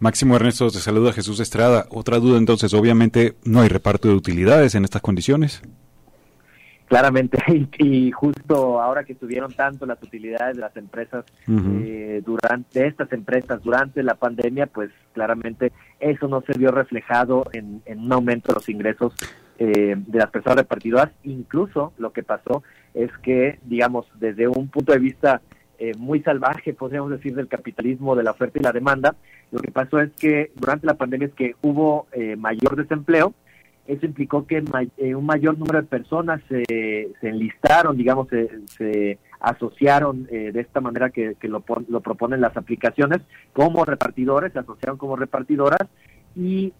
Máximo 0.00 0.34
Ernesto, 0.34 0.68
te 0.68 0.78
saluda 0.78 1.12
Jesús 1.12 1.38
Estrada. 1.38 1.86
Otra 1.90 2.18
duda 2.18 2.38
entonces, 2.38 2.74
obviamente 2.74 3.36
no 3.44 3.60
hay 3.60 3.68
reparto 3.68 4.08
de 4.08 4.14
utilidades 4.14 4.74
en 4.74 4.82
estas 4.82 5.00
condiciones. 5.00 5.62
Claramente, 6.90 7.38
y, 7.78 8.10
justo 8.10 8.80
ahora 8.80 9.04
que 9.04 9.14
subieron 9.14 9.52
tanto 9.52 9.86
las 9.86 10.02
utilidades 10.02 10.56
de 10.56 10.60
las 10.60 10.76
empresas 10.76 11.24
eh, 11.46 12.20
durante 12.26 12.88
estas 12.88 13.12
empresas 13.12 13.62
durante 13.62 14.02
la 14.02 14.14
pandemia, 14.14 14.66
pues 14.66 14.90
claramente 15.12 15.70
eso 16.00 16.26
no 16.26 16.40
se 16.40 16.58
vio 16.58 16.72
reflejado 16.72 17.44
en, 17.52 17.80
un 17.96 18.12
aumento 18.12 18.48
de 18.48 18.54
los 18.54 18.68
ingresos 18.68 19.12
eh, 19.60 19.94
de 19.94 20.18
las 20.18 20.30
personas 20.30 20.56
repartidoras. 20.56 21.10
Incluso 21.22 21.92
lo 21.98 22.12
que 22.12 22.22
pasó 22.22 22.62
es 22.94 23.10
que, 23.22 23.58
digamos, 23.62 24.06
desde 24.18 24.48
un 24.48 24.68
punto 24.68 24.92
de 24.92 24.98
vista 24.98 25.42
eh, 25.78 25.92
muy 25.98 26.20
salvaje, 26.20 26.72
podríamos 26.72 27.10
decir, 27.10 27.34
del 27.34 27.46
capitalismo, 27.46 28.16
de 28.16 28.22
la 28.22 28.32
oferta 28.32 28.58
y 28.58 28.62
la 28.62 28.72
demanda, 28.72 29.14
lo 29.50 29.60
que 29.60 29.70
pasó 29.70 30.00
es 30.00 30.10
que 30.12 30.50
durante 30.54 30.86
la 30.86 30.94
pandemia 30.94 31.28
es 31.28 31.34
que 31.34 31.56
hubo 31.60 32.06
eh, 32.12 32.36
mayor 32.36 32.76
desempleo, 32.76 33.34
eso 33.86 34.06
implicó 34.06 34.46
que 34.46 34.62
eh, 34.96 35.14
un 35.14 35.26
mayor 35.26 35.58
número 35.58 35.80
de 35.80 35.88
personas 35.88 36.40
se, 36.48 36.64
se 37.20 37.28
enlistaron, 37.28 37.96
digamos, 37.96 38.28
se, 38.76 39.18
asociaron 39.40 40.24
de 40.24 40.60
esta 40.60 40.82
manera 40.82 41.08
que, 41.08 41.34
lo, 41.44 41.64
lo, 41.88 42.00
proponen 42.00 42.42
las 42.42 42.54
aplicaciones 42.58 43.22
como 43.54 43.86
repartidores, 43.86 44.52
se 44.52 44.58
asociaron 44.58 44.98
como 44.98 45.16
repartidoras 45.16 45.88
y 46.36 46.72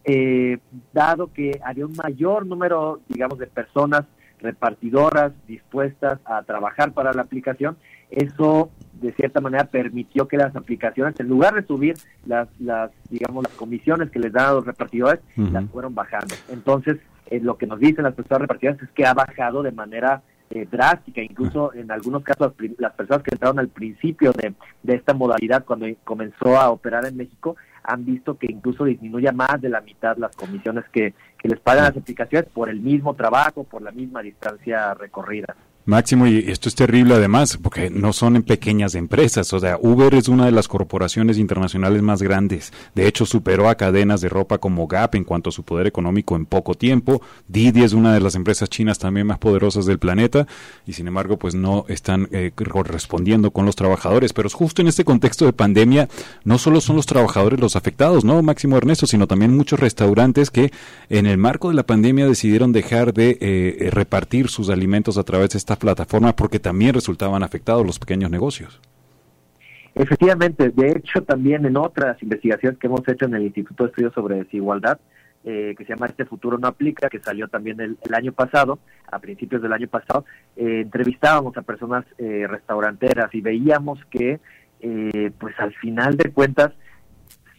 dado 0.93 1.33
que 1.33 1.61
había 1.65 1.87
un 1.87 1.95
mayor 1.97 2.47
número, 2.47 3.01
digamos, 3.09 3.39
de 3.39 3.47
personas 3.47 4.05
repartidoras 4.41 5.33
dispuestas 5.47 6.19
a 6.25 6.43
trabajar 6.43 6.93
para 6.93 7.13
la 7.13 7.23
aplicación, 7.23 7.77
eso 8.11 8.71
de 9.01 9.13
cierta 9.13 9.41
manera 9.41 9.65
permitió 9.65 10.29
que 10.29 10.37
las 10.37 10.55
aplicaciones, 10.57 11.19
en 11.21 11.29
lugar 11.29 11.55
de 11.55 11.67
subir 11.67 11.95
las, 12.27 12.49
las 12.59 12.91
digamos, 13.09 13.45
las 13.45 13.53
comisiones 13.55 14.11
que 14.11 14.19
les 14.19 14.33
dan 14.33 14.47
a 14.47 14.53
los 14.53 14.67
repartidores, 14.67 15.21
las 15.37 15.65
fueron 15.71 15.95
bajando. 15.95 16.35
Entonces, 16.51 16.99
eh, 17.27 17.41
lo 17.41 17.57
que 17.57 17.67
nos 17.67 17.79
dicen 17.79 18.05
las 18.05 18.15
personas 18.15 18.43
repartidoras 18.43 18.83
es 18.83 18.91
que 18.91 19.07
ha 19.07 19.15
bajado 19.15 19.63
de 19.63 19.73
manera 19.73 20.23
eh, 20.51 20.67
drástica, 20.71 21.23
incluso 21.23 21.73
en 21.75 21.91
algunos 21.91 22.25
casos 22.25 22.53
las 22.79 22.93
personas 22.95 23.23
que 23.23 23.35
entraron 23.35 23.61
al 23.61 23.69
principio 23.69 24.33
de, 24.33 24.53
de 24.83 24.95
esta 24.97 25.15
modalidad 25.15 25.65
cuando 25.65 25.87
comenzó 26.03 26.59
a 26.59 26.71
operar 26.71 27.07
en 27.07 27.17
México 27.17 27.57
han 27.83 28.05
visto 28.05 28.37
que 28.37 28.47
incluso 28.51 28.85
disminuye 28.85 29.31
más 29.33 29.61
de 29.61 29.69
la 29.69 29.81
mitad 29.81 30.17
las 30.17 30.35
comisiones 30.37 30.85
que, 30.93 31.15
que 31.39 31.49
les 31.49 31.61
pagan 31.61 31.85
las 31.85 31.97
aplicaciones 31.97 32.49
por 32.51 32.69
el 32.69 32.81
mismo 32.81 33.15
trabajo, 33.15 33.65
por 33.65 33.83
la 33.83 33.91
misma 33.91 34.23
distancia 34.23 34.95
recorrida. 34.95 35.57
Máximo, 35.87 36.27
y 36.27 36.45
esto 36.49 36.69
es 36.69 36.75
terrible 36.75 37.15
además, 37.15 37.59
porque 37.61 37.89
no 37.89 38.13
son 38.13 38.37
en 38.37 38.43
pequeñas 38.43 38.95
empresas. 38.95 39.53
O 39.55 39.61
sea, 39.61 39.79
Uber 39.81 40.15
es 40.15 40.29
una 40.29 40.45
de 40.45 40.53
las 40.53 40.69
corporaciones 40.69 41.39
internacionales 41.39 42.03
más 42.03 42.23
grandes. 42.23 42.73
De 42.95 43.07
hecho, 43.09 43.25
superó 43.25 43.69
a 43.69 43.77
cadenas 43.77 44.21
de 44.21 44.29
ropa 44.29 44.59
como 44.59 44.87
Gap 44.87 45.15
en 45.15 45.25
cuanto 45.25 45.49
a 45.49 45.53
su 45.53 45.63
poder 45.63 45.87
económico 45.87 46.37
en 46.37 46.45
poco 46.45 46.75
tiempo. 46.75 47.23
Didi 47.49 47.83
es 47.83 47.95
una 47.95 48.13
de 48.13 48.21
las 48.21 48.35
empresas 48.35 48.69
chinas 48.69 48.99
también 48.99 49.27
más 49.27 49.39
poderosas 49.39 49.87
del 49.87 49.99
planeta. 49.99 50.47
Y 50.87 50.93
sin 50.93 51.09
embargo, 51.09 51.39
pues 51.39 51.55
no 51.55 51.87
están 51.89 52.29
eh, 52.31 52.53
correspondiendo 52.55 53.51
con 53.51 53.65
los 53.65 53.75
trabajadores. 53.75 54.35
Pero 54.35 54.51
justo 54.51 54.83
en 54.83 54.89
este 54.89 55.05
contexto 55.05 55.47
de 55.47 55.55
pandemia, 55.55 56.09
no 56.45 56.59
solo 56.59 56.83
son 56.83 56.97
los 56.97 57.07
trabajadores 57.07 57.59
los 57.59 57.75
afectados, 57.75 58.25
¿no, 58.25 58.43
Máximo 58.43 58.77
Ernesto? 58.77 59.07
Sino 59.07 59.27
también 59.27 59.57
muchos 59.57 59.81
restaurantes 59.81 60.51
que 60.51 60.73
en 61.09 61.27
el 61.27 61.39
marco 61.39 61.69
de 61.69 61.75
la 61.75 61.87
pandemia 61.87 62.27
decidieron 62.27 62.71
dejar 62.73 63.15
de 63.15 63.39
eh, 63.41 63.91
repartir 63.91 64.49
sus 64.49 64.69
alimentos 64.69 65.17
a 65.17 65.25
través 65.25 65.51
de 65.51 65.59
esta 65.59 65.70
plataforma 65.77 66.35
porque 66.35 66.59
también 66.59 66.95
resultaban 66.95 67.43
afectados 67.43 67.87
los 67.87 67.99
pequeños 67.99 68.31
negocios. 68.31 68.81
Efectivamente, 69.95 70.71
de 70.71 70.93
hecho 70.93 71.23
también 71.23 71.67
en 71.67 71.77
otras 71.77 72.23
investigaciones 72.23 72.79
que 72.79 72.87
hemos 72.87 73.07
hecho 73.09 73.27
en 73.27 73.35
el 73.35 73.43
Instituto 73.43 73.85
de 73.85 73.91
Estudios 73.91 74.15
sobre 74.15 74.37
Desigualdad, 74.37 75.01
eh, 75.43 75.75
que 75.77 75.85
se 75.85 75.95
llama 75.95 76.07
Este 76.07 76.27
Futuro 76.27 76.59
No 76.59 76.69
Aplica, 76.69 77.09
que 77.09 77.19
salió 77.19 77.49
también 77.49 77.81
el, 77.81 78.15
año 78.15 78.33
pasado, 78.33 78.79
a 79.11 79.19
principios 79.19 79.63
del 79.63 79.73
año 79.73 79.89
pasado, 79.89 80.25
eh, 80.55 80.83
entrevistábamos 80.83 81.57
a 81.57 81.63
personas 81.63 82.05
eh, 82.19 82.47
restauranteras 82.47 83.35
y 83.35 83.41
veíamos 83.41 84.05
que, 84.11 84.39
pues 85.39 85.55
al 85.59 85.75
final 85.75 86.17
de 86.17 86.31
cuentas, 86.31 86.73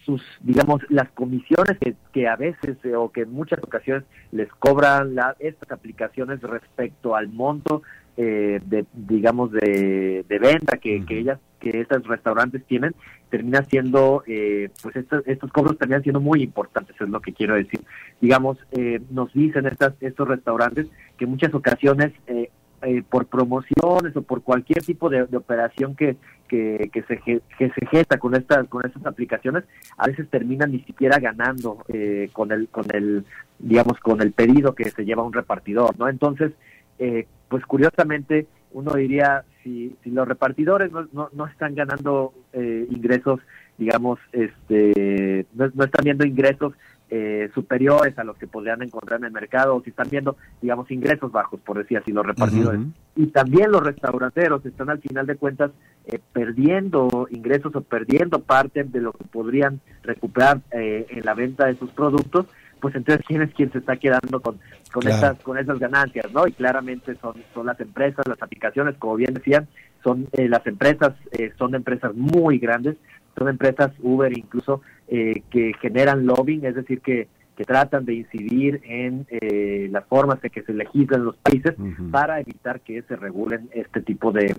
sus, 0.04 0.22
digamos, 0.40 0.82
las 0.88 1.08
comisiones 1.10 1.78
que, 1.78 1.94
que 2.12 2.26
a 2.26 2.34
veces 2.34 2.76
o 2.96 3.12
que 3.12 3.22
en 3.22 3.32
muchas 3.32 3.60
ocasiones 3.62 4.04
les 4.32 4.48
cobran 4.54 5.14
la, 5.14 5.36
estas 5.38 5.70
aplicaciones 5.70 6.40
respecto 6.40 7.14
al 7.14 7.28
monto 7.28 7.82
eh, 8.16 8.60
de 8.64 8.84
digamos 8.92 9.52
de, 9.52 10.24
de 10.28 10.38
venta 10.38 10.76
que, 10.76 11.04
que 11.04 11.18
ellas 11.18 11.38
que 11.60 11.80
estos 11.80 12.06
restaurantes 12.06 12.64
tienen 12.66 12.94
termina 13.30 13.64
siendo 13.64 14.22
eh, 14.26 14.70
pues 14.82 14.96
estos, 14.96 15.22
estos 15.26 15.50
cobros 15.52 15.78
terminan 15.78 16.02
siendo 16.02 16.20
muy 16.20 16.42
importantes 16.42 16.94
es 17.00 17.08
lo 17.08 17.20
que 17.20 17.32
quiero 17.32 17.54
decir. 17.54 17.80
Digamos 18.20 18.58
eh, 18.72 19.00
nos 19.10 19.32
dicen 19.32 19.66
estas 19.66 19.94
estos 20.00 20.28
restaurantes 20.28 20.88
que 21.16 21.24
en 21.24 21.30
muchas 21.30 21.54
ocasiones 21.54 22.12
eh, 22.26 22.50
eh, 22.84 23.04
por 23.08 23.26
promociones 23.26 24.16
o 24.16 24.22
por 24.22 24.42
cualquier 24.42 24.82
tipo 24.82 25.08
de, 25.08 25.22
operación 25.36 25.94
que, 25.94 26.16
que, 26.48 26.90
que, 26.92 27.02
se, 27.04 27.18
que 27.18 27.40
se 27.58 27.86
gesta 27.86 28.18
con 28.18 28.34
estas 28.34 28.66
con 28.66 28.84
estas 28.84 29.06
aplicaciones 29.06 29.62
a 29.96 30.08
veces 30.08 30.28
terminan 30.28 30.72
ni 30.72 30.80
siquiera 30.80 31.20
ganando 31.20 31.84
eh, 31.86 32.28
con 32.32 32.50
el 32.50 32.68
con 32.68 32.86
el 32.92 33.24
digamos 33.60 34.00
con 34.00 34.20
el 34.20 34.32
pedido 34.32 34.74
que 34.74 34.90
se 34.90 35.04
lleva 35.04 35.22
un 35.22 35.32
repartidor 35.32 35.96
no 35.96 36.08
entonces 36.08 36.54
eh, 36.98 37.28
pues 37.52 37.66
curiosamente 37.66 38.46
uno 38.70 38.94
diría, 38.94 39.44
si, 39.62 39.94
si 40.02 40.10
los 40.10 40.26
repartidores 40.26 40.90
no, 40.90 41.28
no, 41.30 41.46
están 41.46 41.74
ganando 41.74 42.32
eh, 42.54 42.86
ingresos, 42.88 43.40
digamos, 43.76 44.18
este, 44.32 45.44
no, 45.52 45.66
están 45.66 46.02
viendo 46.02 46.24
ingresos 46.24 46.72
eh, 47.10 47.50
superiores 47.54 48.18
a 48.18 48.24
los 48.24 48.38
que 48.38 48.46
podrían 48.46 48.82
encontrar 48.82 49.20
en 49.20 49.26
el 49.26 49.32
mercado, 49.32 49.76
o 49.76 49.82
si 49.82 49.90
están 49.90 50.08
viendo, 50.10 50.38
digamos, 50.62 50.90
ingresos 50.90 51.30
bajos, 51.30 51.60
por 51.60 51.76
decir 51.76 51.98
así, 51.98 52.10
los 52.10 52.24
repartidores. 52.24 52.80
Y 53.16 53.26
también 53.26 53.70
los 53.70 53.82
restauranteros 53.82 54.64
están 54.64 54.88
al 54.88 55.02
final 55.02 55.26
de 55.26 55.36
cuentas 55.36 55.72
eh, 56.06 56.18
perdiendo 56.32 57.28
ingresos 57.30 57.76
o 57.76 57.82
perdiendo 57.82 58.38
parte 58.38 58.82
de 58.84 59.00
lo 59.02 59.12
que 59.12 59.24
podrían 59.24 59.78
recuperar 60.02 60.62
en 60.70 61.22
la 61.22 61.34
venta 61.34 61.66
de 61.66 61.76
sus 61.76 61.90
productos 61.90 62.46
pues 62.82 62.96
entonces 62.96 63.24
quién 63.24 63.42
es 63.42 63.54
quien 63.54 63.70
se 63.70 63.78
está 63.78 63.96
quedando 63.96 64.42
con, 64.42 64.58
con 64.92 65.06
estas 65.06 65.38
con 65.38 65.56
esas 65.56 65.78
ganancias, 65.78 66.26
¿no? 66.32 66.48
Y 66.48 66.52
claramente 66.52 67.14
son 67.22 67.34
son 67.54 67.66
las 67.66 67.78
empresas, 67.80 68.26
las 68.26 68.42
aplicaciones, 68.42 68.96
como 68.98 69.14
bien 69.14 69.34
decían, 69.34 69.68
son 70.02 70.26
eh, 70.32 70.48
las 70.48 70.66
empresas 70.66 71.12
eh, 71.30 71.52
son 71.56 71.76
empresas 71.76 72.12
muy 72.14 72.58
grandes, 72.58 72.96
son 73.38 73.48
empresas 73.48 73.92
Uber 74.02 74.36
incluso 74.36 74.82
eh, 75.06 75.42
que 75.48 75.72
generan 75.80 76.26
lobbying, 76.26 76.66
es 76.66 76.74
decir 76.74 77.00
que 77.00 77.28
que 77.56 77.64
tratan 77.64 78.04
de 78.04 78.14
incidir 78.14 78.80
en 78.84 79.26
eh, 79.30 79.88
las 79.90 80.04
formas 80.06 80.40
de 80.40 80.50
que 80.50 80.62
se 80.62 80.72
legislen 80.72 81.24
los 81.24 81.36
países 81.36 81.74
para 82.10 82.40
evitar 82.40 82.80
que 82.80 83.02
se 83.02 83.16
regulen 83.16 83.68
este 83.72 84.00
tipo 84.00 84.32
de, 84.32 84.56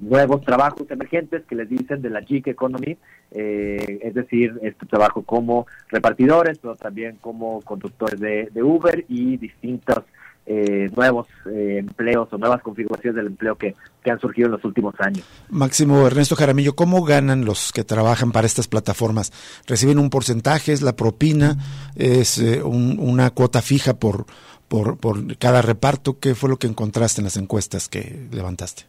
nuevos 0.00 0.42
trabajos 0.42 0.90
emergentes 0.90 1.44
que 1.46 1.54
les 1.54 1.68
dicen 1.68 2.02
de 2.02 2.10
la 2.10 2.22
gig 2.22 2.46
economy, 2.48 2.96
eh, 3.32 3.98
es 4.02 4.14
decir, 4.14 4.58
este 4.62 4.86
trabajo 4.86 5.22
como 5.22 5.66
repartidores, 5.88 6.58
pero 6.58 6.76
también 6.76 7.16
como 7.20 7.60
conductores 7.62 8.20
de, 8.20 8.48
de 8.52 8.62
Uber 8.62 9.04
y 9.08 9.36
distintos 9.36 10.04
eh, 10.46 10.90
nuevos 10.96 11.26
eh, 11.46 11.76
empleos 11.78 12.28
o 12.32 12.38
nuevas 12.38 12.62
configuraciones 12.62 13.16
del 13.16 13.26
empleo 13.28 13.56
que, 13.56 13.74
han 14.10 14.18
surgido 14.18 14.46
en 14.46 14.52
los 14.52 14.64
últimos 14.64 14.94
años. 14.98 15.24
Máximo 15.50 16.06
Ernesto 16.06 16.34
Jaramillo, 16.34 16.74
¿cómo 16.74 17.04
ganan 17.04 17.44
los 17.44 17.70
que 17.70 17.84
trabajan 17.84 18.32
para 18.32 18.46
estas 18.46 18.66
plataformas? 18.66 19.32
¿Reciben 19.66 19.98
un 19.98 20.10
porcentaje? 20.10 20.72
¿Es 20.72 20.82
la 20.82 20.96
propina? 20.96 21.56
¿Es 21.94 22.38
eh, 22.38 22.62
una 22.62 23.30
cuota 23.30 23.62
fija 23.62 23.94
por, 23.94 24.26
por, 24.68 24.96
por 24.98 25.36
cada 25.36 25.62
reparto? 25.62 26.18
¿Qué 26.18 26.34
fue 26.34 26.48
lo 26.48 26.58
que 26.58 26.66
encontraste 26.66 27.20
en 27.20 27.26
las 27.26 27.36
encuestas 27.36 27.88
que 27.88 28.26
levantaste? 28.32 28.84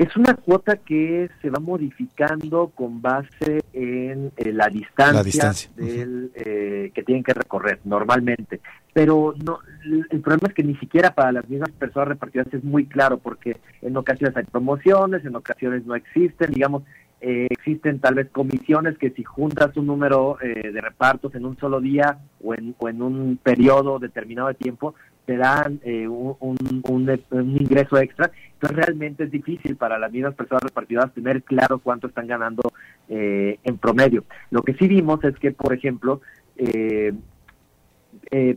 Es 0.00 0.16
una 0.16 0.32
cuota 0.32 0.76
que 0.76 1.28
se 1.42 1.50
va 1.50 1.60
modificando 1.60 2.68
con 2.74 3.02
base 3.02 3.60
en 3.74 4.32
eh, 4.34 4.50
la 4.50 4.68
distancia, 4.68 5.52
del, 5.76 6.32
eh, 6.36 6.90
que 6.94 7.02
tienen 7.02 7.22
que 7.22 7.34
recorrer 7.34 7.80
normalmente. 7.84 8.62
Pero 8.94 9.34
no, 9.44 9.58
el 9.84 10.20
problema 10.22 10.48
es 10.48 10.54
que 10.54 10.62
ni 10.62 10.74
siquiera 10.76 11.14
para 11.14 11.32
las 11.32 11.46
mismas 11.50 11.70
personas 11.72 12.08
repartidas 12.08 12.46
es 12.54 12.64
muy 12.64 12.86
claro, 12.86 13.18
porque 13.18 13.58
en 13.82 13.94
ocasiones 13.94 14.34
hay 14.38 14.44
promociones, 14.44 15.22
en 15.26 15.36
ocasiones 15.36 15.84
no 15.84 15.94
existen, 15.94 16.50
digamos, 16.50 16.82
eh, 17.20 17.48
existen 17.50 17.98
tal 17.98 18.14
vez 18.14 18.30
comisiones 18.30 18.96
que 18.96 19.10
si 19.10 19.22
juntas 19.22 19.76
un 19.76 19.86
número 19.86 20.38
de 20.40 20.80
repartos 20.80 21.34
en 21.34 21.44
un 21.44 21.58
solo 21.58 21.78
día 21.78 22.16
o 22.42 22.54
en, 22.54 22.74
o 22.78 22.88
en 22.88 23.02
un 23.02 23.38
periodo 23.42 23.98
determinado 23.98 24.48
de 24.48 24.54
tiempo, 24.54 24.94
te 25.24 25.36
dan 25.36 25.80
eh, 25.84 26.08
un, 26.08 26.36
un, 26.40 27.56
ingreso 27.60 27.98
extra. 27.98 28.30
Entonces 28.54 28.76
realmente 28.76 29.24
es 29.24 29.30
difícil 29.30 29.76
para 29.76 29.98
las 29.98 30.12
mismas 30.12 30.34
personas 30.34 30.62
repartidoras 30.64 31.12
tener 31.12 31.42
claro 31.42 31.78
cuánto 31.78 32.08
están 32.08 32.26
ganando 32.26 32.62
eh, 33.08 33.58
en 33.64 33.78
promedio. 33.78 34.24
Lo 34.50 34.62
que 34.62 34.74
sí 34.74 34.88
vimos 34.88 35.22
es 35.24 35.36
que, 35.36 35.52
por 35.52 35.72
ejemplo, 35.72 36.20
eh, 36.56 37.12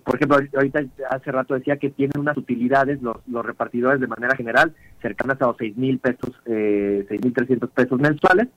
por 0.04 0.16
ejemplo, 0.16 0.38
ahorita 0.56 0.84
hace 1.10 1.32
rato 1.32 1.54
decía 1.54 1.78
que 1.78 1.90
tienen 1.90 2.20
unas 2.20 2.38
utilidades 2.38 3.02
los, 3.02 3.18
los 3.28 3.46
repartidores 3.46 4.02
de 4.02 4.08
manera 4.08 4.36
general 4.36 4.74
cercanas 5.02 5.42
a 5.42 5.48
los 5.48 5.58
seis 5.58 5.78
mil 5.78 6.00
pesos, 6.00 6.32
eh, 6.46 7.06
seis 7.08 7.22
mil 7.24 7.34
trescientos 7.34 7.70
pesos 7.70 8.00
mensuales, 8.00 8.48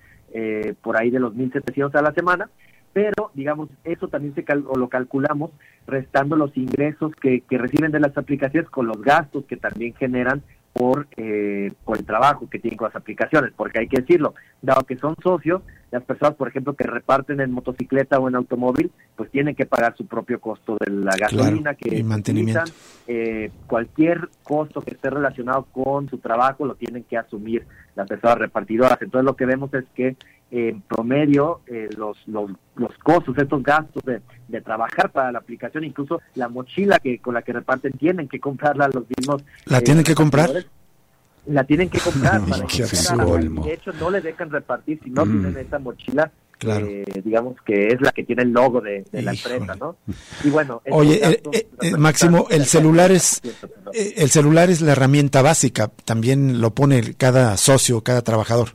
por 0.83 1.01
ahí 1.01 1.09
de 1.09 1.21
los 1.21 1.35
mil 1.35 1.51
setecientos 1.51 1.95
a 1.95 2.03
la 2.03 2.13
semana 2.13 2.51
pero 2.97 3.31
digamos, 3.35 3.69
eso 3.85 4.09
también 4.09 4.35
se 4.35 4.43
lo 4.55 4.89
calculamos 4.89 5.51
restando 5.87 6.35
los 6.35 6.57
ingresos 6.57 7.15
que, 7.21 7.43
que 7.43 7.59
reciben 7.59 7.93
de 7.93 8.01
las 8.01 8.17
aplicaciones 8.17 8.71
con 8.71 8.87
los 8.87 9.03
gastos 9.03 9.45
que 9.45 9.59
también 9.59 9.93
generan 9.93 10.43
por, 10.73 11.07
eh, 11.19 11.73
por 11.85 11.99
el 11.99 12.07
trabajo 12.07 12.49
que 12.49 12.59
tienen 12.59 12.79
con 12.79 12.87
las 12.89 12.97
aplicaciones, 12.97 13.53
porque 13.55 13.81
hay 13.81 13.89
que 13.89 14.01
decirlo, 14.01 14.35
dado 14.63 14.85
que 14.85 14.97
son 14.97 15.15
socios, 15.23 15.61
las 15.91 16.05
personas, 16.05 16.37
por 16.37 16.49
ejemplo, 16.49 16.75
que 16.75 16.85
reparten 16.85 17.41
en 17.41 17.53
motocicleta 17.53 18.19
o 18.19 18.29
en 18.29 18.35
automóvil, 18.35 18.91
pues 19.15 19.31
tienen 19.31 19.55
que 19.55 19.67
pagar 19.67 19.95
su 19.97 20.07
propio 20.07 20.41
costo 20.41 20.77
de 20.81 20.91
la 20.91 21.17
gasolina 21.19 21.75
que 21.75 22.03
mantenimiento. 22.03 22.65
Eh, 23.07 23.51
cualquier 23.67 24.29
costo 24.43 24.81
que 24.81 24.93
esté 24.93 25.11
relacionado 25.11 25.67
con 25.71 26.09
su 26.09 26.19
trabajo 26.19 26.65
lo 26.65 26.75
tienen 26.75 27.05
que 27.05 27.17
asumir 27.17 27.67
las 27.95 28.09
personas 28.09 28.39
repartidoras. 28.39 29.01
Entonces 29.01 29.25
lo 29.25 29.37
que 29.37 29.47
vemos 29.47 29.73
es 29.75 29.85
que 29.95 30.17
en 30.51 30.81
promedio 30.83 31.61
eh, 31.67 31.89
los, 31.97 32.17
los, 32.27 32.51
los 32.77 32.97
costos, 33.03 33.37
estos 33.37 33.63
gastos 33.63 34.03
de, 34.05 34.21
de, 34.49 34.61
trabajar 34.61 35.11
para 35.11 35.33
la 35.33 35.39
aplicación, 35.41 35.85
incluso 35.85 36.21
la 36.35 36.49
mochila 36.49 36.99
que 37.01 37.19
con 37.19 37.35
la 37.35 37.43
que 37.43 37.53
reparten, 37.53 37.93
tienen 37.93 38.29
que 38.29 38.39
comprarla 38.39 38.89
los 38.89 39.05
mismos. 39.17 39.43
¿La 39.65 39.81
tienen 39.81 40.05
que 40.05 40.15
comprar? 40.15 40.51
La 41.47 41.65
tienen 41.65 41.89
que 41.89 41.99
comprar. 41.99 42.41
para 42.49 42.67
de 42.67 43.73
hecho, 43.73 43.93
no 44.01 44.11
le 44.11 44.21
dejan 44.21 44.51
repartir 44.51 45.01
si 45.03 45.11
no 45.11 45.25
mm. 45.25 45.31
tienen 45.31 45.67
esa 45.67 45.79
mochila. 45.79 46.31
Claro. 46.59 46.87
Eh, 46.87 47.05
digamos 47.23 47.57
que 47.67 47.89
es 47.89 48.01
la 48.01 48.13
que 48.13 48.25
tiene 48.25 48.43
el 48.43 48.51
logo 48.51 48.81
de, 48.81 49.05
la 49.13 49.33
empresa, 49.33 49.75
¿no? 49.79 49.97
Y 50.43 50.49
bueno, 50.49 50.81
oye, 50.89 51.43
eh, 51.53 51.97
Máximo, 51.99 52.47
el 52.49 52.65
celular 52.65 53.13
es 53.13 53.43
el 53.93 54.31
celular 54.31 54.71
es 54.71 54.81
la 54.81 54.93
herramienta 54.93 55.43
básica, 55.43 55.89
también 56.07 56.63
lo 56.63 56.71
pone 56.75 57.13
cada 57.13 57.59
socio, 57.59 58.01
cada 58.01 58.23
trabajador. 58.23 58.71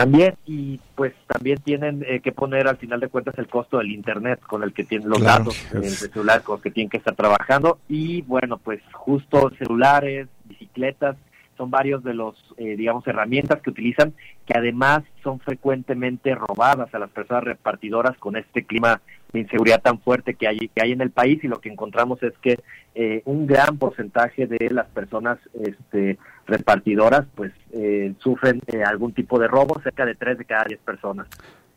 También, 0.00 0.34
y 0.46 0.80
pues 0.94 1.12
también 1.26 1.58
tienen 1.60 2.02
eh, 2.08 2.20
que 2.20 2.32
poner 2.32 2.66
al 2.68 2.78
final 2.78 3.00
de 3.00 3.08
cuentas 3.08 3.36
el 3.36 3.48
costo 3.48 3.76
del 3.76 3.90
Internet 3.90 4.40
con 4.40 4.62
el 4.62 4.72
que 4.72 4.84
tienen 4.84 5.10
los 5.10 5.20
datos 5.20 5.54
en 5.74 5.84
el 5.84 5.90
celular 5.90 6.42
con 6.42 6.54
los 6.54 6.62
que 6.62 6.70
tienen 6.70 6.88
que 6.88 6.96
estar 6.96 7.14
trabajando. 7.14 7.78
Y 7.86 8.22
bueno, 8.22 8.56
pues 8.56 8.80
justo 8.92 9.52
celulares, 9.58 10.26
bicicletas, 10.44 11.16
son 11.60 11.70
varios 11.70 12.02
de 12.02 12.14
los, 12.14 12.34
eh, 12.56 12.74
digamos, 12.74 13.06
herramientas 13.06 13.60
que 13.60 13.68
utilizan, 13.68 14.14
que 14.46 14.56
además 14.56 15.02
son 15.22 15.40
frecuentemente 15.40 16.34
robadas 16.34 16.94
a 16.94 16.98
las 16.98 17.10
personas 17.10 17.44
repartidoras 17.44 18.16
con 18.16 18.36
este 18.36 18.64
clima 18.64 19.02
de 19.34 19.40
inseguridad 19.40 19.82
tan 19.82 20.00
fuerte 20.00 20.32
que 20.32 20.48
hay, 20.48 20.58
que 20.58 20.82
hay 20.82 20.92
en 20.92 21.02
el 21.02 21.10
país 21.10 21.44
y 21.44 21.48
lo 21.48 21.60
que 21.60 21.68
encontramos 21.68 22.22
es 22.22 22.32
que 22.40 22.58
eh, 22.94 23.20
un 23.26 23.46
gran 23.46 23.76
porcentaje 23.76 24.46
de 24.46 24.70
las 24.70 24.86
personas 24.86 25.38
este, 25.52 26.16
repartidoras 26.46 27.26
pues 27.34 27.52
eh, 27.74 28.14
sufren 28.20 28.62
eh, 28.66 28.82
algún 28.82 29.12
tipo 29.12 29.38
de 29.38 29.46
robo, 29.46 29.78
cerca 29.82 30.06
de 30.06 30.14
3 30.14 30.38
de 30.38 30.44
cada 30.46 30.64
10 30.64 30.80
personas. 30.80 31.26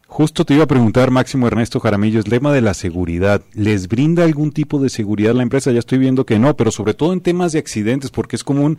Justo 0.07 0.45
te 0.45 0.53
iba 0.53 0.65
a 0.65 0.67
preguntar, 0.67 1.09
Máximo 1.09 1.47
Ernesto 1.47 1.79
Jaramillo, 1.79 2.19
el 2.19 2.25
tema 2.25 2.53
de 2.53 2.61
la 2.61 2.75
seguridad. 2.75 3.41
¿Les 3.55 3.87
brinda 3.87 4.23
algún 4.23 4.51
tipo 4.51 4.79
de 4.79 4.89
seguridad 4.89 5.33
la 5.33 5.41
empresa? 5.41 5.71
Ya 5.71 5.79
estoy 5.79 5.97
viendo 5.97 6.23
que 6.23 6.37
no, 6.37 6.55
pero 6.55 6.69
sobre 6.69 6.93
todo 6.93 7.13
en 7.13 7.21
temas 7.21 7.51
de 7.51 7.57
accidentes, 7.59 8.11
porque 8.11 8.35
es 8.35 8.43
común 8.43 8.77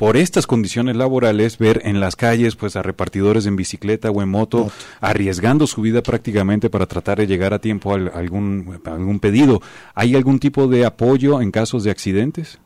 por 0.00 0.16
estas 0.16 0.46
condiciones 0.46 0.96
laborales 0.96 1.58
ver 1.58 1.82
en 1.84 2.00
las 2.00 2.16
calles 2.16 2.56
pues 2.56 2.74
a 2.74 2.80
repartidores 2.80 3.44
en 3.44 3.54
bicicleta 3.54 4.10
o 4.10 4.22
en 4.22 4.30
moto 4.30 4.72
arriesgando 4.98 5.66
su 5.66 5.82
vida 5.82 6.02
prácticamente 6.02 6.70
para 6.70 6.86
tratar 6.86 7.18
de 7.18 7.26
llegar 7.26 7.52
a 7.52 7.58
tiempo 7.58 7.92
a 7.92 7.96
algún, 7.96 8.80
algún 8.86 9.20
pedido. 9.20 9.60
¿Hay 9.94 10.16
algún 10.16 10.38
tipo 10.38 10.68
de 10.68 10.86
apoyo 10.86 11.42
en 11.42 11.50
casos 11.50 11.84
de 11.84 11.90
accidentes? 11.90 12.58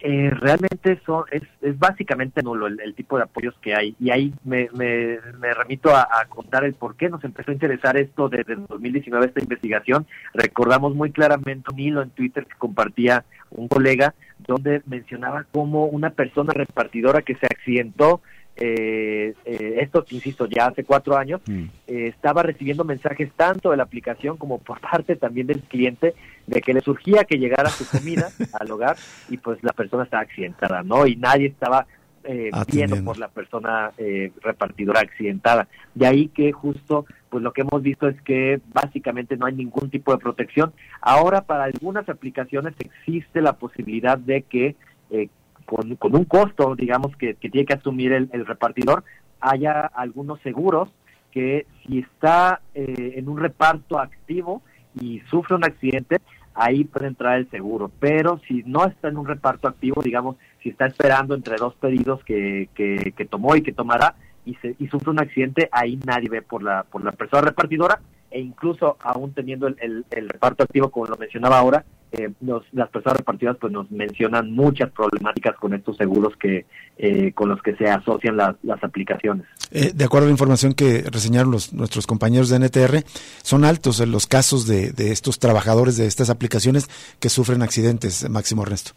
Eh, 0.00 0.30
realmente 0.30 1.00
son, 1.04 1.24
es, 1.32 1.42
es 1.60 1.76
básicamente 1.76 2.40
nulo 2.42 2.68
el, 2.68 2.94
tipo 2.94 3.16
de 3.16 3.24
apoyos 3.24 3.54
que 3.60 3.74
hay. 3.74 3.96
Y 3.98 4.10
ahí 4.10 4.32
me, 4.44 4.68
me, 4.72 5.18
remito 5.54 5.94
a, 5.94 6.06
contar 6.28 6.64
el 6.64 6.74
por 6.74 6.94
qué 6.96 7.08
nos 7.08 7.24
empezó 7.24 7.50
a 7.50 7.54
interesar 7.54 7.96
esto 7.96 8.28
desde 8.28 8.52
el 8.52 8.66
2019, 8.66 9.26
esta 9.26 9.42
investigación. 9.42 10.06
Recordamos 10.34 10.94
muy 10.94 11.10
claramente 11.10 11.72
un 11.72 11.80
hilo 11.80 12.02
en 12.02 12.10
Twitter 12.10 12.46
que 12.46 12.56
compartía 12.58 13.24
un 13.50 13.66
colega 13.66 14.14
donde 14.46 14.82
mencionaba 14.86 15.46
cómo 15.50 15.86
una 15.86 16.10
persona 16.10 16.52
repartidora 16.52 17.22
que 17.22 17.34
se 17.34 17.46
accidentó 17.46 18.20
eh, 18.60 19.34
eh, 19.44 19.78
esto, 19.80 20.04
insisto, 20.10 20.46
ya 20.46 20.66
hace 20.66 20.84
cuatro 20.84 21.16
años, 21.16 21.40
mm. 21.46 21.64
eh, 21.86 22.06
estaba 22.08 22.42
recibiendo 22.42 22.84
mensajes 22.84 23.30
tanto 23.36 23.70
de 23.70 23.76
la 23.76 23.84
aplicación 23.84 24.36
como 24.36 24.58
por 24.58 24.80
parte 24.80 25.16
también 25.16 25.46
del 25.46 25.60
cliente 25.60 26.14
de 26.46 26.60
que 26.60 26.74
le 26.74 26.80
surgía 26.80 27.24
que 27.24 27.38
llegara 27.38 27.68
su 27.70 27.86
comida 27.88 28.30
al 28.58 28.70
hogar 28.70 28.96
y 29.28 29.36
pues 29.36 29.62
la 29.62 29.72
persona 29.72 30.04
estaba 30.04 30.22
accidentada, 30.22 30.82
¿no? 30.82 31.06
Y 31.06 31.16
nadie 31.16 31.46
estaba 31.46 31.86
eh, 32.24 32.50
viendo 32.70 33.02
por 33.04 33.16
la 33.16 33.28
persona 33.28 33.92
eh, 33.96 34.32
repartidora 34.42 35.00
accidentada. 35.00 35.68
De 35.94 36.06
ahí 36.06 36.28
que 36.28 36.52
justo, 36.52 37.06
pues 37.30 37.42
lo 37.42 37.52
que 37.52 37.62
hemos 37.62 37.80
visto 37.80 38.06
es 38.06 38.20
que 38.22 38.60
básicamente 38.72 39.36
no 39.36 39.46
hay 39.46 39.54
ningún 39.54 39.88
tipo 39.88 40.12
de 40.12 40.18
protección. 40.18 40.72
Ahora 41.00 41.42
para 41.42 41.64
algunas 41.64 42.08
aplicaciones 42.08 42.74
existe 42.80 43.40
la 43.40 43.54
posibilidad 43.54 44.18
de 44.18 44.42
que 44.42 44.76
eh, 45.10 45.28
con, 45.68 46.14
un 46.16 46.24
costo, 46.24 46.74
digamos, 46.74 47.14
que, 47.16 47.34
tiene 47.34 47.66
que 47.66 47.74
asumir 47.74 48.12
el, 48.12 48.46
repartidor, 48.46 49.04
haya 49.40 49.82
algunos 49.86 50.40
seguros 50.40 50.88
que 51.30 51.66
si 51.82 51.98
está 51.98 52.62
eh, 52.74 53.14
en 53.16 53.28
un 53.28 53.38
reparto 53.38 53.98
activo 53.98 54.62
y 54.98 55.20
sufre 55.30 55.56
un 55.56 55.64
accidente, 55.64 56.20
ahí 56.54 56.84
puede 56.84 57.08
entrar 57.08 57.36
el 57.36 57.50
seguro. 57.50 57.90
Pero 58.00 58.40
si 58.48 58.62
no 58.64 58.86
está 58.86 59.08
en 59.08 59.18
un 59.18 59.26
reparto 59.26 59.68
activo, 59.68 60.02
digamos, 60.02 60.36
si 60.62 60.70
está 60.70 60.86
esperando 60.86 61.34
entre 61.34 61.56
dos 61.56 61.74
pedidos 61.74 62.24
que, 62.24 62.70
que, 62.74 63.26
tomó 63.26 63.54
y 63.54 63.62
que 63.62 63.74
tomará 63.74 64.14
y, 64.46 64.54
se, 64.56 64.74
y 64.78 64.88
sufre 64.88 65.10
un 65.10 65.20
accidente, 65.20 65.68
ahí 65.70 66.00
nadie 66.06 66.30
ve 66.30 66.40
por 66.40 66.62
la, 66.62 66.84
por 66.84 67.04
la 67.04 67.12
persona 67.12 67.42
repartidora 67.42 68.00
e 68.30 68.40
incluso 68.40 68.96
aún 69.00 69.34
teniendo 69.34 69.66
el, 69.66 70.06
el 70.10 70.28
reparto 70.30 70.64
activo, 70.64 70.90
como 70.90 71.06
lo 71.06 71.16
mencionaba 71.16 71.58
ahora, 71.58 71.84
eh, 72.12 72.30
las 72.72 72.88
personas 72.88 73.18
repartidas 73.18 73.56
pues 73.60 73.72
nos 73.72 73.90
mencionan 73.90 74.50
muchas 74.52 74.90
problemáticas 74.90 75.56
con 75.56 75.74
estos 75.74 75.96
seguros 75.96 76.34
que 76.36 76.66
eh, 76.96 77.32
con 77.32 77.48
los 77.48 77.62
que 77.62 77.76
se 77.76 77.86
asocian 77.86 78.36
las, 78.36 78.56
las 78.62 78.82
aplicaciones. 78.82 79.46
Eh, 79.70 79.92
de 79.94 80.04
acuerdo 80.04 80.26
a 80.26 80.28
la 80.28 80.32
información 80.32 80.72
que 80.74 81.04
reseñaron 81.10 81.50
los, 81.50 81.72
nuestros 81.72 82.06
compañeros 82.06 82.48
de 82.48 82.58
NTR, 82.58 83.04
son 83.42 83.64
altos 83.64 84.00
los 84.00 84.26
casos 84.26 84.66
de, 84.66 84.92
de 84.92 85.12
estos 85.12 85.38
trabajadores 85.38 85.96
de 85.96 86.06
estas 86.06 86.30
aplicaciones 86.30 86.88
que 87.20 87.28
sufren 87.28 87.62
accidentes, 87.62 88.28
Máximo 88.28 88.62
Ernesto. 88.62 88.92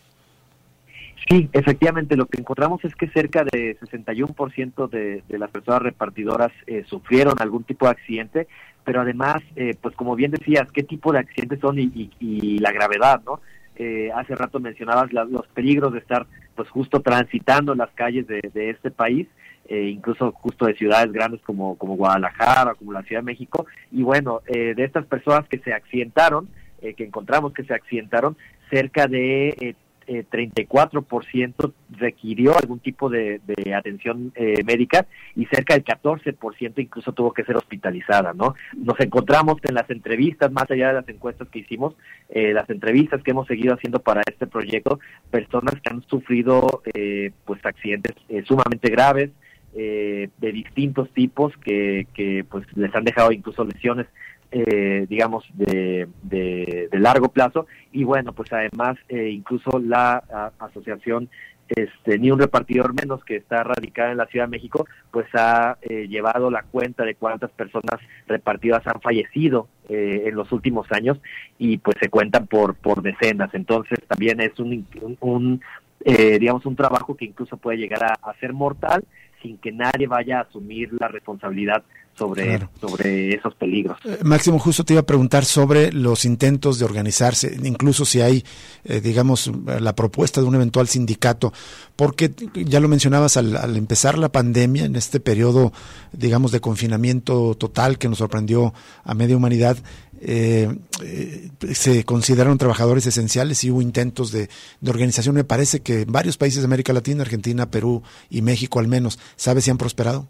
Sí, 1.29 1.49
efectivamente, 1.53 2.17
lo 2.17 2.25
que 2.25 2.39
encontramos 2.39 2.83
es 2.83 2.95
que 2.95 3.07
cerca 3.09 3.43
de 3.43 3.77
61% 3.79 4.89
de, 4.89 5.23
de 5.27 5.39
las 5.39 5.51
personas 5.51 5.81
repartidoras 5.83 6.51
eh, 6.65 6.83
sufrieron 6.87 7.35
algún 7.39 7.63
tipo 7.63 7.85
de 7.85 7.91
accidente, 7.91 8.47
pero 8.83 9.01
además, 9.01 9.41
eh, 9.55 9.75
pues 9.79 9.95
como 9.95 10.15
bien 10.15 10.31
decías, 10.31 10.71
qué 10.71 10.83
tipo 10.83 11.11
de 11.11 11.19
accidentes 11.19 11.59
son 11.59 11.77
y, 11.79 12.59
la 12.59 12.71
gravedad, 12.71 13.21
¿no? 13.25 13.39
Eh, 13.75 14.11
hace 14.15 14.35
rato 14.35 14.59
mencionabas 14.59 15.11
los 15.13 15.47
peligros 15.47 15.93
de 15.93 15.99
estar, 15.99 16.25
pues 16.55 16.69
justo 16.69 16.99
transitando 16.99 17.73
las 17.75 17.91
calles 17.91 18.27
de, 18.27 18.69
este 18.69 18.91
país, 18.91 19.27
eh, 19.67 19.89
incluso 19.89 20.31
justo 20.33 20.65
de 20.65 20.75
ciudades 20.75 21.11
grandes 21.11 21.41
como, 21.41 21.77
como 21.77 21.95
Guadalajara, 21.95 22.75
como 22.75 22.91
la 22.91 23.03
Ciudad 23.03 23.21
de 23.21 23.25
México, 23.25 23.65
y 23.91 24.03
bueno, 24.03 24.41
de 24.47 24.83
estas 24.83 25.05
personas 25.05 25.47
que 25.47 25.59
se 25.59 25.73
accidentaron, 25.73 26.49
que 26.79 27.03
encontramos 27.03 27.53
que 27.53 27.63
se 27.63 27.73
accidentaron, 27.73 28.35
cerca 28.69 29.07
de 29.07 29.75
eh, 30.11 30.25
34% 30.29 31.73
requirió 31.91 32.57
algún 32.57 32.79
tipo 32.79 33.09
de, 33.09 33.39
atención 33.73 34.33
eh, 34.35 34.61
médica 34.65 35.07
y 35.37 35.45
cerca 35.45 35.73
del 35.73 35.85
14% 35.85 36.73
incluso 36.79 37.13
tuvo 37.13 37.31
que 37.31 37.45
ser 37.45 37.55
hospitalizada, 37.55 38.33
¿no? 38.33 38.55
Nos 38.75 38.99
encontramos 38.99 39.57
en 39.63 39.73
las 39.73 39.89
entrevistas, 39.89 40.51
más 40.51 40.69
allá 40.69 40.89
de 40.89 40.93
las 40.95 41.07
encuestas 41.07 41.47
que 41.47 41.59
hicimos, 41.59 41.95
eh, 42.27 42.51
las 42.51 42.69
entrevistas 42.69 43.23
que 43.23 43.31
hemos 43.31 43.47
seguido 43.47 43.73
haciendo 43.73 43.99
para 43.99 44.21
este 44.29 44.47
proyecto, 44.47 44.99
personas 45.29 45.75
que 45.75 45.89
han 45.89 46.03
sufrido 46.03 46.81
eh, 46.93 47.31
pues 47.45 47.65
accidentes 47.65 48.15
sumamente 48.45 48.89
graves, 48.89 49.29
de 49.73 50.51
distintos 50.51 51.09
tipos 51.11 51.55
que, 51.63 52.05
que 52.13 52.43
pues 52.43 52.65
les 52.75 52.93
han 52.93 53.05
dejado 53.05 53.31
incluso 53.31 53.63
lesiones 53.63 54.07
eh, 54.51 55.05
digamos, 55.09 55.45
de, 55.53 56.07
de, 56.23 56.89
largo 56.91 57.29
plazo. 57.29 57.67
Y 57.91 58.03
bueno, 58.03 58.33
pues 58.33 58.51
además, 58.53 58.97
eh, 59.09 59.29
incluso 59.29 59.79
la 59.79 60.51
asociación 60.59 61.29
este, 61.73 62.19
Ni 62.19 62.29
un 62.31 62.39
repartidor 62.39 62.93
menos, 62.93 63.23
que 63.23 63.37
está 63.37 63.63
radicada 63.63 64.11
en 64.11 64.17
la 64.17 64.25
Ciudad 64.25 64.43
de 64.43 64.51
México, 64.51 64.85
pues 65.09 65.25
ha 65.33 65.77
eh, 65.81 66.05
llevado 66.09 66.51
la 66.51 66.63
cuenta 66.63 67.05
de 67.05 67.15
cuántas 67.15 67.49
personas 67.51 67.97
repartidas 68.27 68.85
han 68.87 68.99
fallecido 68.99 69.69
eh, 69.87 70.23
en 70.25 70.35
los 70.35 70.51
últimos 70.51 70.91
años 70.91 71.17
y 71.57 71.77
pues 71.77 71.95
se 72.01 72.09
cuentan 72.09 72.47
por, 72.47 72.75
por 72.75 73.01
decenas. 73.01 73.53
Entonces 73.53 73.99
también 74.05 74.41
es 74.41 74.59
un, 74.59 74.85
un, 75.21 75.61
digamos, 76.03 76.65
un 76.65 76.75
trabajo 76.75 77.15
que 77.15 77.23
incluso 77.23 77.55
puede 77.55 77.77
llegar 77.77 78.03
a 78.21 78.33
ser 78.41 78.51
mortal 78.51 79.05
sin 79.41 79.57
que 79.57 79.71
nadie 79.71 80.07
vaya 80.07 80.39
a 80.39 80.41
asumir 80.41 80.89
la 80.99 81.07
responsabilidad 81.07 81.83
sobre, 82.17 82.67
sobre 82.79 83.35
esos 83.35 83.53
peligros. 83.55 83.97
Eh, 84.05 84.19
Máximo, 84.23 84.59
justo 84.59 84.83
te 84.83 84.93
iba 84.93 85.01
a 85.01 85.05
preguntar 85.05 85.45
sobre 85.45 85.91
los 85.91 86.25
intentos 86.25 86.79
de 86.79 86.85
organizarse, 86.85 87.57
incluso 87.63 88.05
si 88.05 88.21
hay, 88.21 88.43
eh, 88.83 89.01
digamos, 89.01 89.51
la 89.65 89.95
propuesta 89.95 90.41
de 90.41 90.47
un 90.47 90.55
eventual 90.55 90.87
sindicato, 90.87 91.51
porque 91.95 92.31
ya 92.53 92.79
lo 92.79 92.87
mencionabas 92.87 93.37
al, 93.37 93.55
al, 93.55 93.75
empezar 93.77 94.17
la 94.17 94.29
pandemia, 94.29 94.85
en 94.85 94.95
este 94.95 95.19
periodo, 95.19 95.73
digamos, 96.11 96.51
de 96.51 96.59
confinamiento 96.59 97.55
total 97.55 97.97
que 97.97 98.09
nos 98.09 98.19
sorprendió 98.19 98.73
a 99.03 99.13
media 99.13 99.37
humanidad, 99.37 99.77
eh, 100.23 100.69
eh, 101.03 101.49
se 101.73 102.03
consideraron 102.03 102.59
trabajadores 102.59 103.07
esenciales 103.07 103.63
y 103.63 103.71
hubo 103.71 103.81
intentos 103.81 104.31
de, 104.31 104.49
organización. 104.85 105.33
Me 105.33 105.43
parece 105.43 105.81
que 105.81 106.05
varios 106.05 106.37
países 106.37 106.61
de 106.61 106.65
América 106.65 106.93
Latina, 106.93 107.23
Argentina, 107.23 107.71
Perú 107.71 108.03
y 108.29 108.43
México 108.43 108.79
al 108.79 108.87
menos, 108.87 109.17
¿sabe 109.35 109.61
si 109.61 109.71
han 109.71 109.79
prosperado? 109.79 110.27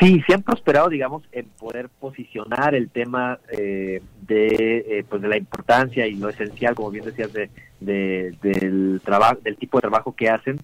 Sí, 0.00 0.20
se 0.26 0.34
han 0.34 0.42
prosperado, 0.42 0.88
digamos, 0.88 1.22
en 1.32 1.46
poder 1.50 1.88
posicionar 1.88 2.74
el 2.74 2.90
tema 2.90 3.38
eh, 3.50 4.02
de, 4.26 5.04
pues 5.08 5.22
de 5.22 5.28
la 5.28 5.36
importancia 5.36 6.06
y 6.06 6.16
lo 6.16 6.28
esencial, 6.28 6.74
como 6.74 6.90
bien 6.90 7.04
decías, 7.04 7.32
de, 7.32 7.48
del 7.80 9.00
trabajo, 9.04 9.38
del 9.42 9.56
tipo 9.56 9.78
de 9.78 9.82
trabajo 9.82 10.14
que 10.16 10.28
hacen 10.28 10.60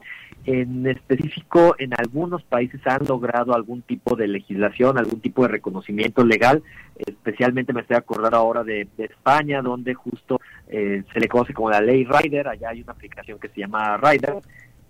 en 0.46 0.86
específico, 0.86 1.74
en 1.78 1.92
algunos 1.96 2.42
países 2.42 2.80
han 2.86 3.06
logrado 3.06 3.54
algún 3.54 3.80
tipo 3.80 4.14
de 4.14 4.28
legislación, 4.28 4.98
algún 4.98 5.20
tipo 5.20 5.42
de 5.42 5.48
reconocimiento 5.48 6.24
legal. 6.24 6.62
Especialmente 6.96 7.72
me 7.72 7.80
estoy 7.80 7.96
acordando 7.96 8.36
ahora 8.36 8.62
de, 8.62 8.86
España, 8.98 9.62
donde 9.62 9.94
justo 9.94 10.40
eh, 10.68 11.02
se 11.12 11.20
le 11.20 11.28
conoce 11.28 11.54
como 11.54 11.70
la 11.70 11.80
ley 11.80 12.04
Rider. 12.04 12.48
Allá 12.48 12.70
hay 12.70 12.82
una 12.82 12.92
aplicación 12.92 13.38
que 13.38 13.48
se 13.48 13.60
llama 13.60 13.96
Rider. 13.96 14.34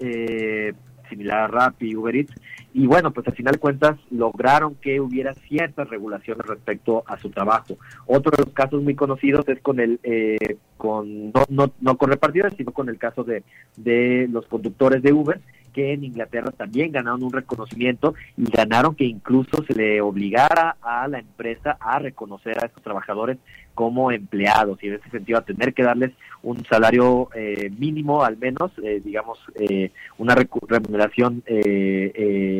Eh, 0.01 0.73
similar 1.09 1.39
a 1.43 1.47
Rappi 1.47 1.95
Uber 1.95 2.17
Eats. 2.17 2.35
Y 2.77 2.89
bueno, 2.89 3.13
pues 3.13 3.27
al 3.29 3.35
final 3.35 3.53
de 3.53 3.61
cuentas 3.61 3.97
lograron 4.11 4.75
que 4.75 5.01
hubiera 5.01 5.33
ciertas 5.33 5.89
regulaciones 5.89 6.45
respecto 6.45 7.05
a 7.07 7.17
su 7.17 7.31
trabajo. 7.31 7.79
Otro 8.05 8.33
de 8.37 8.43
los 8.43 8.53
casos 8.53 8.83
muy 8.83 8.97
conocidos 8.97 9.49
es 9.49 9.61
con 9.61 9.79
el, 9.79 10.01
eh, 10.03 10.57
con 10.77 11.31
no, 11.31 11.45
no, 11.49 11.73
no 11.81 11.97
con 11.97 12.11
repartidores, 12.11 12.55
sino 12.57 12.73
con 12.73 12.89
el 12.89 12.99
caso 12.99 13.23
de, 13.23 13.45
de 13.77 14.27
los 14.29 14.47
conductores 14.47 15.05
de 15.05 15.13
Uber, 15.13 15.41
que 15.75 15.93
en 15.93 16.05
Inglaterra 16.05 16.53
también 16.53 16.93
ganaron 16.93 17.23
un 17.23 17.33
reconocimiento 17.33 18.15
y 18.39 18.51
ganaron 18.51 18.95
que 18.95 19.05
incluso 19.05 19.63
se 19.65 19.75
le 19.75 20.01
obligara 20.01 20.77
a 20.81 21.07
la 21.09 21.19
empresa 21.19 21.77
a 21.81 21.99
reconocer 21.99 22.59
a 22.63 22.67
estos 22.67 22.83
trabajadores 22.83 23.37
como 23.75 24.13
empleados 24.13 24.83
y 24.83 24.89
en 24.89 24.95
ese 24.95 25.11
sentido 25.11 25.39
a 25.39 25.45
tener 25.45 25.75
que 25.75 25.83
darles 25.83 26.13
un 26.43 26.65
salario 26.65 27.29
eh, 27.35 27.71
mínimo 27.77 28.23
al 28.25 28.37
menos, 28.39 28.71
eh, 28.83 29.03
digamos, 29.05 29.39
eh, 29.57 29.91
una 30.17 30.35
remuneración 30.35 31.43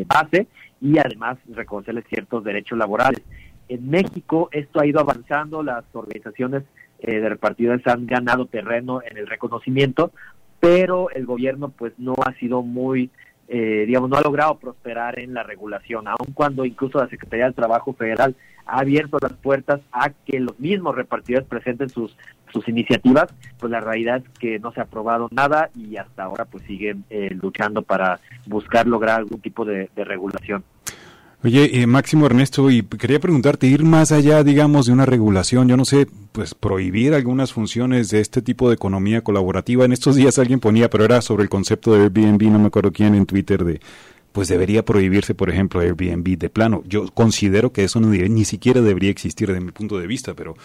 base 0.07 0.47
y 0.81 0.97
además 0.97 1.37
reconocerles 1.49 2.05
ciertos 2.09 2.43
derechos 2.43 2.77
laborales. 2.77 3.21
En 3.69 3.89
México 3.89 4.49
esto 4.51 4.79
ha 4.79 4.85
ido 4.85 4.99
avanzando, 4.99 5.63
las 5.63 5.83
organizaciones 5.93 6.63
de 7.01 7.29
repartidores 7.29 7.85
han 7.87 8.07
ganado 8.07 8.45
terreno 8.45 9.01
en 9.07 9.17
el 9.17 9.27
reconocimiento, 9.27 10.11
pero 10.65 11.11
el 11.11 11.27
gobierno 11.27 11.69
pues 11.69 11.93
no 11.99 12.15
ha 12.25 12.33
sido 12.39 12.63
muy, 12.63 13.11
eh, 13.47 13.83
digamos, 13.85 14.09
no 14.09 14.17
ha 14.17 14.21
logrado 14.21 14.57
prosperar 14.57 15.19
en 15.19 15.35
la 15.35 15.43
regulación, 15.43 16.07
aun 16.07 16.33
cuando 16.33 16.65
incluso 16.65 16.97
la 16.97 17.07
Secretaría 17.07 17.45
del 17.45 17.53
Trabajo 17.53 17.93
Federal 17.93 18.35
ha 18.65 18.79
abierto 18.79 19.19
las 19.21 19.33
puertas 19.33 19.81
a 19.91 20.09
que 20.09 20.39
los 20.39 20.59
mismos 20.59 20.95
repartidores 20.95 21.47
presenten 21.47 21.89
sus 21.89 22.17
sus 22.51 22.67
iniciativas, 22.67 23.27
pues 23.59 23.69
la 23.69 23.79
realidad 23.81 24.23
es 24.25 24.39
que 24.39 24.59
no 24.59 24.71
se 24.71 24.79
ha 24.79 24.83
aprobado 24.83 25.27
nada 25.29 25.69
y 25.75 25.97
hasta 25.97 26.23
ahora 26.23 26.45
pues 26.45 26.63
siguen 26.63 27.03
eh, 27.11 27.29
luchando 27.29 27.83
para 27.83 28.19
buscar 28.47 28.87
lograr 28.87 29.19
algún 29.19 29.41
tipo 29.41 29.65
de 29.65 29.89
regulación. 29.95 30.63
Oye, 31.45 31.79
eh, 31.79 31.85
Máximo 31.85 32.25
Ernesto, 32.25 32.71
y 32.71 32.81
quería 32.81 33.19
preguntarte, 33.19 33.67
ir 33.67 33.83
más 33.83 34.11
allá, 34.11 34.43
digamos, 34.43 34.87
de 34.87 34.93
una 34.93 35.05
regulación, 35.05 35.67
yo 35.67 35.77
no 35.77 35.85
sé, 35.85 36.07
pues 36.31 36.55
prohibir 36.55 37.13
algunas 37.13 37.53
funciones 37.53 38.09
de 38.09 38.19
este 38.19 38.41
tipo 38.41 38.67
de 38.67 38.73
economía 38.73 39.23
colaborativa. 39.23 39.85
En 39.85 39.91
estos 39.91 40.15
días 40.15 40.39
alguien 40.39 40.59
ponía, 40.59 40.89
pero 40.89 41.05
era 41.05 41.21
sobre 41.21 41.43
el 41.43 41.49
concepto 41.49 41.93
de 41.93 42.01
Airbnb, 42.01 42.41
no 42.49 42.57
me 42.57 42.65
acuerdo 42.65 42.91
quién 42.91 43.13
en 43.13 43.27
Twitter, 43.27 43.63
de 43.63 43.79
pues 44.31 44.47
debería 44.47 44.83
prohibirse, 44.83 45.35
por 45.35 45.51
ejemplo, 45.51 45.81
Airbnb 45.81 46.35
de 46.35 46.49
plano. 46.49 46.81
Yo 46.87 47.05
considero 47.13 47.71
que 47.71 47.83
eso 47.83 47.99
no 47.99 48.07
ni 48.07 48.43
siquiera 48.43 48.81
debería 48.81 49.11
existir 49.11 49.53
de 49.53 49.61
mi 49.61 49.71
punto 49.71 49.99
de 49.99 50.07
vista, 50.07 50.33
pero 50.33 50.55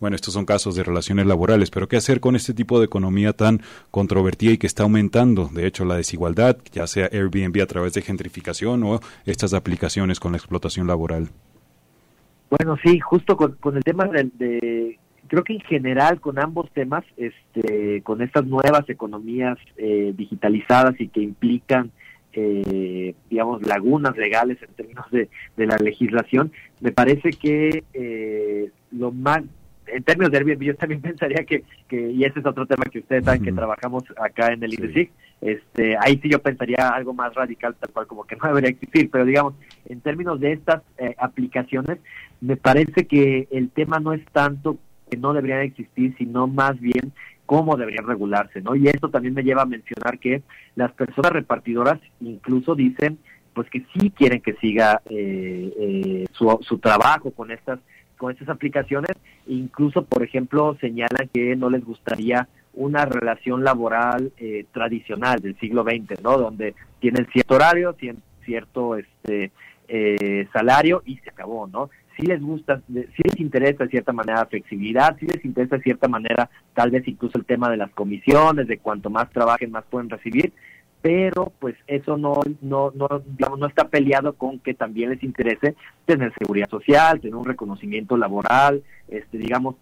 bueno, 0.00 0.14
estos 0.16 0.34
son 0.34 0.44
casos 0.44 0.76
de 0.76 0.84
relaciones 0.84 1.26
laborales, 1.26 1.70
pero 1.70 1.88
¿qué 1.88 1.96
hacer 1.96 2.20
con 2.20 2.36
este 2.36 2.54
tipo 2.54 2.78
de 2.78 2.86
economía 2.86 3.32
tan 3.32 3.60
controvertida 3.90 4.52
y 4.52 4.58
que 4.58 4.66
está 4.66 4.84
aumentando? 4.84 5.48
De 5.52 5.66
hecho, 5.66 5.84
la 5.84 5.96
desigualdad, 5.96 6.56
ya 6.72 6.86
sea 6.86 7.08
Airbnb 7.12 7.60
a 7.62 7.66
través 7.66 7.94
de 7.94 8.02
gentrificación 8.02 8.82
o 8.84 9.00
estas 9.26 9.54
aplicaciones 9.54 10.20
con 10.20 10.32
la 10.32 10.38
explotación 10.38 10.86
laboral. 10.86 11.28
Bueno, 12.50 12.76
sí, 12.82 12.98
justo 13.00 13.36
con, 13.36 13.76
el 13.76 13.84
tema 13.84 14.06
de, 14.06 14.98
creo 15.26 15.44
que 15.44 15.54
en 15.54 15.60
general 15.60 16.20
con 16.20 16.38
ambos 16.38 16.70
temas, 16.72 17.04
este, 17.16 18.00
con 18.02 18.22
estas 18.22 18.46
nuevas 18.46 18.88
economías 18.88 19.58
eh, 19.76 20.14
digitalizadas 20.16 20.98
y 21.00 21.08
que 21.08 21.20
implican 21.20 21.90
eh, 22.32 23.14
digamos, 23.30 23.66
lagunas 23.66 24.16
legales 24.16 24.58
en 24.62 24.68
términos 24.74 25.06
de, 25.10 25.28
la 25.56 25.76
legislación, 25.76 26.52
me 26.80 26.92
parece 26.92 27.30
que 27.30 27.82
eh, 27.94 28.70
lo 28.92 29.10
más 29.10 29.42
en 29.92 30.02
términos 30.02 30.30
de 30.30 30.38
Airbnb, 30.38 30.62
yo 30.62 30.76
también 30.76 31.00
pensaría 31.02 31.44
que, 31.44 31.64
que, 31.88 32.10
y 32.10 32.24
ese 32.24 32.40
es 32.40 32.46
otro 32.46 32.66
tema 32.66 32.84
que 32.84 33.00
ustedes 33.00 33.24
saben 33.24 33.42
que 33.42 33.52
trabajamos 33.52 34.04
acá 34.16 34.52
en 34.52 34.62
el 34.62 34.74
INDECIG, 34.74 35.10
este, 35.40 35.96
ahí 36.00 36.18
sí 36.22 36.28
yo 36.30 36.40
pensaría 36.40 36.88
algo 36.88 37.14
más 37.14 37.34
radical, 37.34 37.76
tal 37.78 37.90
cual 37.90 38.06
como 38.06 38.24
que 38.24 38.36
no 38.36 38.48
debería 38.48 38.70
existir, 38.70 39.08
pero 39.10 39.24
digamos, 39.24 39.54
en 39.86 40.00
términos 40.00 40.40
de 40.40 40.52
estas 40.52 40.82
eh, 40.98 41.14
aplicaciones, 41.18 41.98
me 42.40 42.56
parece 42.56 43.06
que 43.06 43.48
el 43.50 43.70
tema 43.70 44.00
no 44.00 44.12
es 44.12 44.24
tanto 44.32 44.78
que 45.10 45.16
no 45.16 45.32
deberían 45.32 45.60
existir, 45.60 46.14
sino 46.18 46.46
más 46.46 46.78
bien 46.80 47.12
cómo 47.46 47.76
deberían 47.76 48.06
regularse, 48.06 48.60
¿no? 48.60 48.76
Y 48.76 48.88
esto 48.88 49.08
también 49.08 49.34
me 49.34 49.42
lleva 49.42 49.62
a 49.62 49.66
mencionar 49.66 50.18
que 50.18 50.42
las 50.76 50.92
personas 50.92 51.32
repartidoras 51.32 51.98
incluso 52.20 52.74
dicen, 52.74 53.18
pues 53.54 53.70
que 53.70 53.86
sí 53.94 54.10
quieren 54.10 54.40
que 54.40 54.52
siga 54.54 55.00
eh, 55.08 55.72
eh, 55.78 56.24
su, 56.32 56.58
su 56.60 56.78
trabajo 56.78 57.30
con 57.30 57.50
estas 57.50 57.80
con 58.18 58.32
estas 58.32 58.50
aplicaciones, 58.50 59.16
incluso, 59.46 60.04
por 60.04 60.22
ejemplo, 60.22 60.76
señalan 60.80 61.30
que 61.32 61.56
no 61.56 61.70
les 61.70 61.84
gustaría 61.84 62.48
una 62.74 63.06
relación 63.06 63.64
laboral 63.64 64.32
eh, 64.36 64.66
tradicional 64.72 65.40
del 65.40 65.58
siglo 65.58 65.82
XX, 65.82 66.22
¿no? 66.22 66.36
Donde 66.36 66.74
tienen 67.00 67.26
cierto 67.32 67.54
horario, 67.54 67.94
tienen 67.94 68.22
cierto 68.44 68.96
este 68.96 69.50
eh, 69.88 70.46
salario 70.52 71.02
y 71.06 71.16
se 71.18 71.30
acabó, 71.30 71.66
¿no? 71.66 71.90
Si 72.16 72.26
les 72.26 72.40
gusta, 72.42 72.80
si 72.88 73.22
les 73.22 73.40
interesa 73.40 73.84
de 73.84 73.90
cierta 73.90 74.12
manera 74.12 74.44
flexibilidad, 74.46 75.16
si 75.18 75.26
les 75.26 75.44
interesa 75.44 75.76
de 75.76 75.84
cierta 75.84 76.08
manera 76.08 76.50
tal 76.74 76.90
vez 76.90 77.06
incluso 77.06 77.38
el 77.38 77.44
tema 77.44 77.70
de 77.70 77.76
las 77.76 77.90
comisiones, 77.90 78.66
de 78.66 78.78
cuanto 78.78 79.08
más 79.08 79.30
trabajen, 79.30 79.70
más 79.70 79.84
pueden 79.84 80.10
recibir, 80.10 80.52
pero 81.00 81.52
pues 81.58 81.76
eso 81.86 82.16
no, 82.16 82.40
no, 82.60 82.92
no, 82.94 83.22
digamos, 83.26 83.58
no 83.58 83.66
está 83.66 83.88
peleado 83.88 84.34
con 84.34 84.58
que 84.58 84.74
también 84.74 85.10
les 85.10 85.22
interese 85.22 85.74
tener 86.04 86.32
seguridad 86.38 86.68
social, 86.68 87.20
tener 87.20 87.36
un 87.36 87.44
reconocimiento 87.44 88.16
laboral, 88.16 88.82
este, 89.08 89.38
digamos, 89.38 89.76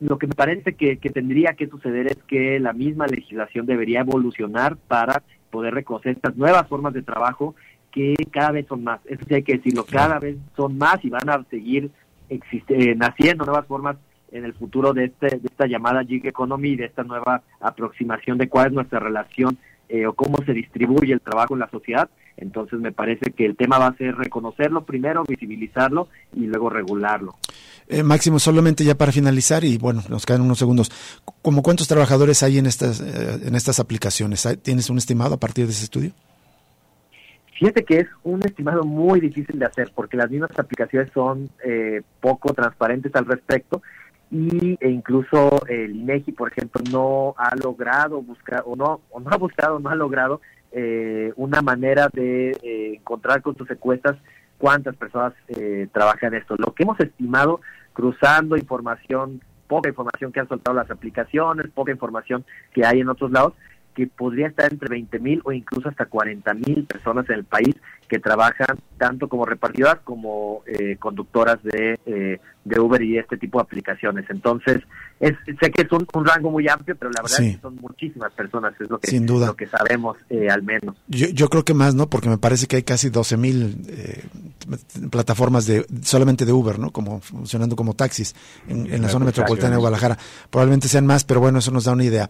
lo 0.00 0.18
que 0.18 0.26
me 0.26 0.34
parece 0.34 0.74
que, 0.74 0.98
que 0.98 1.10
tendría 1.10 1.54
que 1.54 1.68
suceder 1.68 2.06
es 2.06 2.18
que 2.26 2.58
la 2.58 2.72
misma 2.72 3.06
legislación 3.06 3.66
debería 3.66 4.00
evolucionar 4.00 4.76
para 4.76 5.22
poder 5.50 5.74
reconocer 5.74 6.12
estas 6.12 6.36
nuevas 6.36 6.66
formas 6.68 6.92
de 6.92 7.02
trabajo 7.02 7.54
que 7.92 8.14
cada 8.30 8.52
vez 8.52 8.66
son 8.66 8.82
más, 8.84 9.00
eso 9.04 9.22
sí 9.28 9.34
hay 9.34 9.42
que 9.42 9.58
decirlo, 9.58 9.84
cada 9.84 10.18
vez 10.18 10.36
son 10.56 10.78
más 10.78 11.04
y 11.04 11.10
van 11.10 11.28
a 11.28 11.44
seguir 11.50 11.90
existe, 12.28 12.94
naciendo 12.94 13.44
nuevas 13.44 13.66
formas 13.66 13.96
en 14.30 14.44
el 14.44 14.54
futuro 14.54 14.92
de, 14.92 15.04
este, 15.06 15.26
de 15.26 15.46
esta 15.46 15.66
llamada 15.66 16.04
gig 16.04 16.26
economy, 16.26 16.74
de 16.76 16.86
esta 16.86 17.04
nueva 17.04 17.42
aproximación 17.60 18.38
de 18.38 18.48
cuál 18.48 18.68
es 18.68 18.72
nuestra 18.72 18.98
relación 18.98 19.58
eh, 19.92 20.06
o 20.06 20.14
cómo 20.14 20.38
se 20.46 20.54
distribuye 20.54 21.12
el 21.12 21.20
trabajo 21.20 21.52
en 21.52 21.60
la 21.60 21.68
sociedad. 21.68 22.08
Entonces 22.38 22.80
me 22.80 22.92
parece 22.92 23.32
que 23.32 23.44
el 23.44 23.56
tema 23.56 23.78
va 23.78 23.88
a 23.88 23.96
ser 23.96 24.16
reconocerlo 24.16 24.86
primero, 24.86 25.22
visibilizarlo 25.28 26.08
y 26.34 26.46
luego 26.46 26.70
regularlo. 26.70 27.36
Eh, 27.88 28.02
Máximo, 28.02 28.38
solamente 28.38 28.84
ya 28.84 28.94
para 28.94 29.12
finalizar 29.12 29.64
y 29.64 29.76
bueno, 29.76 30.02
nos 30.08 30.24
quedan 30.24 30.40
unos 30.40 30.58
segundos. 30.58 30.90
¿Cómo 31.42 31.62
cuántos 31.62 31.88
trabajadores 31.88 32.42
hay 32.42 32.56
en 32.56 32.64
estas 32.64 33.02
eh, 33.02 33.46
en 33.46 33.54
estas 33.54 33.80
aplicaciones? 33.80 34.48
¿Tienes 34.62 34.88
un 34.88 34.96
estimado 34.96 35.34
a 35.34 35.38
partir 35.38 35.66
de 35.66 35.72
ese 35.72 35.84
estudio? 35.84 36.12
Fíjate 37.58 37.84
que 37.84 37.98
es 37.98 38.06
un 38.24 38.42
estimado 38.46 38.84
muy 38.84 39.20
difícil 39.20 39.58
de 39.58 39.66
hacer 39.66 39.92
porque 39.94 40.16
las 40.16 40.30
mismas 40.30 40.58
aplicaciones 40.58 41.12
son 41.12 41.50
eh, 41.62 42.00
poco 42.20 42.54
transparentes 42.54 43.14
al 43.14 43.26
respecto 43.26 43.82
y 44.32 44.78
e 44.80 44.88
incluso 44.88 45.60
el 45.68 45.94
INEGI, 45.94 46.32
por 46.32 46.50
ejemplo, 46.50 46.82
no 46.90 47.34
ha 47.36 47.54
logrado 47.54 48.22
buscar 48.22 48.62
o 48.64 48.74
no 48.74 49.02
o 49.10 49.20
no 49.20 49.28
ha 49.30 49.36
buscado, 49.36 49.78
no 49.78 49.90
ha 49.90 49.94
logrado 49.94 50.40
eh, 50.72 51.34
una 51.36 51.60
manera 51.60 52.08
de 52.10 52.52
eh, 52.62 52.94
encontrar 52.96 53.42
con 53.42 53.54
sus 53.58 53.70
encuestas 53.70 54.16
cuántas 54.56 54.96
personas 54.96 55.34
eh, 55.48 55.86
trabajan 55.92 56.32
esto. 56.32 56.56
Lo 56.56 56.72
que 56.72 56.84
hemos 56.84 56.98
estimado 56.98 57.60
cruzando 57.92 58.56
información, 58.56 59.42
poca 59.66 59.90
información 59.90 60.32
que 60.32 60.40
han 60.40 60.48
soltado 60.48 60.78
las 60.78 60.90
aplicaciones, 60.90 61.70
poca 61.70 61.92
información 61.92 62.42
que 62.72 62.86
hay 62.86 63.00
en 63.00 63.10
otros 63.10 63.32
lados, 63.32 63.52
que 63.94 64.06
podría 64.06 64.46
estar 64.46 64.72
entre 64.72 64.88
20 64.88 65.18
mil 65.18 65.42
o 65.44 65.52
incluso 65.52 65.90
hasta 65.90 66.06
40 66.06 66.54
mil 66.54 66.86
personas 66.86 67.28
en 67.28 67.34
el 67.34 67.44
país 67.44 67.76
que 68.12 68.18
trabajan 68.18 68.78
tanto 68.98 69.26
como 69.26 69.46
repartidoras 69.46 70.00
como 70.04 70.62
eh, 70.66 70.96
conductoras 70.98 71.62
de, 71.62 71.98
eh, 72.04 72.40
de 72.62 72.78
Uber 72.78 73.00
y 73.00 73.16
este 73.16 73.38
tipo 73.38 73.58
de 73.58 73.62
aplicaciones. 73.62 74.26
Entonces, 74.28 74.82
es, 75.18 75.32
sé 75.60 75.70
que 75.70 75.82
es 75.82 75.88
un, 75.92 76.06
rango 76.26 76.50
muy 76.50 76.68
amplio, 76.68 76.94
pero 76.96 77.10
la 77.10 77.22
verdad 77.22 77.40
es 77.40 77.54
que 77.54 77.62
son 77.62 77.76
muchísimas 77.76 78.32
personas, 78.32 78.74
es 78.80 78.90
lo 78.90 78.98
que, 78.98 79.08
Sin 79.08 79.24
duda. 79.24 79.46
Lo 79.46 79.56
que 79.56 79.66
sabemos 79.66 80.18
eh, 80.28 80.50
al 80.50 80.62
menos. 80.62 80.96
Yo, 81.08 81.28
yo 81.28 81.48
creo 81.48 81.64
que 81.64 81.74
más, 81.74 81.94
¿no? 81.94 82.10
Porque 82.10 82.28
me 82.28 82.38
parece 82.38 82.66
que 82.66 82.76
hay 82.76 82.82
casi 82.82 83.08
12 83.08 83.36
mil 83.36 83.76
eh, 83.88 84.24
plataformas 85.10 85.66
de 85.66 85.86
solamente 86.02 86.44
de 86.44 86.52
Uber, 86.52 86.78
¿no? 86.78 86.90
Como 86.90 87.20
funcionando 87.20 87.76
como 87.76 87.94
taxis 87.94 88.34
en, 88.68 89.00
la 89.00 89.08
zona 89.08 89.24
metropolitana 89.24 89.76
de 89.76 89.80
Guadalajara. 89.80 90.18
Probablemente 90.50 90.88
sean 90.88 91.06
más, 91.06 91.24
pero 91.24 91.40
bueno, 91.40 91.60
eso 91.60 91.70
nos 91.70 91.84
da 91.84 91.92
una 91.92 92.04
idea. 92.04 92.28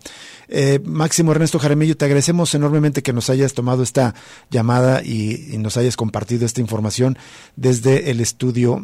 Eh, 0.48 0.80
Máximo 0.84 1.32
Ernesto 1.32 1.58
Jaramillo, 1.58 1.96
te 1.96 2.04
agradecemos 2.04 2.54
enormemente 2.54 3.02
que 3.02 3.12
nos 3.12 3.30
hayas 3.30 3.54
tomado 3.54 3.82
esta 3.82 4.14
llamada 4.50 5.02
y, 5.02 5.56
nos 5.58 5.71
hayas 5.76 5.96
compartido 5.96 6.46
esta 6.46 6.60
información 6.60 7.16
desde 7.56 8.10
el 8.10 8.20
estudio, 8.20 8.82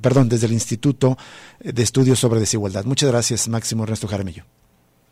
perdón, 0.00 0.28
desde 0.28 0.46
el 0.46 0.52
Instituto 0.52 1.16
de 1.60 1.82
Estudios 1.82 2.18
sobre 2.18 2.40
Desigualdad. 2.40 2.84
Muchas 2.84 3.10
gracias, 3.10 3.48
Máximo 3.48 3.84
Ernesto 3.84 4.08
Jaramillo. 4.08 4.44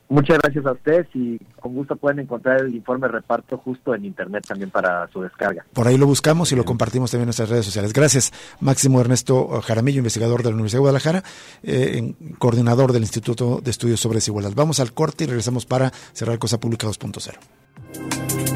Muchas 0.09 0.39
gracias 0.39 0.65
a 0.65 0.73
ustedes 0.73 1.09
y 1.15 1.37
con 1.61 1.75
gusto 1.75 1.97
pueden 1.97 2.21
encontrar 2.21 2.61
el 2.61 2.73
informe 2.73 3.09
reparto 3.09 3.59
justo 3.59 3.93
en 3.93 4.05
internet 4.05 4.45
también 4.47 4.71
para 4.71 5.09
su 5.09 5.21
descarga. 5.21 5.67
Por 5.73 5.89
ahí 5.89 5.99
lo 5.99 6.07
buscamos 6.07 6.53
y 6.53 6.57
lo 6.57 6.65
compartimos 6.65 7.11
también 7.11 7.25
en 7.25 7.29
nuestras 7.29 7.49
redes 7.49 7.65
sociales. 7.65 7.93
Gracias, 7.93 8.33
Máximo 8.61 9.01
Ernesto 9.01 9.61
Jaramillo, 9.63 9.99
investigador 9.99 10.45
de 10.45 10.51
la 10.51 10.55
Universidad 10.55 10.79
de 10.79 10.83
Guadalajara, 10.83 11.25
eh, 11.65 12.15
coordinador 12.39 12.93
del 12.93 13.03
Instituto 13.03 13.61
de 13.61 13.71
Estudios 13.71 13.99
sobre 13.99 14.19
Desigualdad. 14.19 14.53
Vamos 14.55 14.79
al 14.79 14.93
corte 14.93 15.25
y 15.25 15.27
regresamos 15.27 15.67
para 15.67 15.91
cerrar 16.13 16.39
Cosa 16.39 16.61
Pública 16.61 16.87
2.0. 16.87 18.56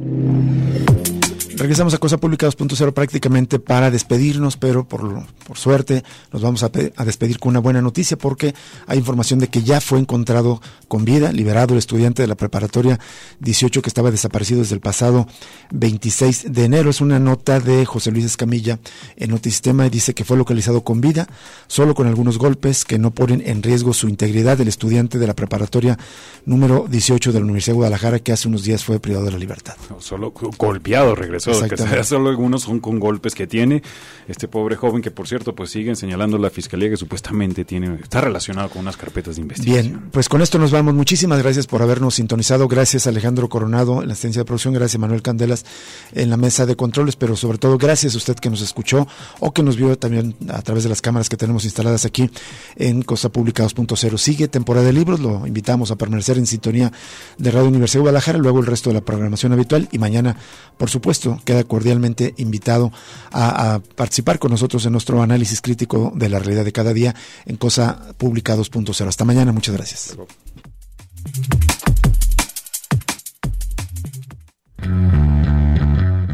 Thank 0.00 0.44
you. 0.44 0.49
Regresamos 1.60 1.92
a 1.92 1.98
Cosa 1.98 2.16
Pública 2.16 2.46
2.0 2.46 2.94
prácticamente 2.94 3.58
para 3.58 3.90
despedirnos, 3.90 4.56
pero 4.56 4.88
por, 4.88 5.26
por 5.46 5.58
suerte 5.58 6.02
nos 6.32 6.40
vamos 6.40 6.62
a, 6.62 6.70
a, 6.96 7.04
despedir 7.04 7.38
con 7.38 7.50
una 7.50 7.58
buena 7.60 7.82
noticia 7.82 8.16
porque 8.16 8.54
hay 8.86 8.96
información 8.96 9.40
de 9.40 9.48
que 9.48 9.62
ya 9.62 9.82
fue 9.82 9.98
encontrado 9.98 10.62
con 10.88 11.04
vida, 11.04 11.32
liberado 11.32 11.74
el 11.74 11.78
estudiante 11.78 12.22
de 12.22 12.28
la 12.28 12.34
preparatoria 12.34 12.98
18 13.40 13.82
que 13.82 13.90
estaba 13.90 14.10
desaparecido 14.10 14.60
desde 14.60 14.74
el 14.74 14.80
pasado 14.80 15.26
26 15.72 16.50
de 16.50 16.64
enero. 16.64 16.88
Es 16.88 17.02
una 17.02 17.18
nota 17.18 17.60
de 17.60 17.84
José 17.84 18.10
Luis 18.10 18.24
Escamilla 18.24 18.78
en 19.16 19.28
Notisistema 19.28 19.86
y 19.86 19.90
dice 19.90 20.14
que 20.14 20.24
fue 20.24 20.38
localizado 20.38 20.82
con 20.82 21.02
vida, 21.02 21.28
solo 21.66 21.94
con 21.94 22.06
algunos 22.06 22.38
golpes 22.38 22.86
que 22.86 22.98
no 22.98 23.10
ponen 23.10 23.42
en 23.44 23.62
riesgo 23.62 23.92
su 23.92 24.08
integridad. 24.08 24.58
El 24.62 24.68
estudiante 24.68 25.18
de 25.18 25.26
la 25.26 25.36
preparatoria 25.36 25.98
número 26.46 26.86
18 26.88 27.32
de 27.32 27.38
la 27.38 27.44
Universidad 27.44 27.74
de 27.74 27.80
Guadalajara 27.80 28.18
que 28.18 28.32
hace 28.32 28.48
unos 28.48 28.64
días 28.64 28.82
fue 28.82 28.98
privado 28.98 29.26
de 29.26 29.32
la 29.32 29.38
libertad. 29.38 29.74
solo 29.98 30.32
golpeado 30.56 31.14
regresó 31.14 31.49
que 31.58 31.76
solo 32.04 32.30
algunos 32.30 32.62
son 32.62 32.80
con 32.80 32.98
golpes 32.98 33.34
que 33.34 33.46
tiene 33.46 33.82
este 34.28 34.48
pobre 34.48 34.76
joven 34.76 35.02
que 35.02 35.10
por 35.10 35.26
cierto 35.28 35.54
pues 35.54 35.70
siguen 35.70 35.96
señalando 35.96 36.38
la 36.38 36.50
fiscalía 36.50 36.88
que 36.90 36.96
supuestamente 36.96 37.64
tiene 37.64 37.98
está 38.02 38.20
relacionado 38.20 38.70
con 38.70 38.82
unas 38.82 38.96
carpetas 38.96 39.36
de 39.36 39.42
investigación. 39.42 39.86
Bien, 39.86 40.10
pues 40.10 40.28
con 40.28 40.42
esto 40.42 40.58
nos 40.58 40.70
vamos. 40.70 40.94
Muchísimas 40.94 41.42
gracias 41.42 41.66
por 41.66 41.82
habernos 41.82 42.14
sintonizado. 42.14 42.68
Gracias 42.68 43.06
Alejandro 43.06 43.48
Coronado 43.48 44.02
en 44.02 44.08
la 44.08 44.12
asistencia 44.12 44.40
de 44.40 44.44
producción, 44.44 44.74
gracias 44.74 44.98
Manuel 45.00 45.22
Candelas 45.22 45.64
en 46.12 46.30
la 46.30 46.36
mesa 46.36 46.66
de 46.66 46.76
controles, 46.76 47.16
pero 47.16 47.36
sobre 47.36 47.58
todo 47.58 47.78
gracias 47.78 48.14
a 48.14 48.18
usted 48.18 48.36
que 48.36 48.50
nos 48.50 48.60
escuchó 48.60 49.06
o 49.40 49.52
que 49.52 49.62
nos 49.62 49.76
vio 49.76 49.96
también 49.98 50.36
a 50.48 50.62
través 50.62 50.84
de 50.84 50.88
las 50.88 51.00
cámaras 51.00 51.28
que 51.28 51.36
tenemos 51.36 51.64
instaladas 51.64 52.04
aquí 52.04 52.30
en 52.76 53.02
Costa 53.02 53.28
Pública 53.28 53.64
2.0. 53.64 54.18
Sigue 54.18 54.48
temporada 54.48 54.86
de 54.86 54.92
libros, 54.92 55.20
lo 55.20 55.46
invitamos 55.46 55.90
a 55.90 55.96
permanecer 55.96 56.38
en 56.38 56.46
sintonía 56.46 56.92
de 57.38 57.50
Radio 57.50 57.68
Universidad 57.68 57.98
de 57.98 58.02
Guadalajara, 58.02 58.38
luego 58.38 58.60
el 58.60 58.66
resto 58.66 58.90
de 58.90 58.94
la 58.94 59.00
programación 59.00 59.52
habitual 59.52 59.88
y 59.92 59.98
mañana, 59.98 60.36
por 60.76 60.90
supuesto, 60.90 61.39
queda 61.44 61.64
cordialmente 61.64 62.34
invitado 62.38 62.92
a, 63.32 63.80
participar 63.94 64.38
con 64.38 64.50
nosotros 64.50 64.84
en 64.86 64.92
nuestro 64.92 65.22
análisis 65.22 65.60
crítico 65.60 66.12
de 66.14 66.28
la 66.28 66.38
realidad 66.38 66.64
de 66.64 66.72
cada 66.72 66.92
día 66.92 67.14
en 67.46 67.56
Cosa 67.56 68.14
Pública 68.16 68.56
2.0. 68.56 69.06
Hasta 69.06 69.24
mañana, 69.24 69.52
muchas 69.52 69.74
gracias. 69.74 70.16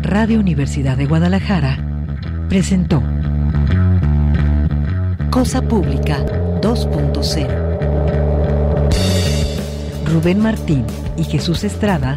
Radio 0.02 0.38
Universidad 0.40 0.96
de 0.96 1.06
Guadalajara 1.06 2.46
presentó 2.48 3.02
Cosa 5.30 5.62
Pública 5.62 6.24
2.0. 6.62 7.66
Rubén 10.06 10.40
Martín 10.40 10.86
y 11.16 11.24
Jesús 11.24 11.64
Estrada 11.64 12.16